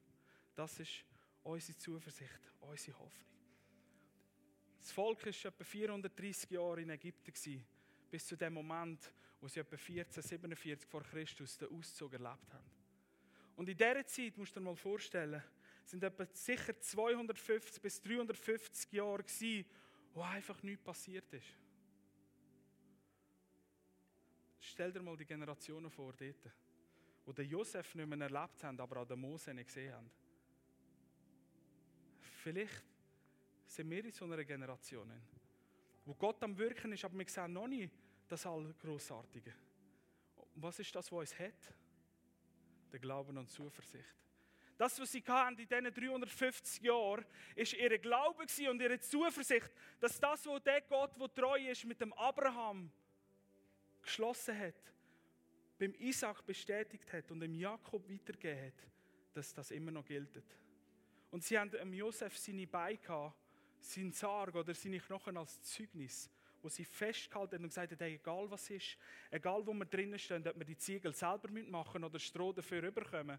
Das 0.55 0.81
ist 0.81 1.05
unsere 1.43 1.77
Zuversicht, 1.77 2.51
unsere 2.61 2.99
Hoffnung. 2.99 3.29
Das 4.81 4.91
Volk 4.91 5.23
war 5.23 5.53
etwa 5.53 5.65
430 5.65 6.49
Jahre 6.49 6.81
in 6.81 6.89
Ägypten, 6.89 7.63
bis 8.11 8.27
zu 8.27 8.39
dem 8.39 8.55
Moment, 8.55 9.13
wo 9.39 9.49
sie 9.49 9.61
etwa 9.61 9.77
1447 9.77 10.89
vor 10.89 11.03
Christus 11.03 11.59
den 11.59 11.69
Auszug 11.69 12.15
erlebt 12.15 12.51
haben. 12.55 12.71
Und 13.55 13.69
in 13.69 13.77
dieser 13.77 14.07
Zeit, 14.07 14.39
musst 14.39 14.57
du 14.57 14.61
dir 14.61 14.65
mal 14.65 14.77
vorstellen, 14.77 15.43
sind 15.85 16.03
etwa 16.03 16.25
sicher 16.33 16.81
250 16.81 17.83
bis 17.83 18.01
350 18.01 18.93
Jahre 18.93 19.25
gewesen, 19.25 19.69
wo 20.15 20.23
einfach 20.23 20.63
nichts 20.63 20.83
passiert 20.83 21.31
ist. 21.35 21.68
Stell 24.79 24.93
dir 24.93 25.03
mal 25.03 25.17
die 25.17 25.27
Generationen 25.27 25.91
vor 25.91 26.13
dort, 26.13 26.53
wo 27.27 27.33
den 27.33 27.49
Josef 27.49 27.97
nicht 27.97 28.07
mehr 28.07 28.21
erlebt 28.21 28.63
haben, 28.63 28.79
aber 28.79 29.01
auch 29.01 29.09
den 29.09 29.19
Mose 29.19 29.53
nicht 29.53 29.67
gesehen 29.67 29.93
haben. 29.93 30.09
Vielleicht 32.45 32.85
sind 33.67 33.91
wir 33.91 34.05
in 34.05 34.13
so 34.13 34.25
einer 34.25 34.45
Generation, 34.45 35.11
wo 36.05 36.15
Gott 36.15 36.41
am 36.45 36.57
Wirken 36.57 36.93
ist, 36.93 37.05
aber 37.05 37.19
wir 37.19 37.29
sehen 37.29 37.55
noch 37.55 37.67
nicht 37.67 37.93
das 38.29 38.47
Allgrossartige. 38.47 39.53
Was 40.55 40.79
ist 40.79 40.95
das, 40.95 41.11
was 41.11 41.19
uns 41.19 41.41
hat? 41.41 41.75
Der 42.93 43.01
Glauben 43.01 43.37
und 43.37 43.51
Zuversicht. 43.51 44.15
Das, 44.77 45.01
was 45.01 45.11
sie 45.11 45.25
hatten 45.27 45.59
in 45.59 45.67
diesen 45.67 45.93
350 45.93 46.85
Jahren, 46.85 47.27
ist 47.57 47.73
ihr 47.73 47.99
Glaube 47.99 48.43
und 48.43 48.81
ihre 48.81 49.01
Zuversicht, 49.01 49.73
dass 49.99 50.21
das, 50.21 50.47
was 50.47 50.63
der 50.63 50.83
Gott, 50.83 51.21
der 51.21 51.35
treu 51.35 51.69
ist, 51.69 51.85
mit 51.85 52.01
dem 52.01 52.13
Abraham 52.13 52.93
geschlossen 54.09 54.59
hat, 54.59 54.75
beim 55.79 55.95
Isaac 55.95 56.45
bestätigt 56.45 57.13
hat 57.13 57.31
und 57.31 57.41
dem 57.41 57.55
Jakob 57.55 58.09
weitergegeben 58.11 58.67
hat, 58.67 58.89
dass 59.35 59.55
das 59.55 59.71
immer 59.71 59.91
noch 59.91 60.05
gilt. 60.05 60.43
Und 61.31 61.45
sie 61.45 61.59
haben 61.59 61.93
Josef 61.93 62.37
seine 62.37 62.67
Beine 62.67 62.99
gehabt, 62.99 63.37
seinen 63.81 64.13
Sarg 64.13 64.55
oder 64.55 64.75
seine 64.75 64.99
Knochen 64.99 65.37
als 65.37 65.61
Zeugnis, 65.63 66.31
wo 66.63 66.69
sie 66.69 66.85
festgehalten 66.85 67.57
haben 67.57 67.65
und 67.65 67.69
gesagt 67.69 67.93
haben, 67.93 68.03
egal 68.03 68.51
was 68.51 68.71
ist, 68.71 68.97
egal 69.31 69.65
wo 69.65 69.73
wir 69.73 69.85
drinnen 69.85 70.19
stehen, 70.19 70.47
ob 70.49 70.59
wir 70.59 70.65
die 70.65 70.79
Ziegel 70.79 71.15
selber 71.15 71.51
machen 71.51 72.03
oder 72.03 72.19
Stroh 72.19 72.53
dafür 72.53 72.83
überkommen, 72.83 73.39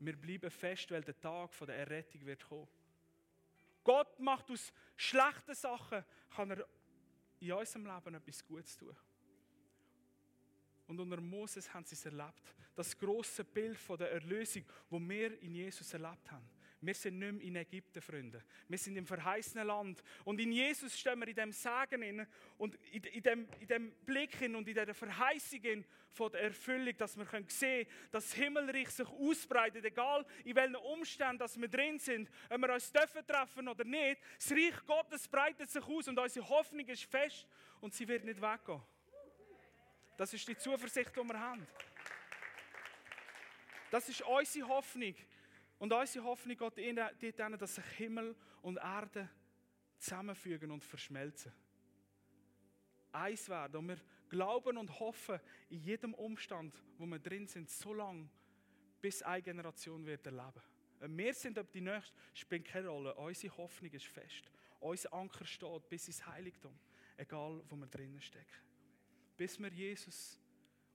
wir 0.00 0.16
bleiben 0.16 0.50
fest, 0.50 0.90
weil 0.90 1.02
der 1.02 1.20
Tag 1.20 1.50
der 1.60 1.76
Errettung 1.76 2.24
wird 2.26 2.42
kommen. 2.48 2.68
Gott 3.84 4.18
macht 4.18 4.50
aus 4.50 4.72
schlechten 4.96 5.54
Sachen, 5.54 6.04
kann 6.34 6.50
er 6.50 6.66
in 7.38 7.52
unserem 7.52 7.86
Leben 7.86 8.14
etwas 8.14 8.44
Gutes 8.44 8.76
tun. 8.76 8.96
Und 10.86 11.00
unter 11.00 11.20
Moses 11.20 11.72
haben 11.72 11.84
sie 11.84 11.94
es 11.94 12.04
erlebt. 12.04 12.54
Das 12.74 12.96
große 12.98 13.44
Bild 13.44 13.78
von 13.78 13.98
der 13.98 14.12
Erlösung, 14.12 14.64
wo 14.90 14.98
wir 14.98 15.40
in 15.40 15.54
Jesus 15.54 15.92
erlebt 15.92 16.30
haben. 16.30 16.48
Wir 16.84 16.94
sind 16.94 17.18
nicht 17.18 17.32
mehr 17.32 17.42
in 17.42 17.56
Ägypten, 17.56 18.02
Freunde. 18.02 18.44
Wir 18.68 18.76
sind 18.76 18.96
im 18.96 19.06
verheißenen 19.06 19.66
Land. 19.66 20.02
Und 20.24 20.38
in 20.38 20.52
Jesus 20.52 20.98
stehen 20.98 21.18
wir 21.18 21.28
in 21.28 21.34
dem 21.34 21.52
Segen 21.52 22.26
und 22.58 22.76
in 22.92 23.22
dem, 23.22 23.48
in 23.60 23.66
dem 23.66 23.92
Blick 24.04 24.38
und 24.42 24.68
in 24.68 24.74
der 24.74 24.94
Verheißung 24.94 25.84
von 26.10 26.30
der 26.30 26.42
Erfüllung, 26.42 26.94
dass 26.98 27.16
wir 27.16 27.24
sehen 27.48 27.86
können, 27.86 27.88
dass 28.10 28.28
das 28.28 28.34
Himmelreich 28.34 28.90
sich 28.90 29.08
ausbreitet, 29.08 29.84
egal 29.84 30.26
in 30.44 30.54
welchen 30.54 30.76
Umständen 30.76 31.38
dass 31.38 31.58
wir 31.58 31.68
drin 31.68 31.98
sind, 31.98 32.30
ob 32.50 32.60
wir 32.60 32.74
uns 32.74 32.92
dürfen 32.92 33.26
treffen 33.26 33.66
oder 33.66 33.84
nicht. 33.84 34.20
Das 34.38 34.52
Reich 34.52 34.86
Gottes 34.86 35.26
breitet 35.26 35.70
sich 35.70 35.84
aus 35.84 36.08
und 36.08 36.18
unsere 36.18 36.48
Hoffnung 36.48 36.86
ist 36.86 37.04
fest 37.04 37.46
und 37.80 37.94
sie 37.94 38.06
wird 38.06 38.24
nicht 38.24 38.40
weggehen. 38.40 38.82
Das 40.16 40.32
ist 40.32 40.46
die 40.46 40.56
Zuversicht, 40.56 41.10
die 41.14 41.20
wir 41.20 41.40
haben. 41.40 41.66
Das 43.90 44.08
ist 44.08 44.22
unsere 44.22 44.68
Hoffnung. 44.68 45.14
Und 45.78 45.92
unsere 45.92 46.24
Hoffnung 46.24 46.56
geht 46.56 46.60
dorthin, 46.60 47.58
dass 47.58 47.74
sich 47.74 47.84
Himmel 47.96 48.36
und 48.62 48.76
Erde 48.76 49.28
zusammenfügen 49.98 50.70
und 50.70 50.84
verschmelzen. 50.84 51.52
Eins 53.12 53.48
werden. 53.48 53.76
Und 53.76 53.88
wir 53.88 54.00
glauben 54.28 54.76
und 54.76 54.98
hoffen 54.98 55.40
in 55.68 55.80
jedem 55.80 56.14
Umstand, 56.14 56.74
wo 56.98 57.06
wir 57.06 57.18
drin 57.18 57.46
sind, 57.46 57.70
so 57.70 57.92
lange, 57.92 58.28
bis 59.00 59.22
eine 59.22 59.42
Generation 59.42 60.04
wird 60.06 60.26
erleben. 60.26 60.62
Wir 61.00 61.34
sind 61.34 61.58
ob 61.58 61.70
die 61.70 61.80
nächste, 61.80 62.14
spielt 62.32 62.64
keine 62.64 62.88
Rolle. 62.88 63.14
Unsere 63.14 63.56
Hoffnung 63.56 63.92
ist 63.92 64.06
fest. 64.06 64.50
Unser 64.80 65.12
Anker 65.12 65.44
steht 65.44 65.88
bis 65.88 66.06
ins 66.06 66.24
Heiligtum. 66.26 66.78
Egal, 67.16 67.62
wo 67.68 67.76
wir 67.76 67.86
drinnen 67.86 68.20
stecken 68.20 68.73
bis 69.36 69.58
mir 69.58 69.72
Jesus 69.72 70.38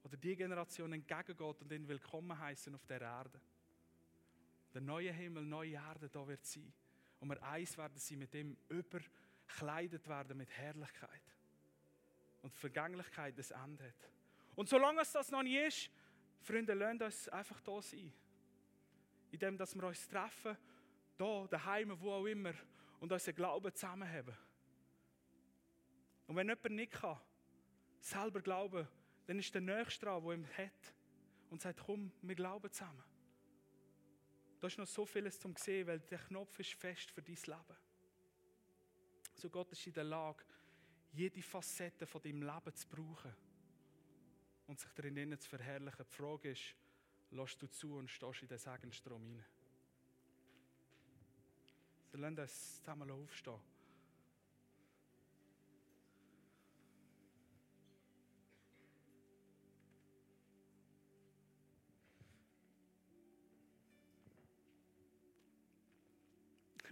oder 0.04 0.18
die 0.18 0.36
Generation 0.36 0.94
entgegengeht 0.94 1.62
und 1.62 1.72
ihn 1.72 1.88
willkommen 1.88 2.38
heißen 2.38 2.74
auf 2.74 2.86
der 2.86 3.02
Erde. 3.02 3.40
Der 4.74 4.82
neue 4.82 5.12
Himmel, 5.12 5.44
neue 5.44 5.74
Erde 5.74 6.10
da 6.10 6.28
wird 6.28 6.46
sein. 6.46 6.72
Und 7.20 7.30
wir 7.30 7.44
eins 7.44 7.78
werden 7.78 7.98
sie 7.98 8.16
mit 8.16 8.34
dem 8.34 8.56
überkleidet 8.70 10.08
werden 10.08 10.38
mit 10.38 10.50
Herrlichkeit. 10.52 11.22
und 12.42 12.54
Vergänglichkeit 12.56 13.38
das 13.38 13.52
Ende 13.52 13.84
hat. 13.84 14.12
Und 14.56 14.70
solange 14.70 15.02
es 15.02 15.12
das 15.12 15.32
noch 15.32 15.44
nicht 15.44 15.56
ist, 15.56 15.90
Freunde, 16.42 16.74
lasst 16.74 17.02
uns 17.02 17.30
einfach 17.30 17.60
da 17.62 17.82
sein. 17.82 18.14
Indem 19.32 19.58
dass 19.58 19.76
wir 19.76 19.84
uns 19.84 20.08
treffen, 20.08 20.58
da, 21.18 21.48
daheim, 21.48 22.00
wo 22.00 22.14
auch 22.14 22.26
immer, 22.26 22.54
und 23.00 23.12
unseren 23.12 23.36
Glauben 23.36 23.74
zusammenhaben. 23.74 24.36
Und 26.28 26.36
wenn 26.36 26.48
jemand 26.48 26.72
nicht 26.72 26.92
kann, 26.92 27.20
selber 28.00 28.42
glauben, 28.42 28.88
dann 29.28 29.40
ist 29.40 29.54
der 29.54 29.62
Nächste 29.62 30.06
dran, 30.06 30.24
der 30.24 30.34
ihm 30.34 30.48
hat 30.58 30.94
und 31.50 31.62
sagt, 31.62 31.82
komm, 31.86 32.12
wir 32.22 32.36
glauben 32.36 32.72
zusammen. 32.72 33.04
Da 34.60 34.68
ist 34.68 34.78
noch 34.78 34.88
so 34.88 35.06
vieles 35.06 35.40
zum 35.40 35.56
sehen, 35.56 35.88
weil 35.88 36.00
der 36.00 36.20
Knopf 36.20 36.60
ist 36.60 36.74
fest 36.74 37.12
für 37.12 37.22
dein 37.22 37.36
Leben. 37.36 37.78
So 39.36 39.50
Gott 39.50 39.72
ist 39.72 39.88
in 39.88 39.94
der 39.94 40.04
Lage, 40.04 40.44
jede 41.14 41.42
Facette 41.42 42.06
von 42.06 42.22
deinem 42.22 42.42
Leben 42.42 42.76
zu 42.76 42.88
brauchen 42.88 43.34
und 44.68 44.80
sich 44.80 44.92
darin 44.94 45.40
zu 45.40 45.50
verherrlichen. 45.50 46.06
Die 46.06 46.16
Frage 46.16 46.52
ist, 46.52 46.76
lässt 47.32 47.62
du 47.62 47.68
zu 47.68 47.96
und 47.96 48.10
stehst 48.10 48.42
in 48.42 48.48
den 48.48 48.58
Segenstrom 48.58 49.24
hinein? 49.24 49.46
So 52.12 52.18
lassen 52.18 52.40
uns 52.40 52.80
zusammen 52.80 53.12
aufstehen. 53.12 53.60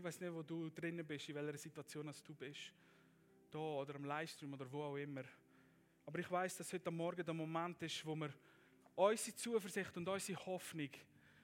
Weiß 0.08 0.22
nicht, 0.22 0.34
wo 0.34 0.42
du 0.42 0.70
drinnen 0.70 1.06
bist, 1.06 1.28
in 1.28 1.36
welcher 1.36 1.58
Situation 1.58 2.10
du 2.26 2.34
bist. 2.34 2.72
Da 3.52 3.60
oder 3.60 3.96
am 3.96 4.06
Livestream 4.06 4.54
oder 4.54 4.72
wo 4.72 4.84
auch 4.84 4.96
immer. 4.96 5.24
Aber 6.06 6.20
ich 6.20 6.32
weiß, 6.32 6.56
dass 6.58 6.72
heute 6.72 6.90
Morgen 6.90 7.26
der 7.26 7.34
Moment 7.34 7.82
ist, 7.82 8.06
wo 8.06 8.16
wir 8.16 8.34
unsere 8.96 9.36
Zuversicht 9.36 9.98
und 9.98 10.08
unsere 10.08 10.46
Hoffnung 10.46 10.90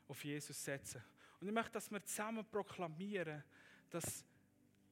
auf 0.07 0.23
Jesus 0.23 0.63
setzen. 0.63 1.03
Und 1.41 1.47
ich 1.47 1.53
möchte, 1.53 1.73
dass 1.73 1.91
wir 1.91 2.01
zusammen 2.05 2.45
proklamieren, 2.49 3.43
dass 3.89 4.25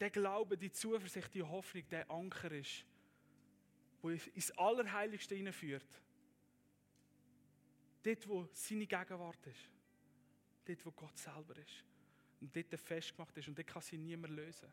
der 0.02 0.10
Glaube, 0.10 0.58
die 0.58 0.72
Zuversicht, 0.74 1.34
die 1.34 1.44
Hoffnung 1.44 1.88
der 1.88 2.12
Anker 2.12 2.52
ist, 2.52 2.86
wo 4.02 4.10
ins 4.10 4.52
Allerheiligste 4.58 5.36
hineinführt. 5.36 6.02
Dort, 8.04 8.28
wo 8.28 8.50
seine 8.52 8.86
Gegenwart 8.86 9.48
ist. 9.48 9.70
Dort, 10.66 10.86
wo 10.86 10.92
Gott 10.92 11.18
selber 11.18 11.56
ist 11.56 11.86
und 12.42 12.56
dort 12.56 12.80
festgemacht 12.80 13.38
ist 13.38 13.48
und 13.48 13.58
dort 13.58 13.68
kann 13.68 13.82
sie 13.82 13.98
niemand 13.98 14.34
lösen. 14.34 14.68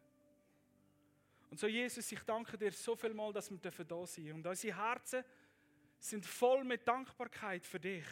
Und 1.51 1.59
so, 1.59 1.67
Jesus, 1.67 2.11
ich 2.13 2.21
danke 2.21 2.59
dir 2.59 2.73
so 2.73 2.97
viel 2.97 3.15
mal, 3.15 3.33
dass 3.33 3.51
wir 3.51 3.59
da 3.59 4.07
sein 4.07 4.25
dürfen. 4.25 4.37
Und 4.37 4.47
unsere 4.47 4.77
Herzen 4.77 5.25
sind 5.99 6.27
voll 6.27 6.65
mit 6.65 6.87
Dankbarkeit 6.87 7.67
für 7.67 7.81
dich. 7.81 8.05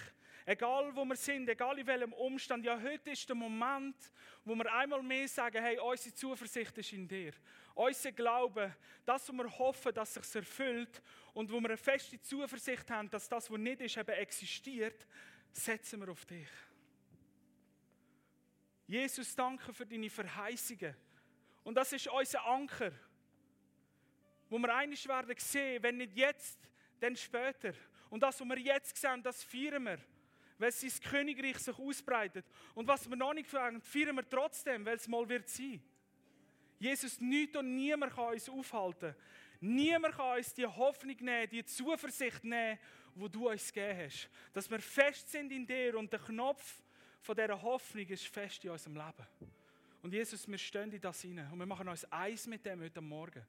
Egal 0.45 0.95
wo 0.95 1.05
wir 1.05 1.17
sind, 1.17 1.49
egal 1.49 1.79
in 1.79 1.87
welchem 1.87 2.13
Umstand. 2.13 2.65
Ja, 2.65 2.81
heute 2.81 3.11
ist 3.11 3.29
der 3.29 3.35
Moment, 3.35 3.97
wo 4.45 4.55
wir 4.55 4.73
einmal 4.73 5.03
mehr 5.03 5.27
sagen, 5.27 5.63
hey, 5.63 5.79
unsere 5.79 6.15
Zuversicht 6.15 6.79
ist 6.79 6.93
in 6.93 7.09
dir. 7.09 7.33
Unser 7.75 8.13
Glaube, 8.13 8.75
das, 9.05 9.29
was 9.29 9.37
wir 9.37 9.59
hoffen, 9.59 9.93
dass 9.93 10.17
es 10.17 10.33
sich 10.33 10.37
erfüllt 10.37 11.03
und 11.35 11.51
wo 11.51 11.61
wir 11.61 11.71
eine 11.71 11.77
feste 11.77 12.21
Zuversicht 12.21 12.89
haben, 12.91 13.11
dass 13.11 13.29
das, 13.29 13.51
was 13.51 13.59
nicht 13.59 13.81
ist, 13.81 13.97
eben 13.97 14.13
existiert, 14.13 15.07
setzen 15.53 16.01
wir 16.01 16.11
auf 16.11 16.25
dich. 16.25 16.49
Jesus, 18.87 19.35
danke 19.35 19.73
für 19.73 19.85
deine 19.85 20.09
Verheißungen. 20.09 20.95
Und 21.65 21.75
das 21.75 21.93
ist 21.93 22.07
unser 22.07 22.47
Anker, 22.47 22.93
wo 24.49 24.59
wir 24.59 24.75
einig 24.75 25.07
werden 25.09 25.35
sehen, 25.39 25.83
wenn 25.83 25.97
nicht 25.97 26.17
jetzt, 26.17 26.59
dann 27.01 27.17
später. 27.17 27.73
Und 28.09 28.23
das, 28.23 28.41
was 28.41 28.49
wir 28.49 28.59
jetzt 28.59 28.97
sehen, 28.97 29.23
das 29.23 29.43
feiern 29.43 29.83
wir, 29.83 29.99
weil 30.59 30.71
sein 30.71 30.93
Königreich 31.03 31.59
sich 31.59 31.77
ausbreitet. 31.77 32.47
Und 32.75 32.87
was 32.87 33.09
wir 33.09 33.17
noch 33.17 33.35
nicht 33.35 33.49
feiern, 33.49 33.81
feiern 33.81 34.15
wir 34.15 34.29
trotzdem, 34.29 34.85
weil 34.85 34.97
es 34.97 35.09
mal 35.09 35.29
wird 35.29 35.49
sein. 35.49 35.83
Jesus, 36.79 37.21
nichts 37.21 37.57
und 37.57 37.75
niemand 37.75 38.15
kann 38.15 38.35
uns 38.35 38.49
aufhalten. 38.49 39.15
Niemand 39.61 40.15
kann 40.15 40.37
uns 40.37 40.55
die 40.55 40.67
Hoffnung 40.67 41.17
nehmen, 41.21 41.51
die 41.51 41.65
Zuversicht 41.65 42.45
nehmen, 42.45 42.79
wo 43.15 43.29
du 43.29 43.49
uns 43.49 43.73
gegeben 43.73 43.99
hast. 44.05 44.29
Dass 44.53 44.71
wir 44.71 44.79
fest 44.79 45.31
sind 45.31 45.51
in 45.51 45.67
dir 45.67 45.99
und 45.99 46.13
der 46.13 46.21
Knopf 46.21 46.83
von 47.27 47.35
dieser 47.35 47.61
Hoffnung 47.61 48.07
ist 48.07 48.29
fest 48.29 48.65
in 48.65 48.71
unserem 48.71 48.95
Leben. 48.95 49.27
Und 50.01 50.13
Jesus, 50.13 50.47
wir 50.47 50.59
stehen 50.59 50.93
in 50.93 51.01
das 51.01 51.21
hinein 51.21 51.51
und 51.51 51.59
wir 51.59 51.67
machen 51.67 51.89
uns 51.89 52.05
eins 52.05 52.47
mit 52.47 52.65
dem 52.65 52.81
heute 52.81 53.01
Morgen. 53.01 53.45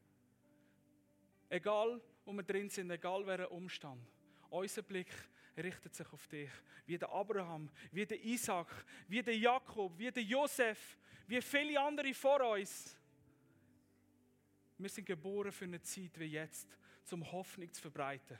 Egal, 1.47 2.01
wo 2.25 2.33
wir 2.33 2.41
drin 2.41 2.71
sind, 2.71 2.89
egal 2.89 3.25
welcher 3.27 3.51
Umstand. 3.51 4.01
Unser 4.49 4.81
Blick 4.81 5.13
richtet 5.55 5.93
sich 5.93 6.11
auf 6.11 6.27
dich. 6.27 6.49
Wie 6.87 6.97
der 6.97 7.11
Abraham, 7.11 7.69
wie 7.91 8.03
der 8.03 8.19
Isaac, 8.23 8.67
wie 9.07 9.21
der 9.21 9.37
Jakob, 9.37 9.95
wie 9.95 10.09
der 10.09 10.23
Josef, 10.23 10.97
wie 11.27 11.39
viele 11.39 11.79
andere 11.79 12.15
vor 12.15 12.41
uns. 12.49 12.97
Wir 14.79 14.89
sind 14.89 15.05
geboren 15.05 15.51
für 15.51 15.65
eine 15.65 15.81
Zeit 15.81 16.17
wie 16.17 16.25
jetzt, 16.25 16.67
zum 17.03 17.31
Hoffnung 17.31 17.71
zu 17.71 17.79
verbreiten 17.79 18.39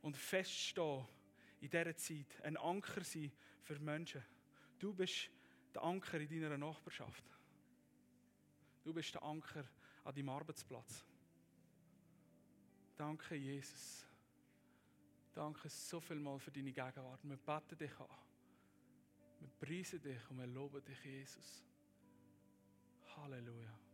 und 0.00 0.16
feststehen 0.16 1.06
in 1.60 1.68
dieser 1.68 1.94
Zeit, 1.94 2.40
ein 2.42 2.56
Anker 2.56 3.04
sein 3.04 3.30
für 3.60 3.78
Menschen. 3.80 4.24
Du 4.78 4.94
bist 4.94 5.30
der 5.74 5.82
Anker 5.82 6.20
in 6.20 6.28
deiner 6.28 6.58
Nachbarschaft. 6.58 7.24
Du 8.84 8.92
bist 8.94 9.14
der 9.14 9.22
Anker 9.22 9.64
an 10.04 10.14
deinem 10.14 10.28
Arbeitsplatz. 10.30 11.04
Danke, 12.96 13.34
Jesus. 13.34 14.06
Danke 15.34 15.68
so 15.68 16.00
viel 16.00 16.18
mal 16.18 16.38
für 16.38 16.50
deine 16.50 16.72
Gegenwart. 16.72 17.20
Wir 17.22 17.36
beten 17.36 17.78
dich 17.78 18.00
an. 18.00 18.06
Wir 19.40 19.48
preisen 19.60 20.00
dich 20.00 20.30
und 20.30 20.38
wir 20.38 20.46
loben 20.46 20.84
dich, 20.84 21.04
Jesus. 21.04 21.64
Halleluja. 23.16 23.87